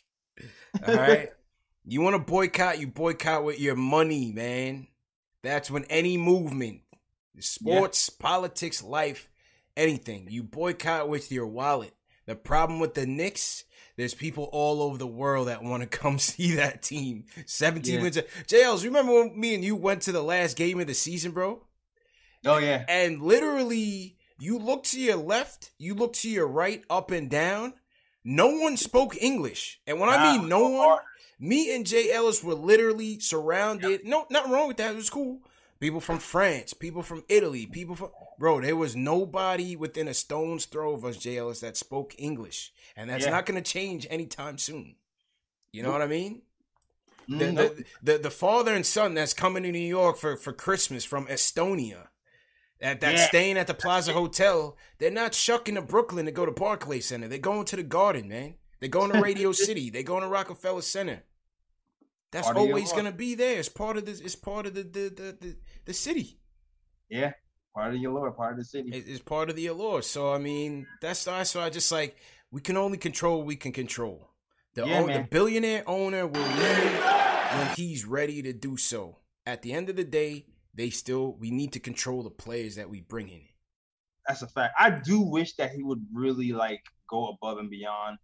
[0.86, 1.30] All right.
[1.86, 2.82] you want to boycott?
[2.82, 4.88] You boycott with your money, man.
[5.42, 6.82] That's when any movement,
[7.40, 9.30] sports, politics, life,
[9.78, 11.94] anything, you boycott with your wallet.
[12.26, 13.64] The problem with the Knicks,
[13.96, 17.26] there's people all over the world that want to come see that team.
[17.46, 18.02] 17 Yeah.
[18.02, 18.18] wins.
[18.48, 21.64] JLs, remember when me and you went to the last game of the season, bro?
[22.46, 22.84] Oh yeah.
[22.90, 27.74] And literally, you look to your left, you look to your right, up and down.
[28.26, 29.80] No one spoke English.
[29.88, 31.00] And when I mean no one,
[31.40, 34.06] me and Jay Ellis were literally surrounded.
[34.06, 34.92] No, nothing wrong with that.
[34.92, 35.40] It was cool.
[35.80, 38.62] People from France, people from Italy, people from bro.
[38.62, 43.10] There was nobody within a stone's throw of us, Jay Ellis, that spoke English, and
[43.10, 43.32] that's Yeah.
[43.32, 44.96] not going to change anytime soon.
[45.72, 46.42] You know what I mean?
[47.28, 47.76] The, Mm, nope.
[47.78, 51.26] the, the the father and son that's coming to New York for, for Christmas from
[51.28, 52.10] Estonia,
[52.82, 53.28] that that's Yeah.
[53.28, 57.30] staying at the Plaza Hotel, they're not shucking to Brooklyn to go to Barclay Center.
[57.30, 58.56] They're going to the Garden, man.
[58.82, 59.90] They're going to Radio City.
[59.90, 61.24] They're going to Rockefeller Center.
[62.34, 63.60] That's Part of your always gonna be there.
[63.60, 65.56] It's part of the it's part of the the the, the,
[65.86, 66.40] the city.
[67.08, 67.34] Yeah.
[67.76, 68.92] Part of your lore, part of the city.
[68.94, 70.02] It- It's part of the allure.
[70.04, 72.18] So I mean, that's that's so I just like
[72.52, 74.30] we can only control what we can control.
[74.76, 77.04] The, Yeah, own- the billionaire owner will leave
[77.58, 79.20] when he's ready to do so.
[79.46, 82.90] At the end of the day, they still we need to control the players that
[82.90, 83.44] we bring in.
[84.28, 84.76] That's a fact.
[84.80, 88.18] I do wish that he would really like go above and beyond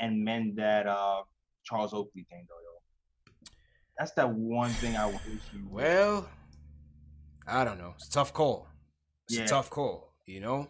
[0.00, 1.22] and mend that uh
[1.64, 3.48] Charles Oakley thing though, yo.
[3.98, 5.20] That's that one thing I wish
[5.52, 5.72] he would.
[5.72, 6.28] Well,
[7.48, 7.94] I don't know.
[7.96, 8.68] It's a tough call.
[9.28, 9.44] It's Yeah.
[9.44, 10.12] a tough call.
[10.26, 10.68] You know,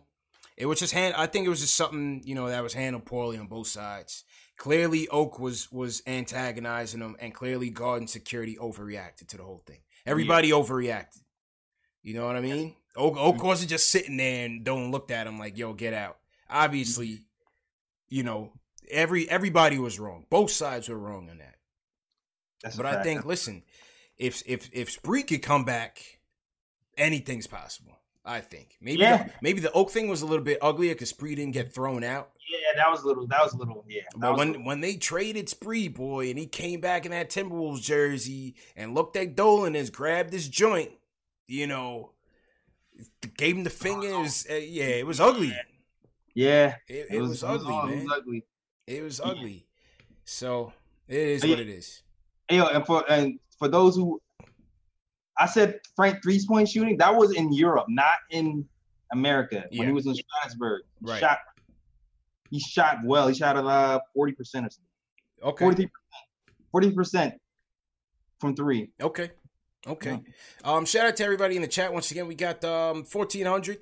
[0.56, 1.14] it was just hand.
[1.16, 4.24] I think it was just something you know that was handled poorly on both sides.
[4.56, 9.80] Clearly, Oak was was antagonizing them, and clearly, Garden Security overreacted to the whole thing.
[10.06, 11.20] Everybody overreacted.
[12.02, 12.74] You know what I mean?
[12.96, 13.46] Oak, Oak mm-hmm.
[13.46, 16.18] wasn't just sitting there and don't looked at him like, "Yo, get out."
[16.48, 17.22] Obviously, mm-hmm.
[18.09, 18.52] you know,
[18.90, 20.26] every everybody was wrong.
[20.30, 21.56] Both sides were wrong on that.
[22.62, 23.62] That's But I think, listen,
[24.16, 26.17] if if if Spree could come back,
[26.98, 27.98] anything's possible.
[28.24, 29.24] I think maybe Yeah.
[29.24, 32.04] the, maybe the Oak thing was a little bit uglier because Spree didn't get thrown
[32.04, 32.30] out.
[32.50, 33.26] Yeah, that was a little.
[33.26, 33.84] That was a little.
[33.88, 34.02] Yeah.
[34.16, 37.80] But when little- when they traded Spree boy and he came back in that Timberwolves
[37.82, 40.90] jersey and looked at Dolan and grabbed his joint,
[41.46, 42.12] you know,
[43.36, 44.46] gave him the fingers.
[44.50, 45.54] Uh, yeah, it was ugly.
[46.34, 47.98] yeah, It, it was, ugly, all- man.
[47.98, 48.44] It was ugly.
[48.86, 49.66] It was ugly.
[50.24, 50.72] So
[51.06, 51.50] it is Yeah.
[51.50, 52.02] what it is.
[52.50, 54.20] Yo, and for and for those who,
[55.39, 56.97] I said Frank three point shooting.
[56.98, 58.66] That was in Europe, not in
[59.12, 59.65] America.
[59.70, 59.81] Yeah.
[59.81, 61.20] When he was in Strasbourg, he Right.
[61.20, 61.39] shot.
[62.51, 63.28] He shot well.
[63.28, 65.51] He shot at uh forty percent or something.
[65.51, 65.65] Okay.
[65.65, 66.24] Forty percent.
[66.73, 67.35] Forty percent
[68.40, 68.90] from three.
[69.01, 69.31] Okay.
[69.86, 70.20] Okay.
[70.65, 72.27] Um, shout out to everybody in the chat once again.
[72.27, 73.78] We got um fourteen hundred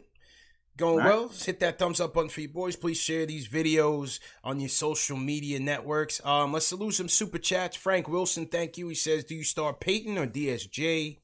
[0.76, 1.06] going Right.
[1.06, 1.28] well.
[1.28, 2.76] Just hit that thumbs up button for you boys.
[2.76, 6.20] Please share these videos on your social media networks.
[6.24, 7.76] Um, let's salute some super chats.
[7.76, 8.88] Frank Wilson, thank you.
[8.88, 11.18] He says, "Do you start Payton or DSJ?"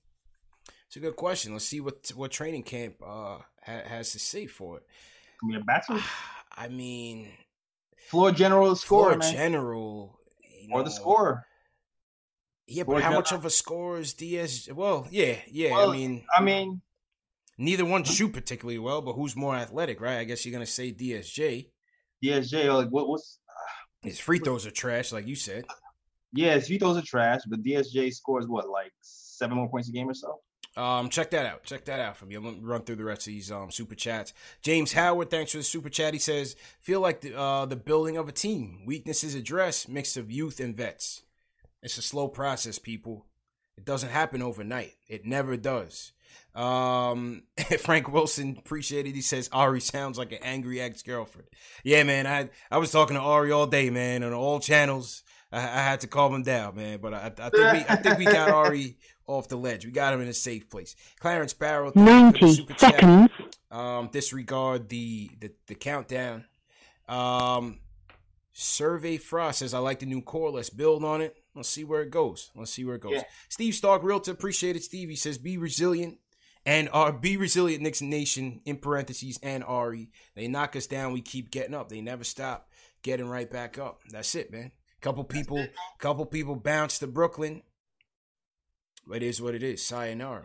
[0.92, 1.54] It's a good question.
[1.54, 4.82] Let's see what what training camp uh ha- has to say for it.
[5.48, 6.00] Be a bachelor.
[6.52, 7.30] I mean,
[8.10, 10.20] Floor general scorer, floor general
[10.70, 11.46] or the know, scorer.
[12.66, 13.20] Yeah, Floor but how general.
[13.22, 14.68] much of a score is DS?
[14.70, 15.70] Well, yeah, yeah.
[15.70, 16.82] Well, I mean, I mean,
[17.56, 20.18] neither one shoot particularly well, but who's more athletic, right?
[20.18, 21.70] I guess you're gonna say DSJ.
[22.22, 23.38] DSJ, like what what's
[24.02, 25.64] his free throws are trash, like you said.
[26.34, 29.92] Yeah, his free throws are trash, but DSJ scores what, like seven more points a
[29.92, 30.38] game or so?
[30.76, 31.64] Um, check that out.
[31.64, 32.34] Check that out for me.
[32.34, 34.32] I'm gonna run through the rest of these um super chats.
[34.62, 36.14] James Howard, thanks for the super chat.
[36.14, 38.82] He says, "Feel like the uh the building of a team.
[38.86, 41.22] Weaknesses addressed, mix of youth and vets.
[41.82, 43.26] It's a slow process, people.
[43.76, 44.94] It doesn't happen overnight.
[45.08, 46.12] It never does."
[46.54, 47.44] Um,
[47.80, 49.14] Frank Wilson appreciated.
[49.14, 51.48] He says Ari sounds like an angry ex girlfriend.
[51.84, 52.26] Yeah, man.
[52.26, 55.22] I I was talking to Ari all day, man, on all channels.
[55.50, 56.98] I, I had to calm him down, man.
[57.00, 58.96] But I, I think we I think we got Ari
[59.26, 59.84] off the ledge.
[59.84, 60.96] We got him in a safe place.
[61.20, 63.30] Clarence Barrow, ninety seconds.
[63.70, 66.44] Um, disregard the the, the countdown.
[67.08, 67.80] Um,
[68.52, 70.50] Survey Frost says I like the new core.
[70.50, 71.36] Let's build on it.
[71.54, 72.50] Let's see where it goes.
[72.54, 73.14] Let's see where it goes.
[73.14, 73.22] Yeah.
[73.48, 74.84] Steve Stark, realtor, appreciate it.
[74.84, 76.18] Steve, he says be resilient
[76.64, 80.10] and our be resilient Knicks Nation in parentheses and Ari.
[80.34, 81.88] They knock us down, we keep getting up.
[81.88, 82.68] They never stop
[83.02, 84.00] getting right back up.
[84.10, 84.72] That's it, man.
[85.00, 85.66] Couple people,
[85.98, 87.62] couple people bounce to Brooklyn.
[89.14, 89.84] It is what it is.
[89.84, 90.44] Sayonara.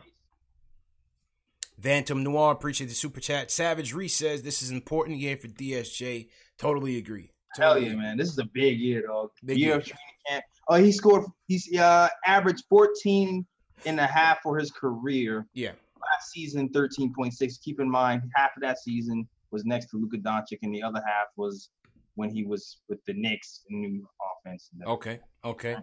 [1.79, 3.51] Phantom Noir, appreciate the super chat.
[3.51, 6.29] Savage Reese says this is important year for DSJ.
[6.57, 7.31] Totally agree.
[7.55, 8.17] Totally Hell yeah, man.
[8.17, 9.29] This is a big year, dog.
[9.45, 9.77] Big year, year.
[9.77, 10.45] of training camp.
[10.67, 11.25] Oh, he scored.
[11.47, 13.45] He's uh averaged 14
[13.85, 15.45] and a half for his career.
[15.53, 15.71] Yeah.
[16.11, 17.61] Last season, 13.6.
[17.61, 21.01] Keep in mind, half of that season was next to Luka Doncic, and the other
[21.05, 21.69] half was
[22.15, 24.07] when he was with the Knicks, new
[24.45, 24.69] offense.
[24.85, 25.19] Okay.
[25.45, 25.75] Okay.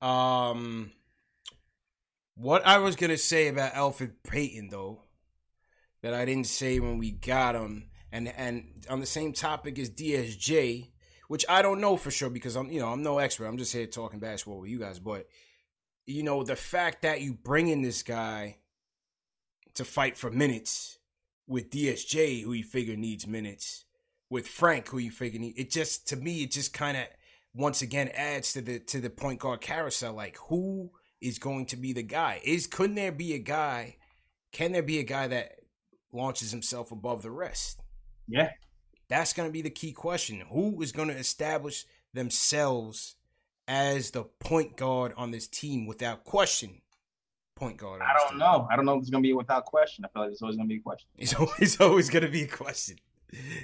[0.00, 0.90] Um
[2.34, 5.02] what I was gonna say about Alfred Payton though,
[6.02, 9.90] that I didn't say when we got him, and and on the same topic as
[9.90, 10.90] DSJ,
[11.28, 13.46] which I don't know for sure because I'm you know I'm no expert.
[13.46, 15.26] I'm just here talking basketball with you guys, but
[16.06, 18.58] you know the fact that you bring in this guy
[19.74, 20.98] to fight for minutes
[21.46, 23.84] with DSJ, who you figure needs minutes,
[24.30, 27.04] with Frank, who you figure need it just to me it just kind of
[27.54, 30.14] once again adds to the to the point guard carousel.
[30.14, 30.90] Like who
[31.20, 32.40] is going to be the guy?
[32.44, 33.96] Is couldn't there be a guy?
[34.52, 35.60] Can there be a guy that
[36.12, 37.80] launches himself above the rest?
[38.28, 38.50] Yeah.
[39.08, 40.42] That's going to be the key question.
[40.50, 43.16] Who is going to establish themselves
[43.66, 46.80] as the point guard on this team without question?
[47.56, 48.02] Point guard.
[48.02, 48.66] I don't know.
[48.70, 50.04] I don't know if it's going to be without question.
[50.04, 51.08] I feel like it's always going to be a question.
[51.18, 52.96] It's always, always going to be a question.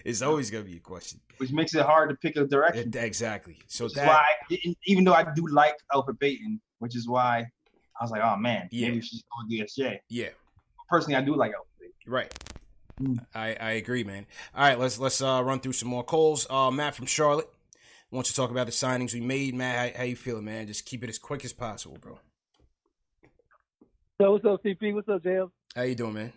[0.05, 1.21] It's always going to be a question.
[1.39, 2.89] Which makes it hard to pick a direction.
[2.89, 3.59] It, exactly.
[3.67, 7.47] So which that, why, even though I do like Elfrid Payton, which is why
[7.99, 8.89] I was like, oh man, yeah.
[8.89, 9.99] maybe we should go DSJ.
[10.09, 10.31] Yeah.
[10.89, 12.35] Personally, I do like Elfrid Right.
[13.01, 13.25] Mm.
[13.35, 14.27] I, I agree, man.
[14.55, 16.47] All right, let's let's uh, run through some more calls.
[16.51, 17.49] Uh, Matt from Charlotte
[18.11, 19.55] wants to talk about the signings we made.
[19.55, 20.67] Matt, how, how you feeling, man?
[20.67, 22.19] Just keep it as quick as possible, bro.
[24.21, 24.93] So what's up, CP?
[24.93, 25.51] What's up, JL?
[25.75, 26.33] How you doing, man?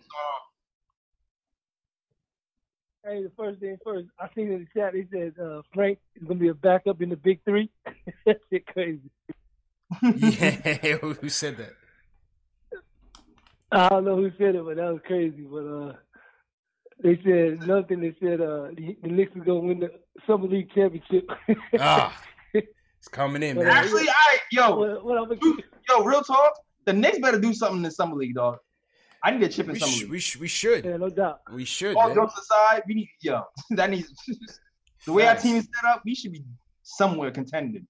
[3.04, 6.26] Hey, the first thing first, I seen in the chat they said uh, Frank is
[6.26, 7.68] gonna be a backup in the big three.
[8.26, 9.10] That's shit crazy.
[10.02, 11.72] Yeah, who said that?
[13.72, 15.42] I don't know who said it, but that was crazy.
[15.50, 15.92] But uh,
[17.02, 18.00] they said nothing.
[18.00, 19.90] They said uh, the, the Knicks is gonna win the
[20.26, 21.28] Summer League championship.
[21.80, 22.16] ah,
[22.54, 23.66] it's coming in, man.
[23.66, 25.42] Actually, I yo, what, what
[25.88, 26.52] yo, real talk.
[26.84, 28.58] The Knicks better do something in the Summer League, dog.
[29.22, 30.84] I need a chip in we some sh- we, sh- we should.
[30.84, 31.40] Yeah, no doubt.
[31.50, 31.96] We should.
[31.96, 33.42] All jokes aside, we need yo.
[33.70, 34.12] That needs
[35.06, 36.02] the way our team is set up.
[36.04, 36.44] We should be
[36.82, 37.86] somewhere contending.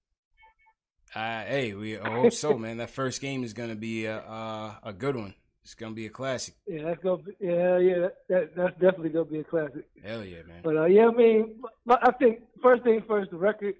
[1.15, 2.77] Uh, hey, we I hope so, man.
[2.77, 5.33] That first game is gonna be a a, a good one.
[5.63, 6.55] It's gonna be a classic.
[6.67, 8.07] Yeah, that's gonna be, yeah, yeah.
[8.29, 9.87] That, that's definitely gonna be a classic.
[10.03, 10.61] Hell yeah, man.
[10.63, 11.55] But uh, yeah, I mean,
[11.89, 13.75] I think first thing first, the record.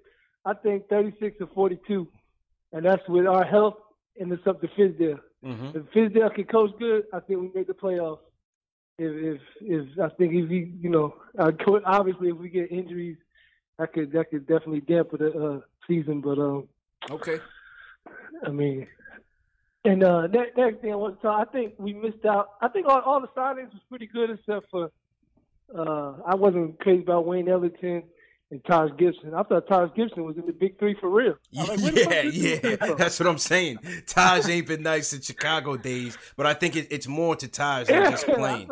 [0.46, 2.08] I think 36 to 42,
[2.72, 3.78] and that's with our health
[4.20, 5.20] and it's up to Fizdale.
[5.46, 5.78] Mm-hmm.
[5.78, 8.20] If Fizdale can coach good, I think we make the playoffs.
[8.98, 13.18] If if, if I think if he, you know, obviously if we get injuries,
[13.78, 16.22] that could that could definitely dampen the uh, season.
[16.22, 16.68] But um,
[17.10, 17.40] okay.
[18.46, 18.88] I mean,
[19.86, 22.50] and uh, next, next thing I want to talk, I think we missed out.
[22.62, 24.92] I think all, all the signings was pretty good except for
[25.78, 28.04] uh, I wasn't crazy about Wayne Ellington
[28.52, 29.34] and Taj Gibson.
[29.34, 31.36] I thought Taj Gibson was in the big three for real.
[31.52, 33.80] Like, yeah, yeah, that's what I'm saying.
[34.08, 37.88] Taj ain't been nice in Chicago days, but I think it, it's more to Taj
[37.88, 38.70] than just playing.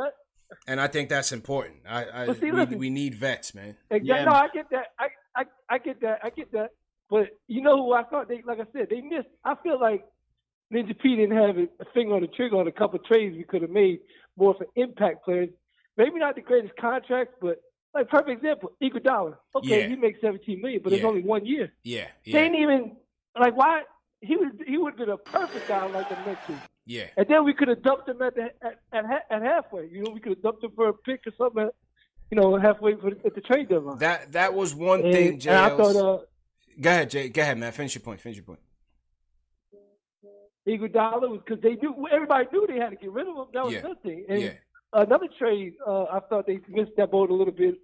[0.67, 1.77] And I think that's important.
[1.87, 3.75] I, I see, we, listen, we, need vets, man.
[3.89, 4.07] Exactly.
[4.07, 4.25] Yeah.
[4.25, 4.85] No, I get that.
[4.99, 6.19] I, I I get that.
[6.23, 6.71] I get that.
[7.13, 10.03] But you know who I thought they like I said, they missed I feel like
[10.73, 13.61] Ninja P didn't have a finger on the trigger on a couple trades we could
[13.61, 13.99] have made
[14.35, 15.49] more for impact players.
[15.95, 17.61] Maybe not the greatest contracts, but
[17.93, 19.35] like perfect example, Iguodala.
[19.55, 19.87] Okay, yeah.
[19.89, 20.97] he makes seventeen million, but yeah.
[20.97, 21.71] it's only one year.
[21.83, 22.33] Yeah, yeah.
[22.33, 22.95] They ain't even
[23.39, 23.83] like why
[24.21, 26.61] he was he would have been a perfect guy like the next year.
[26.87, 27.07] Yeah.
[27.15, 29.85] And then we could have dumped him at the at, at, at halfway.
[29.87, 31.69] You know, we could have dumped him for a pick or something.
[32.31, 33.99] you know, halfway for the, at the trade deadline.
[33.99, 35.33] That that was one And- thing.
[35.47, 36.19] and I thought, uh,
[36.79, 37.29] Go ahead, Jay.
[37.29, 37.71] Go ahead, man.
[37.71, 38.19] Finish your point.
[38.19, 38.59] Finish your point.
[40.67, 43.45] Iguodala was because they knew everybody knew they had to get rid of him.
[43.53, 43.79] That was Yeah.
[43.81, 44.25] another thing.
[44.29, 44.53] And Yeah.
[44.93, 47.79] another trade, uh, I thought they missed that boat a little bit.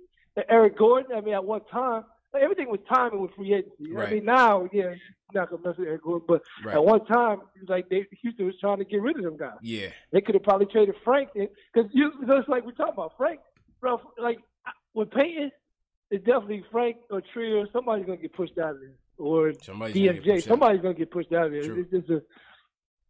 [0.48, 1.12] Eric Gordon.
[1.14, 3.92] I mean, at one time, like, everything was timing with free agency.
[3.92, 4.08] Right.
[4.08, 4.96] I mean, now, yeah,
[5.34, 6.76] not gonna mess with Eric Gordon, but Right.
[6.76, 9.36] at one time, it was like they, Houston was trying to get rid of them
[9.36, 9.58] guys.
[9.62, 9.90] Yeah.
[10.12, 13.42] They could have probably traded Frank because you just like we're talking about Frank,
[13.82, 14.00] bro.
[14.18, 14.40] Like
[14.94, 15.52] with Payton,
[16.12, 17.66] it's definitely Frank or Trier.
[17.72, 20.50] Somebody's gonna get pushed out of there, or Somebody's gonna get pushed out.
[20.50, 21.64] Somebody's gonna get pushed out of there.
[21.64, 21.82] True.
[21.82, 22.22] It's just a.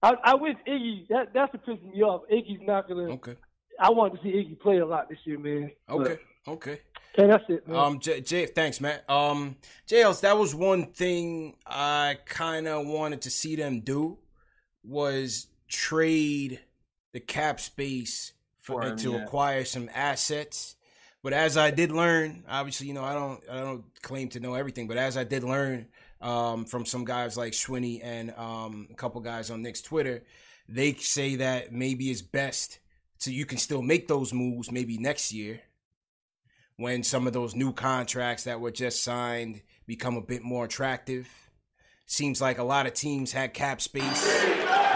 [0.01, 1.07] I, I wish Iggy.
[1.09, 2.23] That that's what pisses me off.
[2.31, 3.11] Iggy's not gonna.
[3.13, 3.35] Okay.
[3.79, 5.71] I wanted to see Iggy play a lot this year, man.
[5.89, 6.17] Okay.
[6.47, 6.79] Okay.
[7.15, 7.77] But, and that's it, man.
[7.77, 8.99] Um, Jay, Jay, thanks, man.
[9.09, 9.57] Um,
[9.87, 14.17] JLs, that was one thing I kind of wanted to see them do
[14.83, 16.59] was trade
[17.13, 19.23] the cap space for, For him, to yeah.
[19.23, 20.75] acquire some assets.
[21.21, 24.53] But as I did learn, obviously, you know, I don't, I don't claim to know
[24.53, 25.87] everything, but as I did learn
[26.21, 30.23] um, from some guys like Schwinney and um, a couple guys on Knicks Twitter,
[30.69, 32.79] they say that maybe it's best
[33.17, 35.59] so you can still make those moves maybe next year
[36.77, 41.27] when some of those new contracts that were just signed become a bit more attractive.
[42.05, 44.25] Seems like a lot of teams had cap space.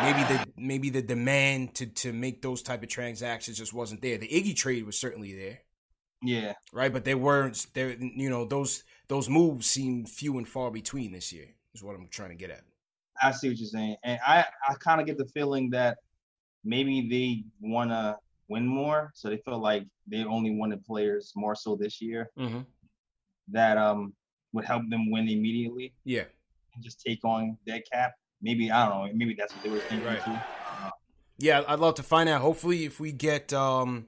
[0.02, 4.18] Maybe the maybe the demand to to make those type of transactions just wasn't there.
[4.18, 5.60] The Iggy trade was certainly there,
[6.24, 6.54] Yeah.
[6.72, 6.92] right?
[6.92, 7.92] But they weren't there.
[7.92, 11.48] You know those those moves seem few and far between this year.
[11.74, 12.62] Is what I'm trying to get at.
[13.22, 15.98] I see what you're saying, and I I kind of get the feeling that
[16.64, 18.18] maybe they want to
[18.48, 22.62] win more, so they feel like they only wanted players more so this year Mm-hmm.
[23.50, 24.14] that um
[24.54, 26.26] would help them win immediately Yeah.
[26.76, 28.14] and just take on dead cap.
[28.42, 29.14] Maybe I don't know.
[29.16, 30.24] Maybe that's what they were thinking Right.
[30.24, 30.36] too.
[31.40, 32.42] Yeah, I'd love to find out.
[32.42, 34.06] Hopefully, if we get um,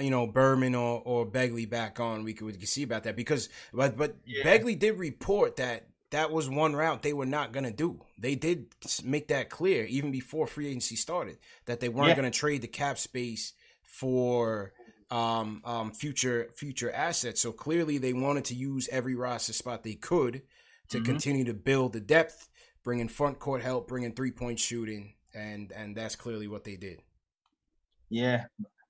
[0.00, 3.16] you know, Berman or or Begley back on, we could we could see about that
[3.16, 4.44] because but but Yeah.
[4.44, 8.00] Begley did report that that was one route they were not gonna do.
[8.18, 8.74] They did
[9.04, 12.16] make that clear even before free agency started that they weren't Yeah.
[12.16, 13.52] gonna trade the cap space
[13.82, 14.72] for
[15.10, 17.40] um um future future assets.
[17.40, 20.42] So clearly they wanted to use every roster spot they could
[20.90, 21.04] to Mhm.
[21.04, 22.48] continue to build the depth,
[22.82, 26.64] bring in front court help, bring in three point shooting, and and that's clearly what
[26.64, 27.02] they did.
[28.10, 28.46] Yeah.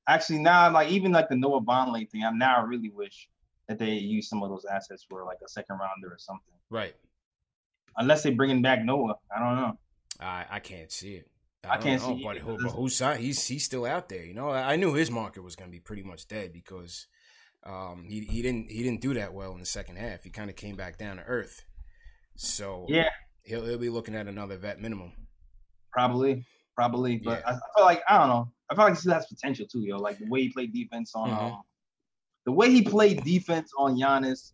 [0.08, 3.28] Actually, now like even like the Noah Vonleh thing, I'm now I really wish
[3.68, 6.54] that they use some of those assets for like a second rounder or something.
[6.70, 6.94] Right.
[7.96, 9.78] Unless they're bringing back Noah, I don't know.
[10.20, 11.28] I I can't see it.
[11.64, 12.98] I don't can't know, see but, it who, but who's?
[12.98, 14.24] He's he's still out there.
[14.24, 17.06] You know, I I knew his market was going to be pretty much dead because
[17.64, 20.24] um he he didn't he didn't do that well in the second half.
[20.24, 21.64] He kind of came back down to earth.
[22.36, 23.10] So Yeah.
[23.42, 25.12] he'll he'll be looking at another vet minimum.
[25.92, 27.18] Probably, probably.
[27.18, 27.50] But Yeah.
[27.50, 28.52] I, I feel like I don't know.
[28.70, 29.96] I feel like he still has potential too, yo.
[29.98, 31.52] Like the way he played defense on Mhm.
[31.52, 31.62] um,
[32.44, 34.52] the way he played defense on Giannis.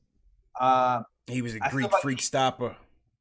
[0.58, 2.76] Uh, He was a Greek like- freak stopper.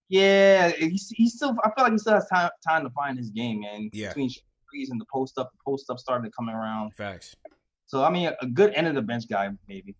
[0.10, 1.56] yeah, he's, he still.
[1.64, 3.90] I feel like he still has time time to find his game, man.
[3.94, 4.10] Yeah.
[4.10, 4.30] Between
[4.70, 6.96] threes and the post up, the post up started coming around.
[6.96, 7.36] Facts.
[7.86, 9.96] So I mean, a, a good end of the bench guy, maybe.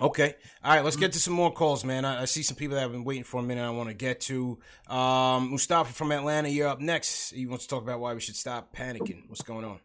[0.00, 0.34] Okay.
[0.64, 2.04] All right, let's get to some more calls, man.
[2.04, 3.94] I, I see some people that have been waiting for a minute I want to
[3.94, 4.58] get to.
[4.88, 7.32] Um, Mustafa from Atlanta, you're up next.
[7.32, 9.28] You want to talk about why we should stop panicking.
[9.28, 9.78] What's going on?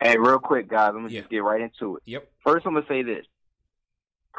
[0.00, 1.20] Hey, real quick, guys, let me Yeah.
[1.20, 2.02] just get right into it.
[2.06, 2.30] Yep.
[2.44, 3.26] First, I'm gonna say this: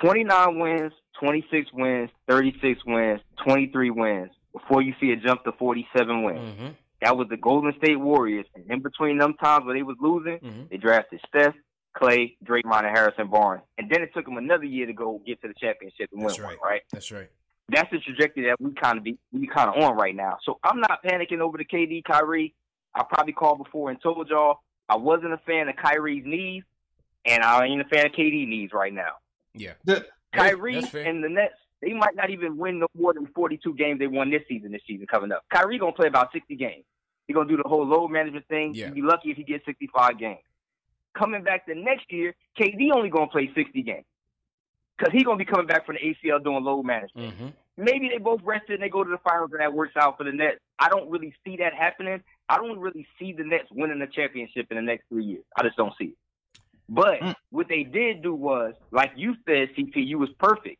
[0.01, 6.23] 29 wins, 26 wins, 36 wins, 23 wins before you see it jump to 47
[6.23, 6.39] wins.
[6.39, 6.67] Mm-hmm.
[7.01, 10.39] That was the Golden State Warriors, and in between them times where they was losing,
[10.39, 10.69] Mhm.
[10.69, 11.55] they drafted Steph,
[11.93, 15.41] Clay, Draymond, and Harrison Barnes, and then it took them another year to go get
[15.41, 16.59] to the championship and That's win right.
[16.61, 16.69] one.
[16.69, 16.81] Right?
[16.91, 17.29] That's right.
[17.69, 20.37] That's the trajectory that we kind of be we kind of on right now.
[20.43, 22.53] So I'm not panicking over the KD Kyrie.
[22.93, 24.59] I probably called before and told y'all
[24.89, 26.63] I wasn't a fan of Kyrie's knees,
[27.25, 29.13] and I ain't a fan of KD knees right now.
[29.53, 29.73] Yeah.
[29.85, 33.99] The, Kyrie and the Nets, they might not even win no more than 42 games
[33.99, 34.71] they won this season.
[34.71, 36.85] This season coming up, Kyrie gonna play about 60 games.
[37.27, 38.73] He gonna do the whole load management thing.
[38.73, 38.87] Yeah.
[38.87, 40.39] You'd be lucky if he gets 65 games.
[41.17, 44.05] Coming back the next year, KD only gonna play 60 games
[44.97, 47.33] because he gonna be coming back from the ACL doing load management.
[47.33, 47.47] Mm-hmm.
[47.77, 50.23] Maybe they both rested and they go to the finals and that works out for
[50.23, 50.59] the Nets.
[50.77, 52.21] I don't really see that happening.
[52.51, 55.45] I don't really see the Nets winning the championship in the next three years.
[55.57, 56.17] I just don't see it.
[56.89, 57.35] But Mm.
[57.49, 60.77] what they did do was, like you said, CP, you was perfect.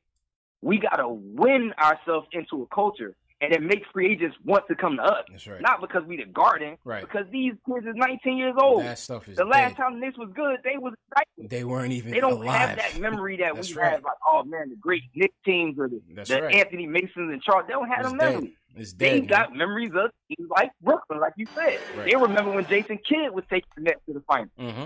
[0.62, 4.98] We gotta win ourselves into a culture and it makes free agents want to come
[4.98, 5.26] to us.
[5.32, 5.62] That's right.
[5.62, 7.02] Not because we the garden, Right.
[7.02, 8.84] because these kids is 19 years old.
[8.84, 9.78] That stuff is the last dead.
[9.78, 11.50] time the Knicks was good, they was excited.
[11.50, 12.70] They weren't even They don't alive.
[12.70, 13.94] have that memory that we right.
[13.94, 16.56] had, like, oh man, the great Knicks teams or the, the right.
[16.56, 17.66] Anthony Masons and Charles.
[17.68, 18.52] They don't have It's them dead.
[18.76, 19.30] It's They dead.
[19.30, 21.80] got memories of teams like Brooklyn, like you said.
[21.98, 22.10] Right.
[22.12, 24.50] They remember when Jason Kidd was taking the Nets to the finals.
[24.60, 24.86] Mm-hmm.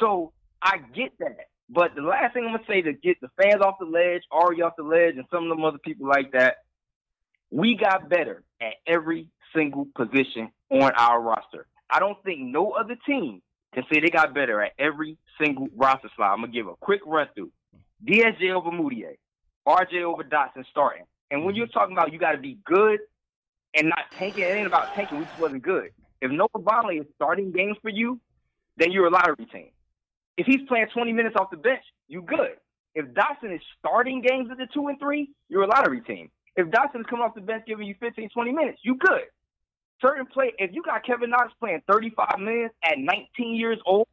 [0.00, 0.32] So
[0.62, 1.36] I get that.
[1.68, 4.62] But the last thing I'm gonna say to get the fans off the ledge, Ari
[4.62, 6.58] off the ledge, and some of them other people like that,
[7.50, 11.66] we got better at every single position on our roster.
[11.88, 13.42] I don't think no other team
[13.74, 16.32] can say they got better at every single roster slot.
[16.32, 17.52] I'm gonna give a quick run through.
[18.04, 19.16] DSJ over Mudiay,
[19.66, 21.04] RJ over Dotson starting.
[21.30, 23.00] And when you're talking about you got to be good
[23.74, 25.18] and not tanking, it ain't about tanking.
[25.18, 25.90] We just wasn't good.
[26.20, 28.20] If Noah Vonleh is starting games for you,
[28.76, 29.70] then you're a lottery team.
[30.36, 32.56] If he's playing 20 minutes off the bench, you good.
[32.94, 36.30] If Dotson is starting games at the two and three, you're a lottery team.
[36.56, 39.22] If Dotson is coming off the bench giving you 15, 20 minutes, you good.
[40.00, 44.06] Certain play, if you got Kevin Knox playing 35 minutes at 19 years old,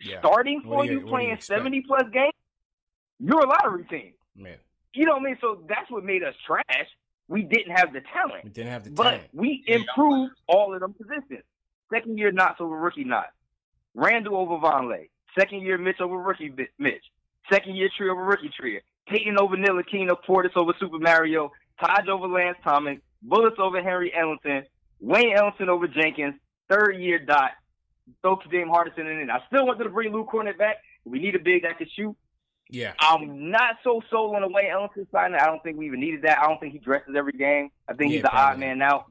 [0.00, 0.18] Yeah.
[0.20, 2.32] starting for you- you, do you playing 70 plus games,
[3.18, 4.14] you're a lottery team.
[4.34, 4.58] Man,
[4.92, 5.38] You know what I mean?
[5.42, 6.88] So that's what made us trash.
[7.28, 8.44] We didn't have the talent.
[8.44, 9.28] we didn't have the But talent.
[9.34, 11.44] we improved all of them positions.
[11.92, 13.28] Second year Knox over rookie Knox.
[13.94, 15.08] Randle over Vonleh.
[15.38, 17.04] Second year Mitch over rookie Mitch.
[17.50, 18.80] Second year Tree over rookie Tree.
[19.06, 20.16] Payton over Ntilikina.
[20.26, 21.52] Portis over Super Mario.
[21.80, 22.98] Taj over Lance Thomas.
[23.22, 24.64] Bullock over Henry Ellenson.
[25.00, 26.34] Wayne Ellington over Jenkins.
[26.68, 27.52] Third year Dot.
[28.22, 29.30] Throw James Hardison in it.
[29.30, 30.76] I still wanted to bring Luke Kornet back.
[31.04, 32.16] We need a big that can shoot.
[32.70, 32.92] Yeah.
[32.98, 35.38] I'm not so sold on the Wayne Ellington signing.
[35.40, 36.38] I don't think we even needed that.
[36.38, 37.70] I don't think he dresses every game.
[37.88, 39.06] I think Yeah, he's the odd man out.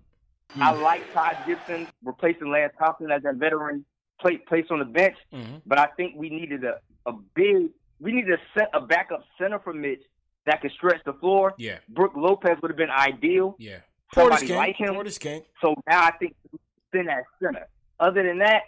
[0.60, 3.84] I like Taj Gibson replacing Lance Thomas as that veteran
[4.20, 5.62] play, place on the bench, Mhm.
[5.66, 7.70] but I think we needed a, a big,
[8.00, 10.02] we needed a, set, a backup center for Mitch
[10.46, 11.54] that could stretch the floor.
[11.58, 11.78] Yeah.
[11.90, 13.56] Brook Lopez would have been ideal.
[13.60, 13.78] Yeah.
[14.14, 14.56] Somebody Portis King.
[14.58, 14.94] like him.
[14.96, 15.42] Portis King.
[15.62, 16.60] So now I think we
[16.90, 17.68] spin that center.
[18.00, 18.64] Other than that,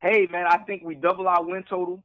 [0.00, 2.02] hey man, I think we double our win total.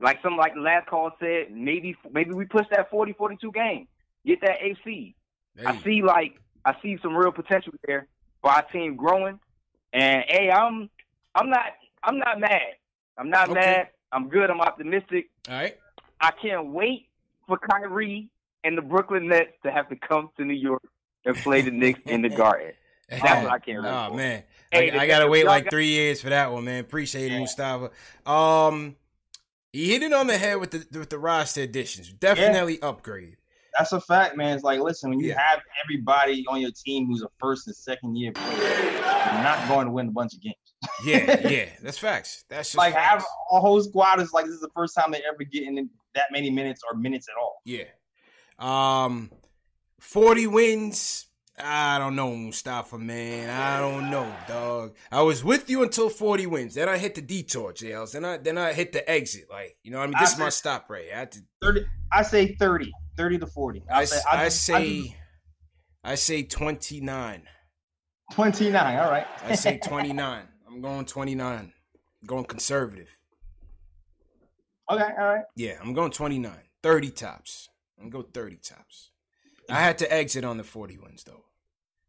[0.00, 3.88] Like some like the last call said, maybe maybe we push that 40, 42 game.
[4.24, 5.14] Get that AC.
[5.66, 8.06] I see like I see some real potential there
[8.40, 9.38] for our team growing.
[9.92, 10.88] And hey, I'm
[11.34, 11.66] I'm not
[12.02, 12.60] I'm not mad.
[13.18, 13.60] I'm not Okay.
[13.60, 13.88] mad.
[14.12, 14.48] I'm good.
[14.50, 15.28] I'm optimistic.
[15.48, 15.76] All right.
[16.20, 17.08] I can't wait
[17.46, 18.28] for Kyrie
[18.64, 20.82] and the Brooklyn Nets to have to come to New York
[21.24, 22.72] and play the Knicks in the Garden.
[23.10, 24.16] That's what I can't wait Oh for.
[24.16, 26.80] man, Hey, I, I gotta wait like got- three years for that one, man.
[26.80, 27.90] Appreciate it, Mustafa.
[28.30, 28.94] Um,
[29.72, 32.12] he hit it on the head with the with the roster additions.
[32.12, 33.36] Definitely upgrade.
[33.78, 34.54] That's a fact, man.
[34.56, 35.40] It's like, listen, when you Yeah.
[35.40, 39.86] have everybody on your team who's a first and second year player, you're not going
[39.86, 40.56] to win a bunch of games.
[41.04, 42.44] Yeah, yeah, that's facts.
[42.48, 45.22] That's just like have a whole squad is like this is the first time they
[45.28, 47.60] ever get in that many minutes or minutes at all.
[47.64, 47.84] Yeah.
[48.60, 49.30] Um,
[50.00, 51.26] forty wins.
[51.62, 53.50] I don't know, Mustafa, man.
[53.50, 54.96] I don't know, dog.
[55.12, 56.74] I was with you until 40 wins.
[56.74, 58.12] Then I hit the detour, JLs.
[58.12, 59.44] Then I then I hit the exit.
[59.50, 60.16] Like, you know what I mean?
[60.20, 61.14] This I is my stop right here.
[61.14, 63.82] I had to 30, I say 30, 30 to 40.
[63.90, 65.16] I, I say, I I say
[66.04, 67.42] I, say 29.
[68.32, 68.98] 29.
[68.98, 69.26] All right.
[69.44, 70.42] I say 29.
[70.66, 71.58] I'm going 29.
[72.22, 73.08] I'm going conservative.
[74.90, 75.44] okay, all right.
[75.56, 76.52] Yeah, I'm going 29.
[76.82, 77.69] 30 tops.
[78.00, 79.10] I'm go 30 tops.
[79.68, 81.44] I had to exit on the 40 wins though.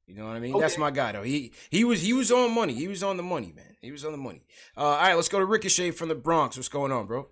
[0.07, 0.59] You know what I mean?
[0.59, 1.23] That's my guy though.
[1.23, 2.73] He he was he was on money.
[2.73, 3.77] He was on the money, man.
[3.81, 4.43] He was on the money.
[4.75, 6.57] Uh, all right, let's go to Ricochet from the Bronx.
[6.57, 7.27] What's going on, bro?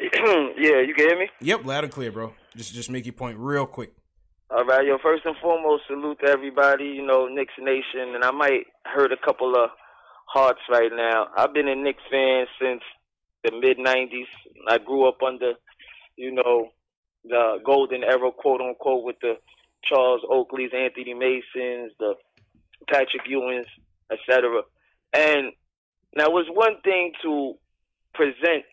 [0.58, 1.28] yeah, you can hear me?
[1.40, 2.32] Yep, loud and clear, bro.
[2.56, 3.92] Just just make your point real quick.
[4.50, 8.30] All right, yo, first and foremost, salute to everybody, you know, Knicks Nation, and I
[8.30, 9.68] might hurt a couple of
[10.26, 11.26] hearts right now.
[11.36, 12.80] I've been a Knicks fan since
[13.44, 14.24] the mid 90s.
[14.66, 15.52] I grew up under,
[16.18, 16.68] you know,
[17.24, 19.34] the golden era, quote unquote, with the
[19.84, 22.14] Charles Oakleys, Anthony Masons, the
[22.88, 23.66] Patrick Ewings,
[24.10, 24.62] etc.
[25.14, 25.52] And
[26.14, 27.54] now, it's one thing to
[28.14, 28.64] present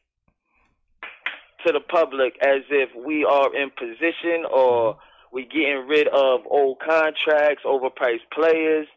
[1.65, 4.97] to the public as if we are in position or
[5.31, 8.87] we getting rid of old contracts, overpriced players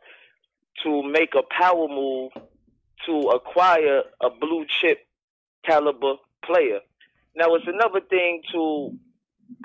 [0.84, 2.30] to make a power move
[3.06, 5.06] to acquire a blue chip
[5.64, 6.14] caliber
[6.44, 6.80] player.
[7.38, 8.90] Now it's another thing to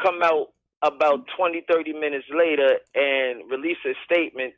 [0.01, 0.47] come out
[0.83, 4.53] about 20, 30 minutes later and release a statement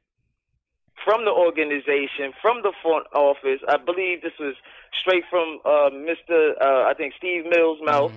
[1.06, 3.62] from the organization, from the front office.
[3.70, 4.56] I believe this was
[5.00, 6.54] straight from uh, Mr.
[6.60, 8.12] Uh, I think Steve Mills' mouth.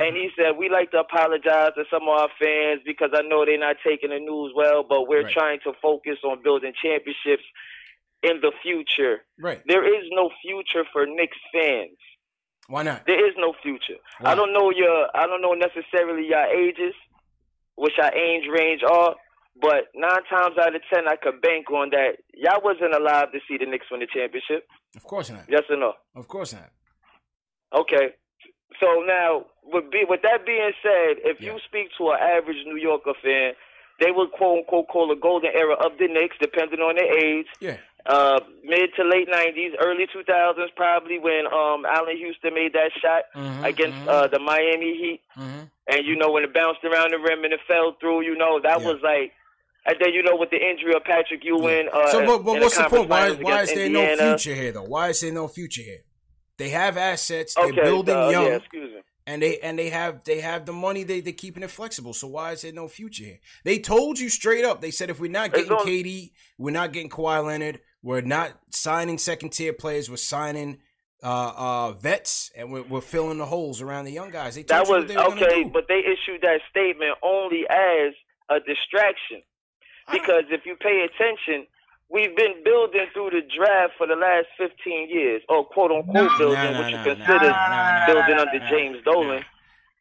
[0.00, 3.44] And he said, We like to apologize to some of our fans because I know
[3.44, 5.32] they're not taking the news well, but we're Right.
[5.32, 7.44] trying to focus on building championships
[8.22, 9.22] in the future.
[9.38, 9.60] Right.
[9.66, 11.98] There is no future for Knicks fans.
[12.68, 13.06] Why not?
[13.06, 14.00] There is no future.
[14.20, 16.94] I don't know your I don't know necessarily your ages,
[17.76, 19.14] which our age range are,
[19.60, 23.38] but nine times out of ten I could bank on that y'all wasn't alive to
[23.48, 24.66] see the Knicks win the championship.
[24.96, 25.44] Of course not.
[25.48, 25.92] Yes or no?
[26.14, 26.70] Of course not.
[27.74, 28.14] Okay.
[28.80, 32.76] So now, with be, with that being said, if you speak to an average New
[32.76, 33.52] Yorker fan,
[34.00, 37.46] they would quote unquote call the golden era of the Knicks, depending on their age.
[37.60, 37.78] Yeah.
[38.06, 43.22] uh, mid to late '90s, early 2000s, probably when um, Allan Houston made that shot
[43.34, 44.08] Mhm, against mhm.
[44.08, 45.70] uh, the Miami Heat, Mhm.
[45.88, 48.60] and you know when it bounced around the rim and it fell through, you know
[48.60, 48.86] that Yeah.
[48.86, 49.32] was like.
[49.86, 51.90] And then you know with the injury of Patrick Ewing.
[51.92, 53.06] Uh, so, but, but what's the point?
[53.06, 54.16] Why, why is there Indiana.
[54.16, 54.84] no future here, though?
[54.84, 56.04] Why is there no future here?
[56.56, 57.54] They have assets.
[57.54, 58.44] They're Okay, building uh, young.
[58.44, 59.00] yeah, excuse me.
[59.26, 61.02] And they and they have they have the money.
[61.02, 62.12] They they're keeping it flexible.
[62.12, 63.40] So why is there no future here?
[63.64, 64.80] They told you straight up.
[64.80, 67.80] They said if we're not getting on- KD, we're not getting Kawhi Leonard.
[68.02, 70.10] We're not signing second tier players.
[70.10, 70.78] We're signing
[71.22, 74.56] uh, uh, vets, and we're, we're filling the holes around the young guys.
[74.56, 78.12] They told That you was they okay, but they issued that statement only as
[78.50, 79.42] a distraction.
[80.12, 81.66] Because if you pay attention,
[82.10, 86.58] we've been building through the draft for the last 15 years, or quote unquote building,
[86.58, 87.50] Nah, nah, what you consider
[88.06, 89.44] building under James Dolan.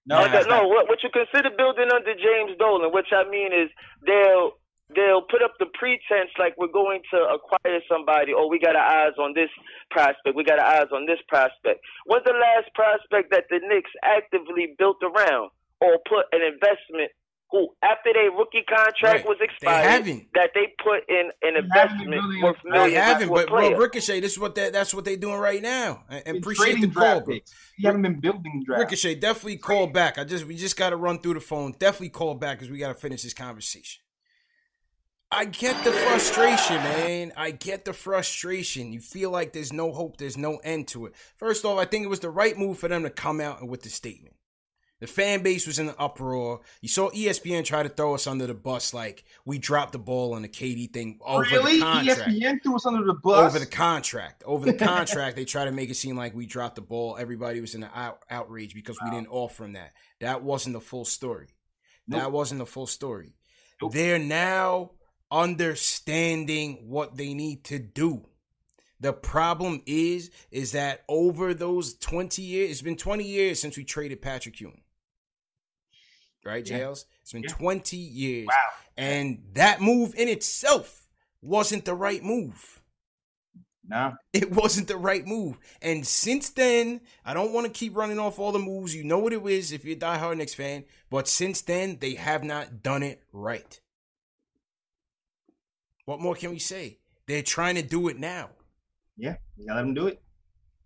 [0.06, 0.20] No,
[0.50, 3.70] no, what, what you consider building under James Dolan, which I mean is
[4.06, 4.52] they'll
[4.96, 8.86] they'll put up the pretense like we're going to acquire somebody, or we got our
[8.86, 9.50] eyes on this
[9.90, 11.82] prospect, we got our eyes on this prospect.
[12.06, 15.52] What's the last prospect that the Knicks actively built around
[15.82, 17.12] or put an investment?
[17.54, 19.26] Who, after their rookie contract Right.
[19.28, 20.28] was expired, haven't.
[20.34, 23.78] that they put in an investment worth They haven't, but bro.
[23.78, 26.04] Ricochet, this is what they, that's what they're doing right now.
[26.10, 27.36] And, and appreciate the call, draft bro.
[27.78, 28.80] You haven't been building draft.
[28.80, 30.18] Ricochet, definitely call back.
[30.18, 31.76] I just we just got to run through the phone.
[31.78, 34.02] Definitely call back because we got to finish this conversation.
[35.32, 37.34] I get the frustration, man.
[37.38, 38.94] I get the frustration.
[38.94, 41.14] You feel like there's no hope, there's no end to it.
[41.38, 43.84] First off, I think it was the right move for them to come out with
[43.84, 44.36] the statement.
[45.04, 46.62] The fan base was in an uproar.
[46.80, 50.34] You saw ESPN try to throw us under the bus like we dropped the ball
[50.34, 51.78] on the KD thing over really?
[51.78, 53.50] The contract ESPN threw us under the bus.
[53.50, 54.44] over the contract.
[54.46, 57.18] Over the contract, they try to make it seem like we dropped the ball.
[57.20, 59.92] Everybody was in the out, outrage because we didn't offer them that.
[60.22, 61.50] That wasn't the full story.
[62.08, 63.34] That wasn't the full story.
[63.92, 64.92] They're now
[65.30, 68.26] understanding what they need to do.
[69.02, 73.84] The problem is, is that over those 20 years, it's been 20 years since we
[73.84, 74.80] traded Patrick Ewing.
[76.44, 76.80] Right, Yeah.
[76.80, 77.06] JLs?
[77.22, 77.50] It's been Yeah.
[77.54, 78.48] 20 years.
[78.48, 78.70] Wow.
[78.98, 81.08] And that move in itself
[81.42, 82.82] wasn't the right move.
[83.86, 84.14] No.
[84.32, 85.58] It wasn't the right move.
[85.82, 88.96] And since then, I don't want to keep running off all the moves.
[88.96, 90.86] You know what it is if you're a diehard Knicks fan.
[91.10, 93.80] But since then, they have not done it right.
[96.06, 97.00] What more can we say?
[97.28, 98.50] They're trying to do it now.
[99.16, 100.22] Yeah, you gotta let them do it.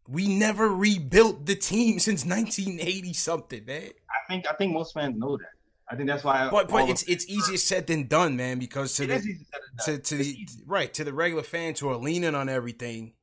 [0.10, 3.90] We never rebuilt the team since 1980 something, man.
[4.10, 5.52] I think I think most fans know that.
[5.90, 6.50] I think that's why.
[6.50, 8.60] But but it's it's easier said than done, man.
[8.60, 9.46] Because to the is easier
[9.80, 13.14] said than to to the right to the regular fans who are leaning on everything,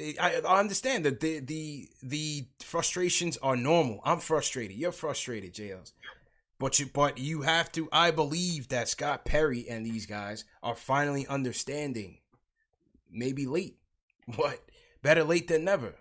[0.00, 4.00] eh, I, I understand that the the the frustrations are normal.
[4.04, 4.76] I'm frustrated.
[4.76, 5.92] You're frustrated, JLs.
[6.58, 7.88] But you but you have to.
[7.90, 12.18] I believe that Scott Perry and these guys are finally understanding.
[13.10, 13.78] Maybe late,
[14.36, 14.60] but
[15.02, 15.94] better late than never.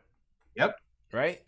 [0.55, 0.75] Yep.
[1.11, 1.41] Right.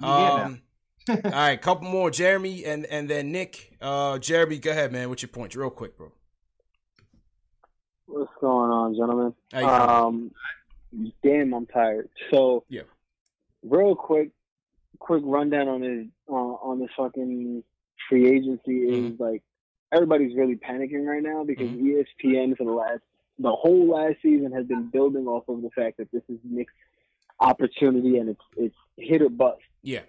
[0.00, 0.62] Yeah, Um.
[1.08, 3.76] all right, couple more, Jeremy, and and then Nick.
[3.80, 5.08] Uh, Jeremy, go ahead, man.
[5.08, 6.12] What's your point, real quick, bro?
[8.06, 9.34] What's going on, gentlemen?
[9.52, 10.32] How you feeling?
[11.10, 12.08] Um, damn, I'm tired.
[12.32, 12.82] So, Yeah.
[13.62, 14.30] real quick,
[14.98, 17.62] quick rundown on this uh, on this fucking
[18.08, 19.22] free agency is Mm-hmm.
[19.22, 19.42] like
[19.92, 23.00] everybody's really panicking right now because E ESPN for the last
[23.38, 26.72] the whole last season has been building off of the fact that this is Nick's
[27.42, 29.60] opportunity and it's it's hit or bust.
[29.82, 30.00] Yeah.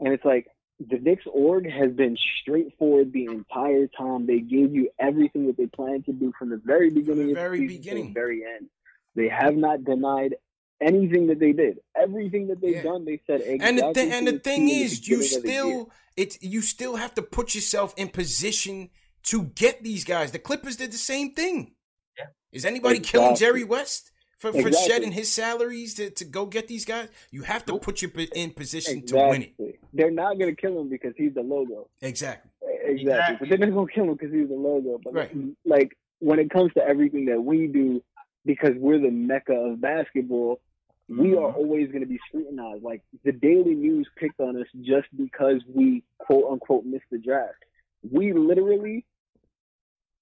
[0.00, 0.46] And it's like
[0.88, 4.26] the Knicks org has been straightforward the entire time.
[4.26, 7.60] They gave you everything that they planned to do from the very beginning of very
[7.60, 8.02] the beginning.
[8.04, 8.68] to the very end.
[9.14, 10.36] They have not denied
[10.80, 11.78] anything that they did.
[11.94, 13.68] Everything that they've done, they said exactly.
[13.68, 15.60] and the thing, and to the thing is, you beginning of the year.
[15.60, 18.90] still it's you still have to put yourself in position
[19.24, 20.32] to get these guys.
[20.32, 21.74] The Clippers did the same thing.
[22.18, 22.26] Yeah.
[22.52, 26.86] Is anybody killing Jerry West for, for shedding his salaries to, to go get these
[26.86, 27.08] guys?
[27.30, 29.78] You have to put you in position to win it.
[29.92, 31.88] They're not going to kill him because he's the logo.
[32.00, 32.50] Exactly.
[32.82, 33.36] Exactly.
[33.38, 34.98] But they're not going to kill him because he's the logo.
[35.04, 35.36] But Right.
[35.36, 38.02] Mm, like when it comes to everything that we do,
[38.46, 40.60] because we're the mecca of basketball,
[41.08, 41.38] we mm-hmm.
[41.38, 42.82] are always going to be scrutinized.
[42.82, 47.62] Like the Daily News picked on us just because we quote unquote missed the draft.
[48.10, 49.04] We literally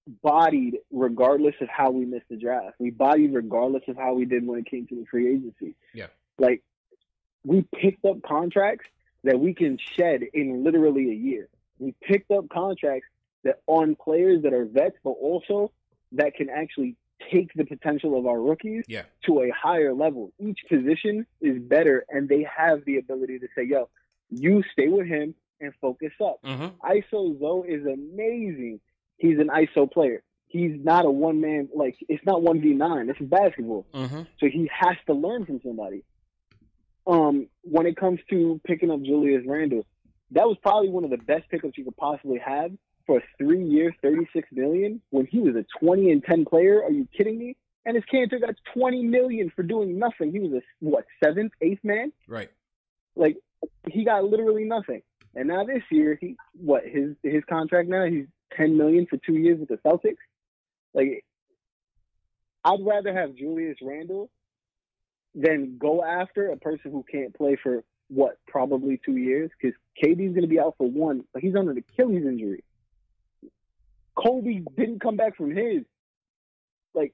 [0.07, 2.75] bodied regardless of how we missed the draft.
[2.79, 5.75] We bodied regardless of how we did when it came to the free agency.
[5.93, 6.07] Yeah.
[6.37, 6.63] Like
[7.45, 8.85] we picked up contracts
[9.23, 11.47] that we can shed in literally a year.
[11.77, 13.07] We picked up contracts
[13.43, 15.71] that on players that are vets, but also
[16.13, 16.95] that can actually
[17.31, 19.03] take the potential of our rookies Yeah.
[19.25, 20.31] to a higher level.
[20.39, 23.89] Each position is better, and they have the ability to say, "Yo,
[24.29, 26.73] you stay with him and focus up." Mhm.
[26.81, 28.79] ISO Zoe is amazing.
[29.19, 30.23] He's an ISO player.
[30.47, 33.05] he's not a one man like it's not one v nine.
[33.07, 34.21] This is basketball, Mm-hmm.
[34.39, 36.03] so he has to learn from somebody.
[37.07, 39.85] Um, when it comes to picking up Julius Randle,
[40.31, 42.71] that was probably one of the best pickups you could possibly have
[43.07, 45.01] for three years, thirty six million.
[45.09, 47.55] When he was a twenty and ten player, are you kidding me?
[47.85, 50.31] And Enes Kanter got twenty million for doing nothing.
[50.31, 52.11] He was a what seventh, eighth man.
[52.27, 52.49] Right.
[53.15, 53.37] Like
[53.89, 55.01] he got literally nothing.
[55.35, 58.25] And now this year, he what his his contract now he's
[58.55, 60.17] ten million for two years with the Celtics.
[60.93, 61.23] Like
[62.63, 64.29] I'd rather have Julius Randle
[65.35, 70.33] than go after a person who can't play for what probably two years because KD's
[70.33, 72.63] going to be out for one, but he's on an Achilles injury.
[74.15, 75.83] Kobe didn't come back from his.
[76.93, 77.13] Like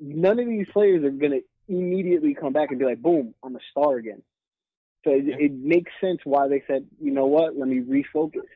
[0.00, 3.56] none of these players are going to immediately come back and be like, "Boom, I'm
[3.56, 4.22] a star again."
[5.08, 8.46] So it, it makes sense why they said, you know what, let me refocus.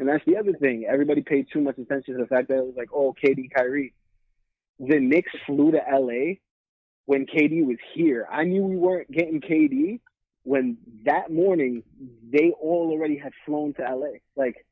[0.00, 0.86] And that's the other thing.
[0.90, 3.94] Everybody paid too much attention to the fact that it was like, oh, KD, Kyrie.
[4.80, 6.34] The Knicks flew to LA
[7.06, 8.26] when KD was here.
[8.28, 10.00] I knew we weren't getting KD
[10.42, 11.84] when that morning
[12.28, 14.18] they all already had flown to LA.
[14.34, 14.66] Like,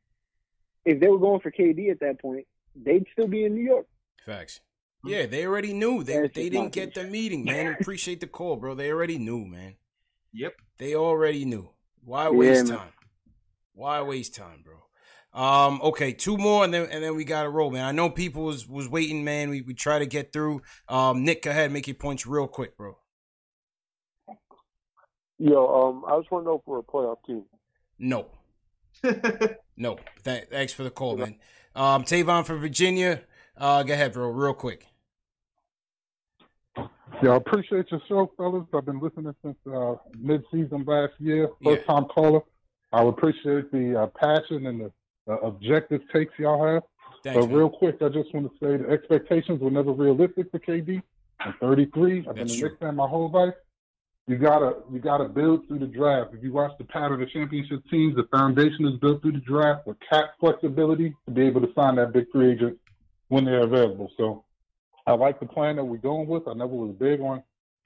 [0.84, 3.86] if they were going for KD at that point, they'd still be in New York.
[4.26, 4.60] Facts.
[5.04, 6.02] Yeah, they already knew.
[6.02, 7.76] They That's they didn't get the meeting, man.
[7.80, 8.74] Appreciate the call, bro.
[8.74, 9.76] They already knew, man.
[10.32, 10.54] Yep.
[10.78, 11.70] They already knew.
[12.04, 12.78] Why waste man.
[12.78, 12.92] time?
[13.74, 14.76] Why waste time, bro?
[15.34, 17.84] Um, okay, two more and then and then we gotta roll, man.
[17.84, 19.48] I know people was was waiting, man.
[19.48, 20.62] We we try to get through.
[20.88, 22.98] Um, Nick, go ahead, make your points real quick, bro.
[25.38, 27.44] Yo, um, I just want to know if we're a playoff team.
[27.98, 28.26] No.
[29.76, 29.98] no.
[30.22, 31.36] Th- thanks for the call, man.
[31.74, 33.22] Um, Tavon from Virginia.
[33.56, 34.86] Uh, go ahead, bro, real quick.
[37.22, 38.64] Yeah, I appreciate your show, fellas.
[38.74, 41.48] I've been listening since uh, mid-season last year.
[41.62, 42.40] First time caller.
[42.92, 44.92] I appreciate the uh, passion and the
[45.32, 46.82] uh, objective takes y'all have.
[47.22, 47.56] Thanks, but man.
[47.56, 51.00] real quick, I just want to say the expectations were never realistic for KD.
[51.40, 52.26] I'm 33.
[52.28, 52.44] I've been a.
[52.44, 53.54] Knicks fan my whole life.
[54.26, 56.32] You gotta you gotta build through the draft.
[56.34, 59.86] If you watch the pattern of championship teams, the foundation is built through the draft
[59.86, 62.78] with cap flexibility to be able to sign that big free agent
[63.28, 64.10] when they're available.
[64.16, 64.44] So
[65.06, 66.46] I like the plan that we're going with.
[66.46, 67.42] I never was big on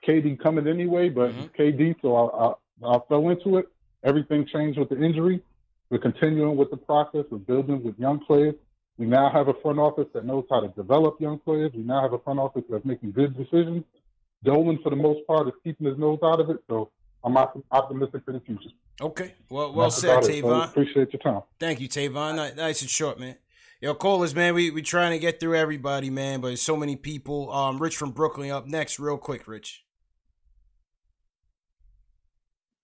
[0.06, 1.62] KD coming anyway, but Mm-hmm.
[1.62, 3.66] KD, so I, I I fell into it.
[4.04, 5.42] Everything changed with the injury.
[5.88, 8.54] We're continuing with the process of building with young players.
[8.98, 11.72] We now have a front office that knows how to develop young players.
[11.74, 13.84] We now have a front office that's making good decisions.
[14.44, 16.58] Dolan, for the most part, is keeping his nose out of it.
[16.68, 16.90] So
[17.24, 18.70] I'm optimistic for the future.
[19.00, 19.34] Okay.
[19.48, 20.66] Well, well That's said, about it, fellas.
[20.66, 20.70] Tavon.
[20.70, 21.42] Appreciate your time.
[21.58, 22.56] Thank you, Tavon.
[22.56, 23.36] Nice and short, man.
[23.78, 26.96] Yo, callers, man, we we trying to get through everybody, man, but there's so many
[26.96, 27.52] people.
[27.52, 29.84] Um, Rich from Brooklyn up next, real quick, Rich.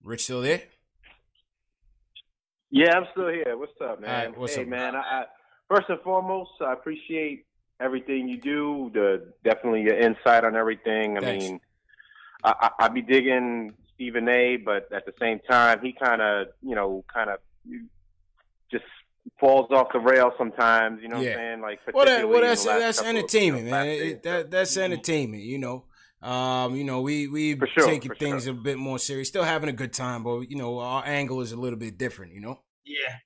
[0.02, 0.62] Rich still there?
[2.70, 3.56] Yeah, I'm still here.
[3.56, 4.26] What's up, man?
[4.26, 4.68] Right, what's hey, up?
[4.68, 4.94] man.
[4.94, 5.24] I, I,
[5.66, 7.46] first and foremost, I appreciate
[7.80, 8.90] everything you do.
[8.92, 11.16] The definitely your insight on everything.
[11.16, 11.44] I Thanks.
[11.46, 11.60] mean,
[12.44, 16.48] I, I, I be digging Stephen A, but at the same time, he kind of,
[16.60, 17.38] you know, kind of
[18.70, 18.84] just
[19.38, 21.00] falls off the rail sometimes.
[21.02, 21.32] You know what Yeah.
[21.32, 21.60] I'm saying?
[21.60, 23.86] Like, Well, that, well, that's that's couple of, entertainment, you know, man.
[23.86, 24.12] It- days.
[24.12, 25.84] it- that that's entertainment, you know.
[26.22, 28.52] Um, you know, we we sure, taking things sure.
[28.52, 31.50] a bit more serious, still having a good time, but you know, our angle is
[31.50, 32.60] a little bit different, you know.
[32.84, 33.16] Yeah.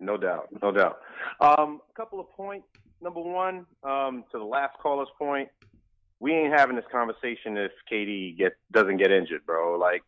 [0.00, 0.98] No doubt, no doubt.
[1.40, 2.66] Um, a couple of points.
[3.00, 5.48] Number one, um, to the last caller's point,
[6.20, 9.78] we ain't having this conversation if KD get doesn't get injured, bro.
[9.78, 10.02] Like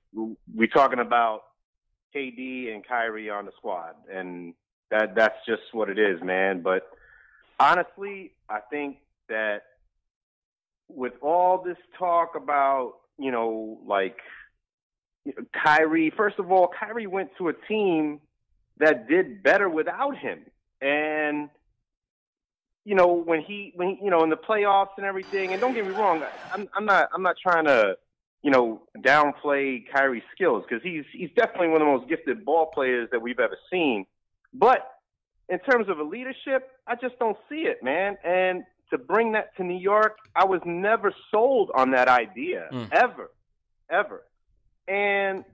[0.54, 1.42] we talking about
[2.16, 4.54] KD and Kyrie on the squad, and
[4.90, 6.62] that that's just what it is, man.
[6.62, 6.88] But
[7.60, 8.98] honestly, I think
[9.28, 9.64] that
[10.88, 14.16] with all this talk about, you know, like
[15.52, 18.20] Kyrie, first of all, Kyrie went to a team
[18.78, 20.40] that did better without him.
[20.80, 21.50] And
[22.84, 25.74] you know, when he when he, you know, in the playoffs and everything, and don't
[25.74, 26.22] get me wrong,
[26.52, 27.96] I'm I'm not I'm not trying to,
[28.46, 32.66] you know, downplay Kyrie's skills because he's he's definitely one of the most gifted ball
[32.66, 34.06] players that we've ever seen.
[34.54, 34.88] But
[35.48, 38.16] in terms of a leadership, I just don't see it, man.
[38.24, 43.32] And to bring that to New York, I was never sold on that idea ever,
[43.90, 44.22] ever.
[44.86, 45.44] And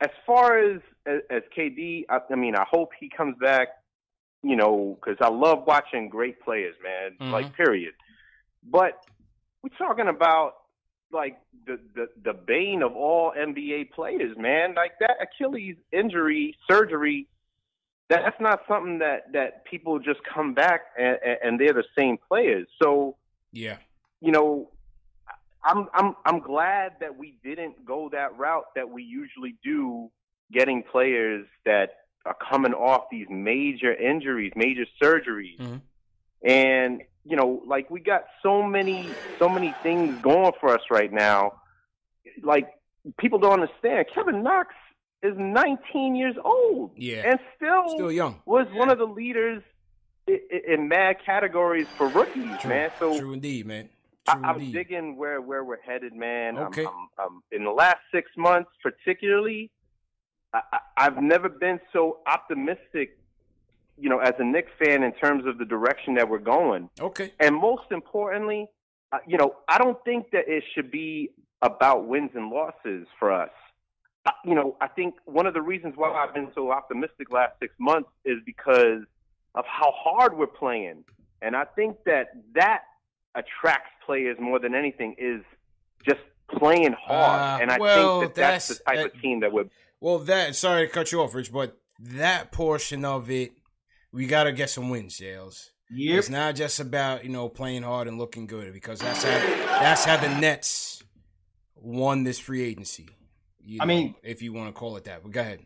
[0.00, 3.68] as far as as, KD, I, I mean, I hope he comes back.
[4.42, 7.16] You know, because I love watching great players, man.
[7.20, 7.30] Mhm.
[7.30, 7.94] Like, period.
[8.64, 8.94] But
[9.62, 10.54] we're talking about
[11.12, 14.74] like the, the the bane of all NBA players, man.
[14.74, 17.28] Like that Achilles injury surgery.
[18.08, 22.66] That's not something that that people just come back and, and they're the same players.
[22.82, 23.16] So
[23.52, 23.76] Yeah.
[24.20, 24.70] you know,
[25.64, 30.10] I'm I'm I'm glad that we didn't go that route that we usually do,
[30.52, 31.90] getting players that
[32.26, 35.76] are coming off these major injuries, major surgeries, mm-hmm.
[36.44, 39.08] And you know, like we got so many,
[39.38, 41.52] so many things going for us right now.
[42.42, 42.68] Like
[43.18, 44.06] people don't understand.
[44.14, 44.74] Kevin Knox
[45.22, 47.22] is 19 years old, Yeah.
[47.30, 48.40] and still Still young.
[48.44, 49.62] was one of the leaders
[50.26, 50.38] in,
[50.68, 52.70] in mad categories for rookies, True.
[52.70, 52.90] man.
[52.98, 53.88] So True indeed, man.
[54.26, 54.72] I, True I'm indeed.
[54.72, 56.56] digging where where we're headed, man.
[56.56, 56.84] I'm- Okay.
[56.86, 59.70] I'm, I'm, in the last six months, particularly,
[60.52, 63.16] I, I, I've never been so optimistic.
[63.98, 66.88] You know, as a Knicks fan, in terms of the direction that we're going.
[67.00, 67.32] Okay.
[67.38, 68.66] And most importantly,
[69.12, 73.30] uh, you know, I don't think that it should be about wins and losses for
[73.30, 73.50] us.
[74.26, 77.52] Uh, You know, I think one of the reasons why I've been so optimistic last
[77.60, 79.02] six months is because
[79.54, 81.04] of how hard we're playing,
[81.42, 82.82] and I think that that
[83.34, 85.42] attracts players more than anything is
[86.06, 86.20] just
[86.58, 87.60] playing hard.
[87.60, 89.64] Uh, and I well, think that that's, that's- the type that- of team that we're.
[90.00, 93.52] Well, that sorry to cut you off, Rich, but that portion of it,
[94.12, 95.70] we got to get some wins, JLs.
[95.94, 96.18] Yep.
[96.18, 99.38] It's not just about you know playing hard and looking good because that's how
[99.80, 101.02] that's how the Nets
[101.76, 103.08] won this free agency.
[103.62, 105.22] you I know, mean- if you want to call it that.
[105.22, 105.60] But go ahead.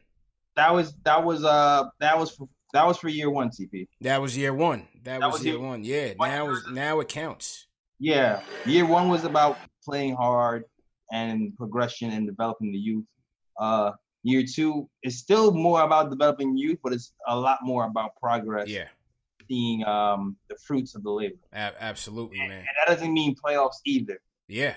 [0.57, 3.87] That was that was uh that was for that was for year one, CP.
[4.01, 4.89] That was year one.
[5.05, 5.85] That, That was, was year year- one.
[5.85, 6.15] Yeah.
[6.19, 7.67] Now is now it counts.
[7.99, 10.65] Yeah, year one was about playing hard
[11.13, 13.05] and progression and developing the youth.
[13.59, 13.93] Uh,
[14.27, 18.69] year two is still more about developing youth, but it's a lot more about progress.
[18.69, 18.89] Yeah.
[19.49, 21.37] seeing um the fruits of the labor.
[21.53, 22.51] A- absolutely, man.
[22.59, 24.19] And that doesn't mean playoffs either.
[24.49, 24.75] Yeah.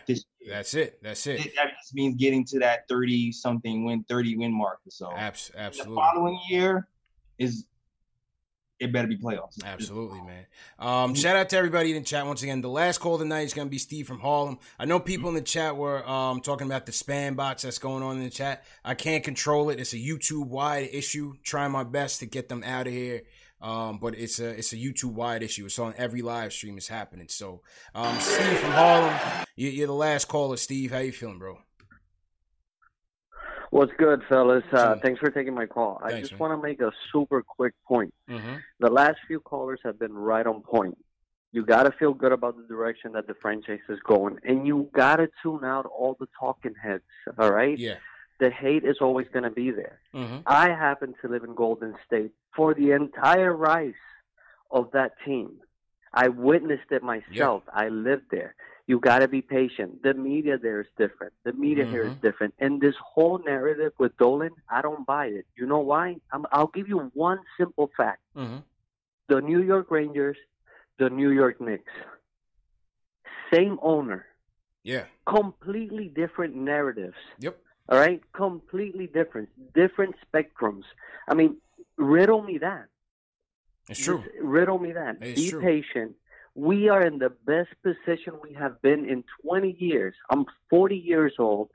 [0.48, 1.00] That's it.
[1.02, 1.46] That's it.
[1.46, 5.12] It, that just means getting to that thirty something win, thirty win mark or so.
[5.16, 6.88] Abs- The following year
[7.40, 7.66] is
[8.80, 9.64] it better be playoffs.
[9.64, 10.46] Absolutely, man.
[10.80, 12.62] Um, shout out to everybody in the chat once again.
[12.62, 14.60] The last call tonight is going to be Steve from Harlem.
[14.80, 18.04] I know people in the chat were um, talking about the spam bots that's going
[18.04, 18.64] on in the chat.
[18.84, 19.80] I can't control it.
[19.80, 21.34] It's a YouTube wide issue.
[21.44, 23.24] Trying my best to get them out of here.
[23.62, 25.66] Um, but it's a it's a YouTube wide issue.
[25.66, 26.78] It's on every live stream.
[26.78, 27.28] It's happening.
[27.28, 27.62] So,
[27.94, 30.56] um, Steve from Harlem, you, you're the last caller.
[30.56, 31.60] Steve, how you feeling, bro?
[33.72, 34.64] What's good, fellas?
[34.72, 36.02] Uh, thanks for taking my call.
[36.04, 38.14] I just want to make a super quick point.
[38.30, 38.56] Mm-hmm.
[38.80, 40.98] The last few callers have been right on point.
[41.52, 44.90] You got to feel good about the direction that the franchise is going, and you
[44.94, 47.04] got to tune out all the talking heads.
[47.38, 47.78] All right?
[47.78, 47.96] Yeah.
[48.40, 50.00] The hate is always going to be there.
[50.16, 50.38] Mm-hmm.
[50.46, 53.94] I happen to live in Golden State for the entire rise
[54.72, 55.58] of that team.
[56.14, 57.64] I witnessed it myself.
[57.72, 58.56] I lived there.
[58.90, 60.02] You got to be patient.
[60.02, 61.34] The media there is different.
[61.44, 62.56] The media here is different.
[62.58, 65.46] And this whole narrative with Dolan, I don't buy it.
[65.56, 66.16] You know why?
[66.34, 68.22] I'm, I'll give you one simple fact.
[68.36, 68.58] Mm-hmm.
[69.28, 70.38] The New York Rangers,
[70.98, 71.92] the New York Knicks,
[73.54, 74.26] same owner,
[74.84, 75.04] Yeah.
[75.28, 77.20] completely different narratives.
[77.38, 77.60] Yep.
[77.90, 80.86] All right, completely different, different spectrums.
[81.28, 81.58] I mean,
[81.96, 82.88] riddle me that.
[83.88, 84.24] It's true.
[84.24, 85.18] Just riddle me that.
[85.22, 85.62] It's Be true.
[85.62, 86.16] patient.
[86.60, 90.14] We are in the best position we have been in 20 years.
[90.30, 91.70] I'm 40 years old,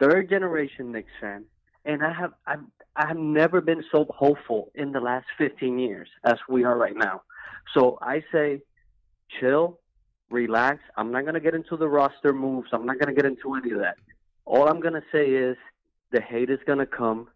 [0.00, 1.44] third generation Knicks fan,
[1.84, 2.64] and I have I've,
[2.96, 7.20] I've never been so hopeful in the last 15 years as we are right now.
[7.74, 8.62] So I say,
[9.38, 9.78] chill,
[10.30, 10.78] relax.
[10.96, 12.70] I'm not gonna get into the roster moves.
[12.72, 13.96] I'm not gonna get into any of that.
[14.46, 15.58] All I'm gonna say is
[16.12, 17.28] the hate is gonna come.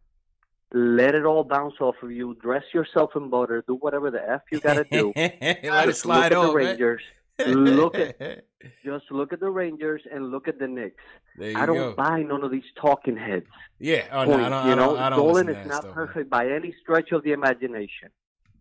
[0.73, 2.35] Let it all bounce off of you.
[2.43, 3.65] Dress yourself in butter.
[3.67, 5.13] Do whatever the f you gotta do.
[5.17, 6.53] Let it Just slide look at the.
[6.55, 7.03] Rangers.
[7.47, 8.45] look at
[8.85, 11.03] just look at the Rangers and look at the Knicks.
[11.41, 11.93] I don't go.
[11.95, 13.47] buy none of these talking heads.
[13.79, 14.07] Yeah.
[14.13, 14.35] Oh, no.
[14.35, 15.95] I don't, you I know, don't, I don't Dolan is not stuff, man.
[15.95, 18.11] perfect by any stretch of the imagination.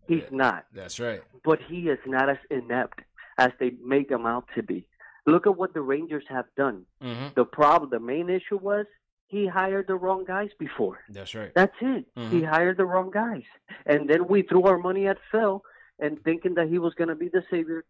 [0.06, 1.20] He's not, That's right.
[1.44, 3.00] but he is not as inept
[3.36, 4.86] as they make him out to be.
[5.26, 6.86] Look at what the Rangers have done.
[7.02, 7.26] Mm-hmm.
[7.34, 8.86] The problem, the main issue was
[9.28, 10.98] he hired the wrong guys before.
[11.10, 11.52] That's right.
[11.54, 12.06] That's it.
[12.16, 12.48] He Mhm.
[12.48, 13.44] hired the wrong guys.
[13.86, 15.62] And then we threw our money at Phil
[15.98, 17.84] and thinking that he was going to be the savior.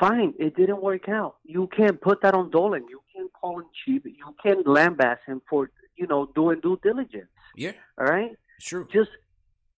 [0.00, 1.36] Fine, it didn't work out.
[1.44, 2.84] You can't put that on Dolan.
[2.88, 4.04] You can't call him cheap.
[4.06, 7.30] You can't lambaste him for, you know, doing due diligence.
[7.54, 7.72] Yeah.
[7.98, 8.32] All right?
[8.56, 8.88] It's true.
[8.92, 9.10] Just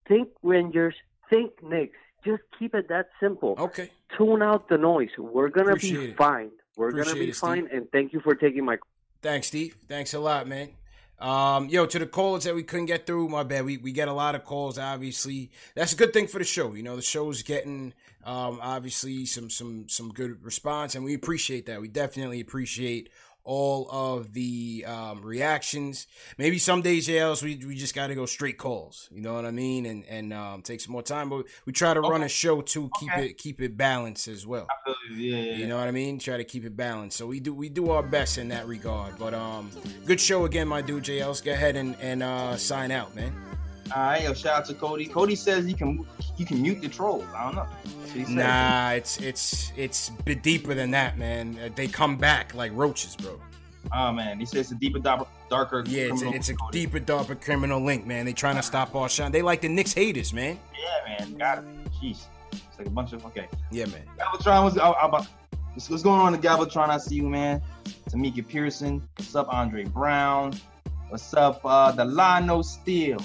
[0.08, 0.94] think Rangers,
[1.28, 1.98] think Knicks.
[2.24, 3.56] Just keep it that simple.
[3.58, 3.90] Okay.
[4.16, 5.10] Tune out the noise.
[5.18, 6.16] We're going to be it.
[6.16, 6.50] fine.
[6.76, 7.48] We're going to be it, Steve.
[7.50, 7.68] fine.
[7.70, 8.78] And thank you for taking my
[9.20, 9.76] Thanks, Steve.
[9.88, 10.68] Thanks a lot, man.
[11.18, 13.64] Um, yo, to the callers that we couldn't get through, my bad.
[13.64, 14.78] We we get a lot of calls.
[14.78, 16.74] Obviously, that's a good thing for the show.
[16.74, 21.66] You know, the show's getting um, obviously some some some good response, and we appreciate
[21.66, 21.80] that.
[21.80, 23.10] We definitely appreciate
[23.44, 26.06] all of the um, reactions.
[26.38, 29.08] Maybe some days, JLs, we we just got to go straight calls.
[29.12, 29.86] You know what I mean?
[29.86, 32.90] And and um, take some more time, but we try to run a show too,
[32.98, 33.26] keep Okay.
[33.26, 34.66] it keep it balanced as well.
[35.14, 36.18] Yeah, yeah, You know what I mean?
[36.18, 37.16] Try to keep it balanced.
[37.18, 39.18] So we do we do our best in that regard.
[39.18, 39.70] But um
[40.06, 41.44] good show again, my dude JLs.
[41.44, 43.32] Go ahead and, and uh sign out, man.
[43.92, 45.06] All right, yo, shout out to Cody.
[45.06, 46.06] Cody says you can
[46.36, 47.24] you can mute the trolls.
[47.36, 48.34] I don't know.
[48.34, 51.58] Nah, it's it's it's bit deeper than that, man.
[51.62, 53.38] Uh, they come back like roaches, bro.
[53.92, 55.84] Oh man, he says it's a deeper, darker.
[55.86, 58.24] Yeah, it's a, it's a deeper, darker criminal link, man.
[58.24, 59.32] They trying to stop our shine.
[59.32, 60.58] They like the Knicks haters, man.
[60.78, 61.64] Yeah, man, got it.
[62.00, 63.48] Jeez, it's like a bunch of okay.
[63.70, 64.02] Yeah, man.
[64.18, 65.26] Galvatron was about.
[65.88, 66.88] What's going on in the Galvatron?
[66.88, 67.60] I see you, man.
[68.08, 69.02] Tamika Pearson.
[69.16, 70.54] What's up, Andre Brown?
[71.08, 73.20] What's up, uh, Delano Steele?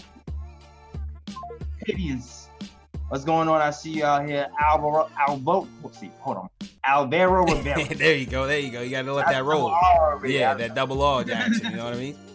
[3.10, 3.60] What's going on?
[3.60, 5.10] I see you out here, Alvaro.
[5.18, 5.68] Alvo.
[5.92, 6.12] See.
[6.20, 6.50] Hold on.
[6.86, 7.84] Alvaro Rivera.
[7.96, 8.46] there you go.
[8.46, 8.82] There you go.
[8.82, 9.68] You got to let That's that roll.
[9.68, 10.54] R, yeah, yeah.
[10.54, 11.72] that double R Jackson.
[11.72, 12.16] You know what I mean?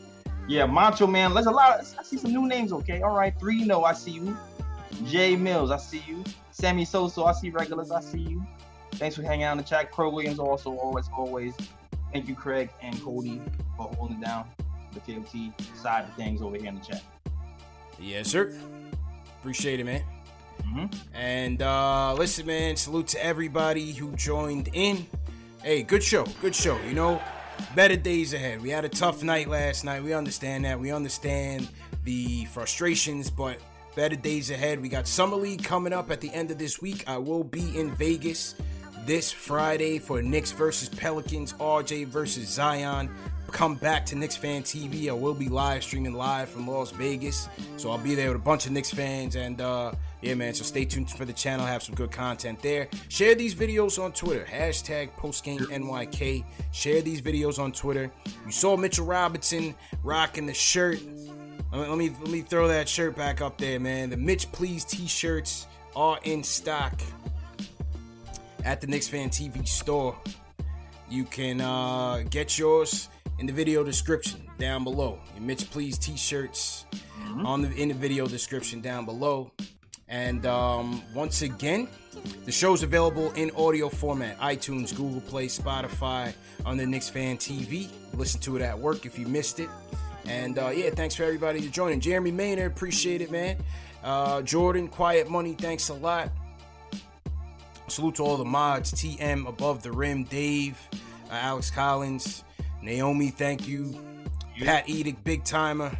[0.47, 1.33] Yeah, Macho Man.
[1.33, 1.81] There's a lot.
[1.81, 2.71] Of, I see some new names.
[2.71, 3.33] Okay, all right.
[3.41, 3.65] Three.
[3.65, 4.37] No, I see you.
[5.07, 5.71] Jay Mills.
[5.71, 6.23] I see you.
[6.51, 7.27] Sammy Soso.
[7.27, 7.91] I see regulars.
[7.91, 8.47] I see you.
[8.93, 9.91] Thanks for hanging out in the chat.
[9.91, 10.39] Crow Williams.
[10.39, 11.55] Also, always, always.
[12.13, 13.41] Thank you, Craig and Cody,
[13.79, 14.47] for holding down
[14.93, 15.35] the KOT
[15.77, 17.03] side of things over here in the chat.
[17.99, 18.55] Yes, sir.
[19.45, 20.03] Appreciate it, man.
[20.63, 20.87] Mm-hmm.
[21.13, 25.07] And uh listen, man, salute to everybody who joined in.
[25.63, 26.81] Hey, good show, good show.
[26.89, 27.21] You know,
[27.75, 28.63] better days ahead.
[28.63, 30.03] We had a tough night last night.
[30.03, 30.81] We understand that.
[30.81, 31.69] We understand
[32.05, 33.59] the frustrations, but
[33.95, 34.81] better days ahead.
[34.81, 37.05] We got Summer League coming up at the end of this week.
[37.07, 38.55] I will be in Vegas
[39.05, 43.15] this Friday for Knicks versus Pelicans, RJ versus Zion.
[43.55, 45.09] Come back to Knicks Fan TV.
[45.09, 47.49] I will be live streaming live from Las Vegas.
[47.77, 49.37] So I'll be there with a bunch of Knicks fans.
[49.37, 51.65] And uh, yeah, man, so stay tuned for the channel.
[51.65, 52.89] Have some good content there.
[53.09, 54.45] Share these videos on Twitter.
[54.45, 56.45] Hashtag PostGameNYK.
[56.73, 58.11] Share these videos on Twitter.
[58.45, 61.01] You saw Mitchell Robinson rocking the shirt.
[61.73, 64.11] Let me, let me throw that shirt back up there, man.
[64.11, 67.01] The Mitch Please t-shirts are in stock
[68.65, 70.17] at the Knicks Fan TV store.
[71.09, 75.19] You can uh, get yours in the video description down below.
[75.35, 76.87] Your Mitch Please t-shirts
[77.45, 79.51] on the in the video description down below.
[80.09, 81.89] And um, once again,
[82.45, 86.33] the show's available in audio format: iTunes, Google Play, Spotify,
[86.65, 87.91] on the Knicks Fan TV.
[88.15, 89.69] Listen to it at work if you missed it.
[90.27, 92.01] And uh, yeah, thanks for everybody to joining.
[92.01, 93.57] Jeremy Maynard, appreciate it, man.
[94.03, 96.31] Uh, Jordan, Quiet Money, thanks a lot.
[97.89, 100.79] Salute to all the mods, TM, Above the Rim, Dave,
[101.31, 102.45] uh, Alex Collins,
[102.85, 103.99] Naomi, thank you.
[104.61, 105.91] Pat Edick, Big Timer,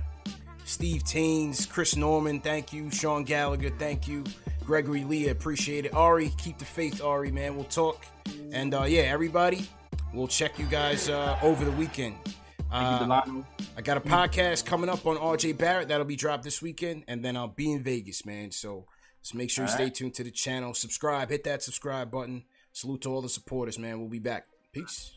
[0.65, 2.91] Steve Teens, Chris Norman, thank you.
[2.91, 4.23] Sean Gallagher, thank you.
[4.65, 5.95] Gregory Lee, appreciate it.
[5.95, 7.57] Ari, keep the faith, Ari, man.
[7.57, 8.05] We'll talk.
[8.53, 9.67] And uh, yeah, everybody,
[10.13, 12.17] we'll check you guys uh, over the weekend.
[12.71, 13.23] Uh,
[13.77, 17.25] I got a podcast coming up on RJ Barrett that'll be dropped this weekend, and
[17.25, 18.51] then I'll be in Vegas, man.
[18.51, 18.87] So
[19.23, 19.95] just make sure you stay right.
[19.95, 20.75] tuned to the channel.
[20.75, 22.45] Subscribe, hit that subscribe button.
[22.73, 24.01] Salute to all the supporters, man.
[24.01, 24.47] We'll be back.
[24.73, 25.17] Peace.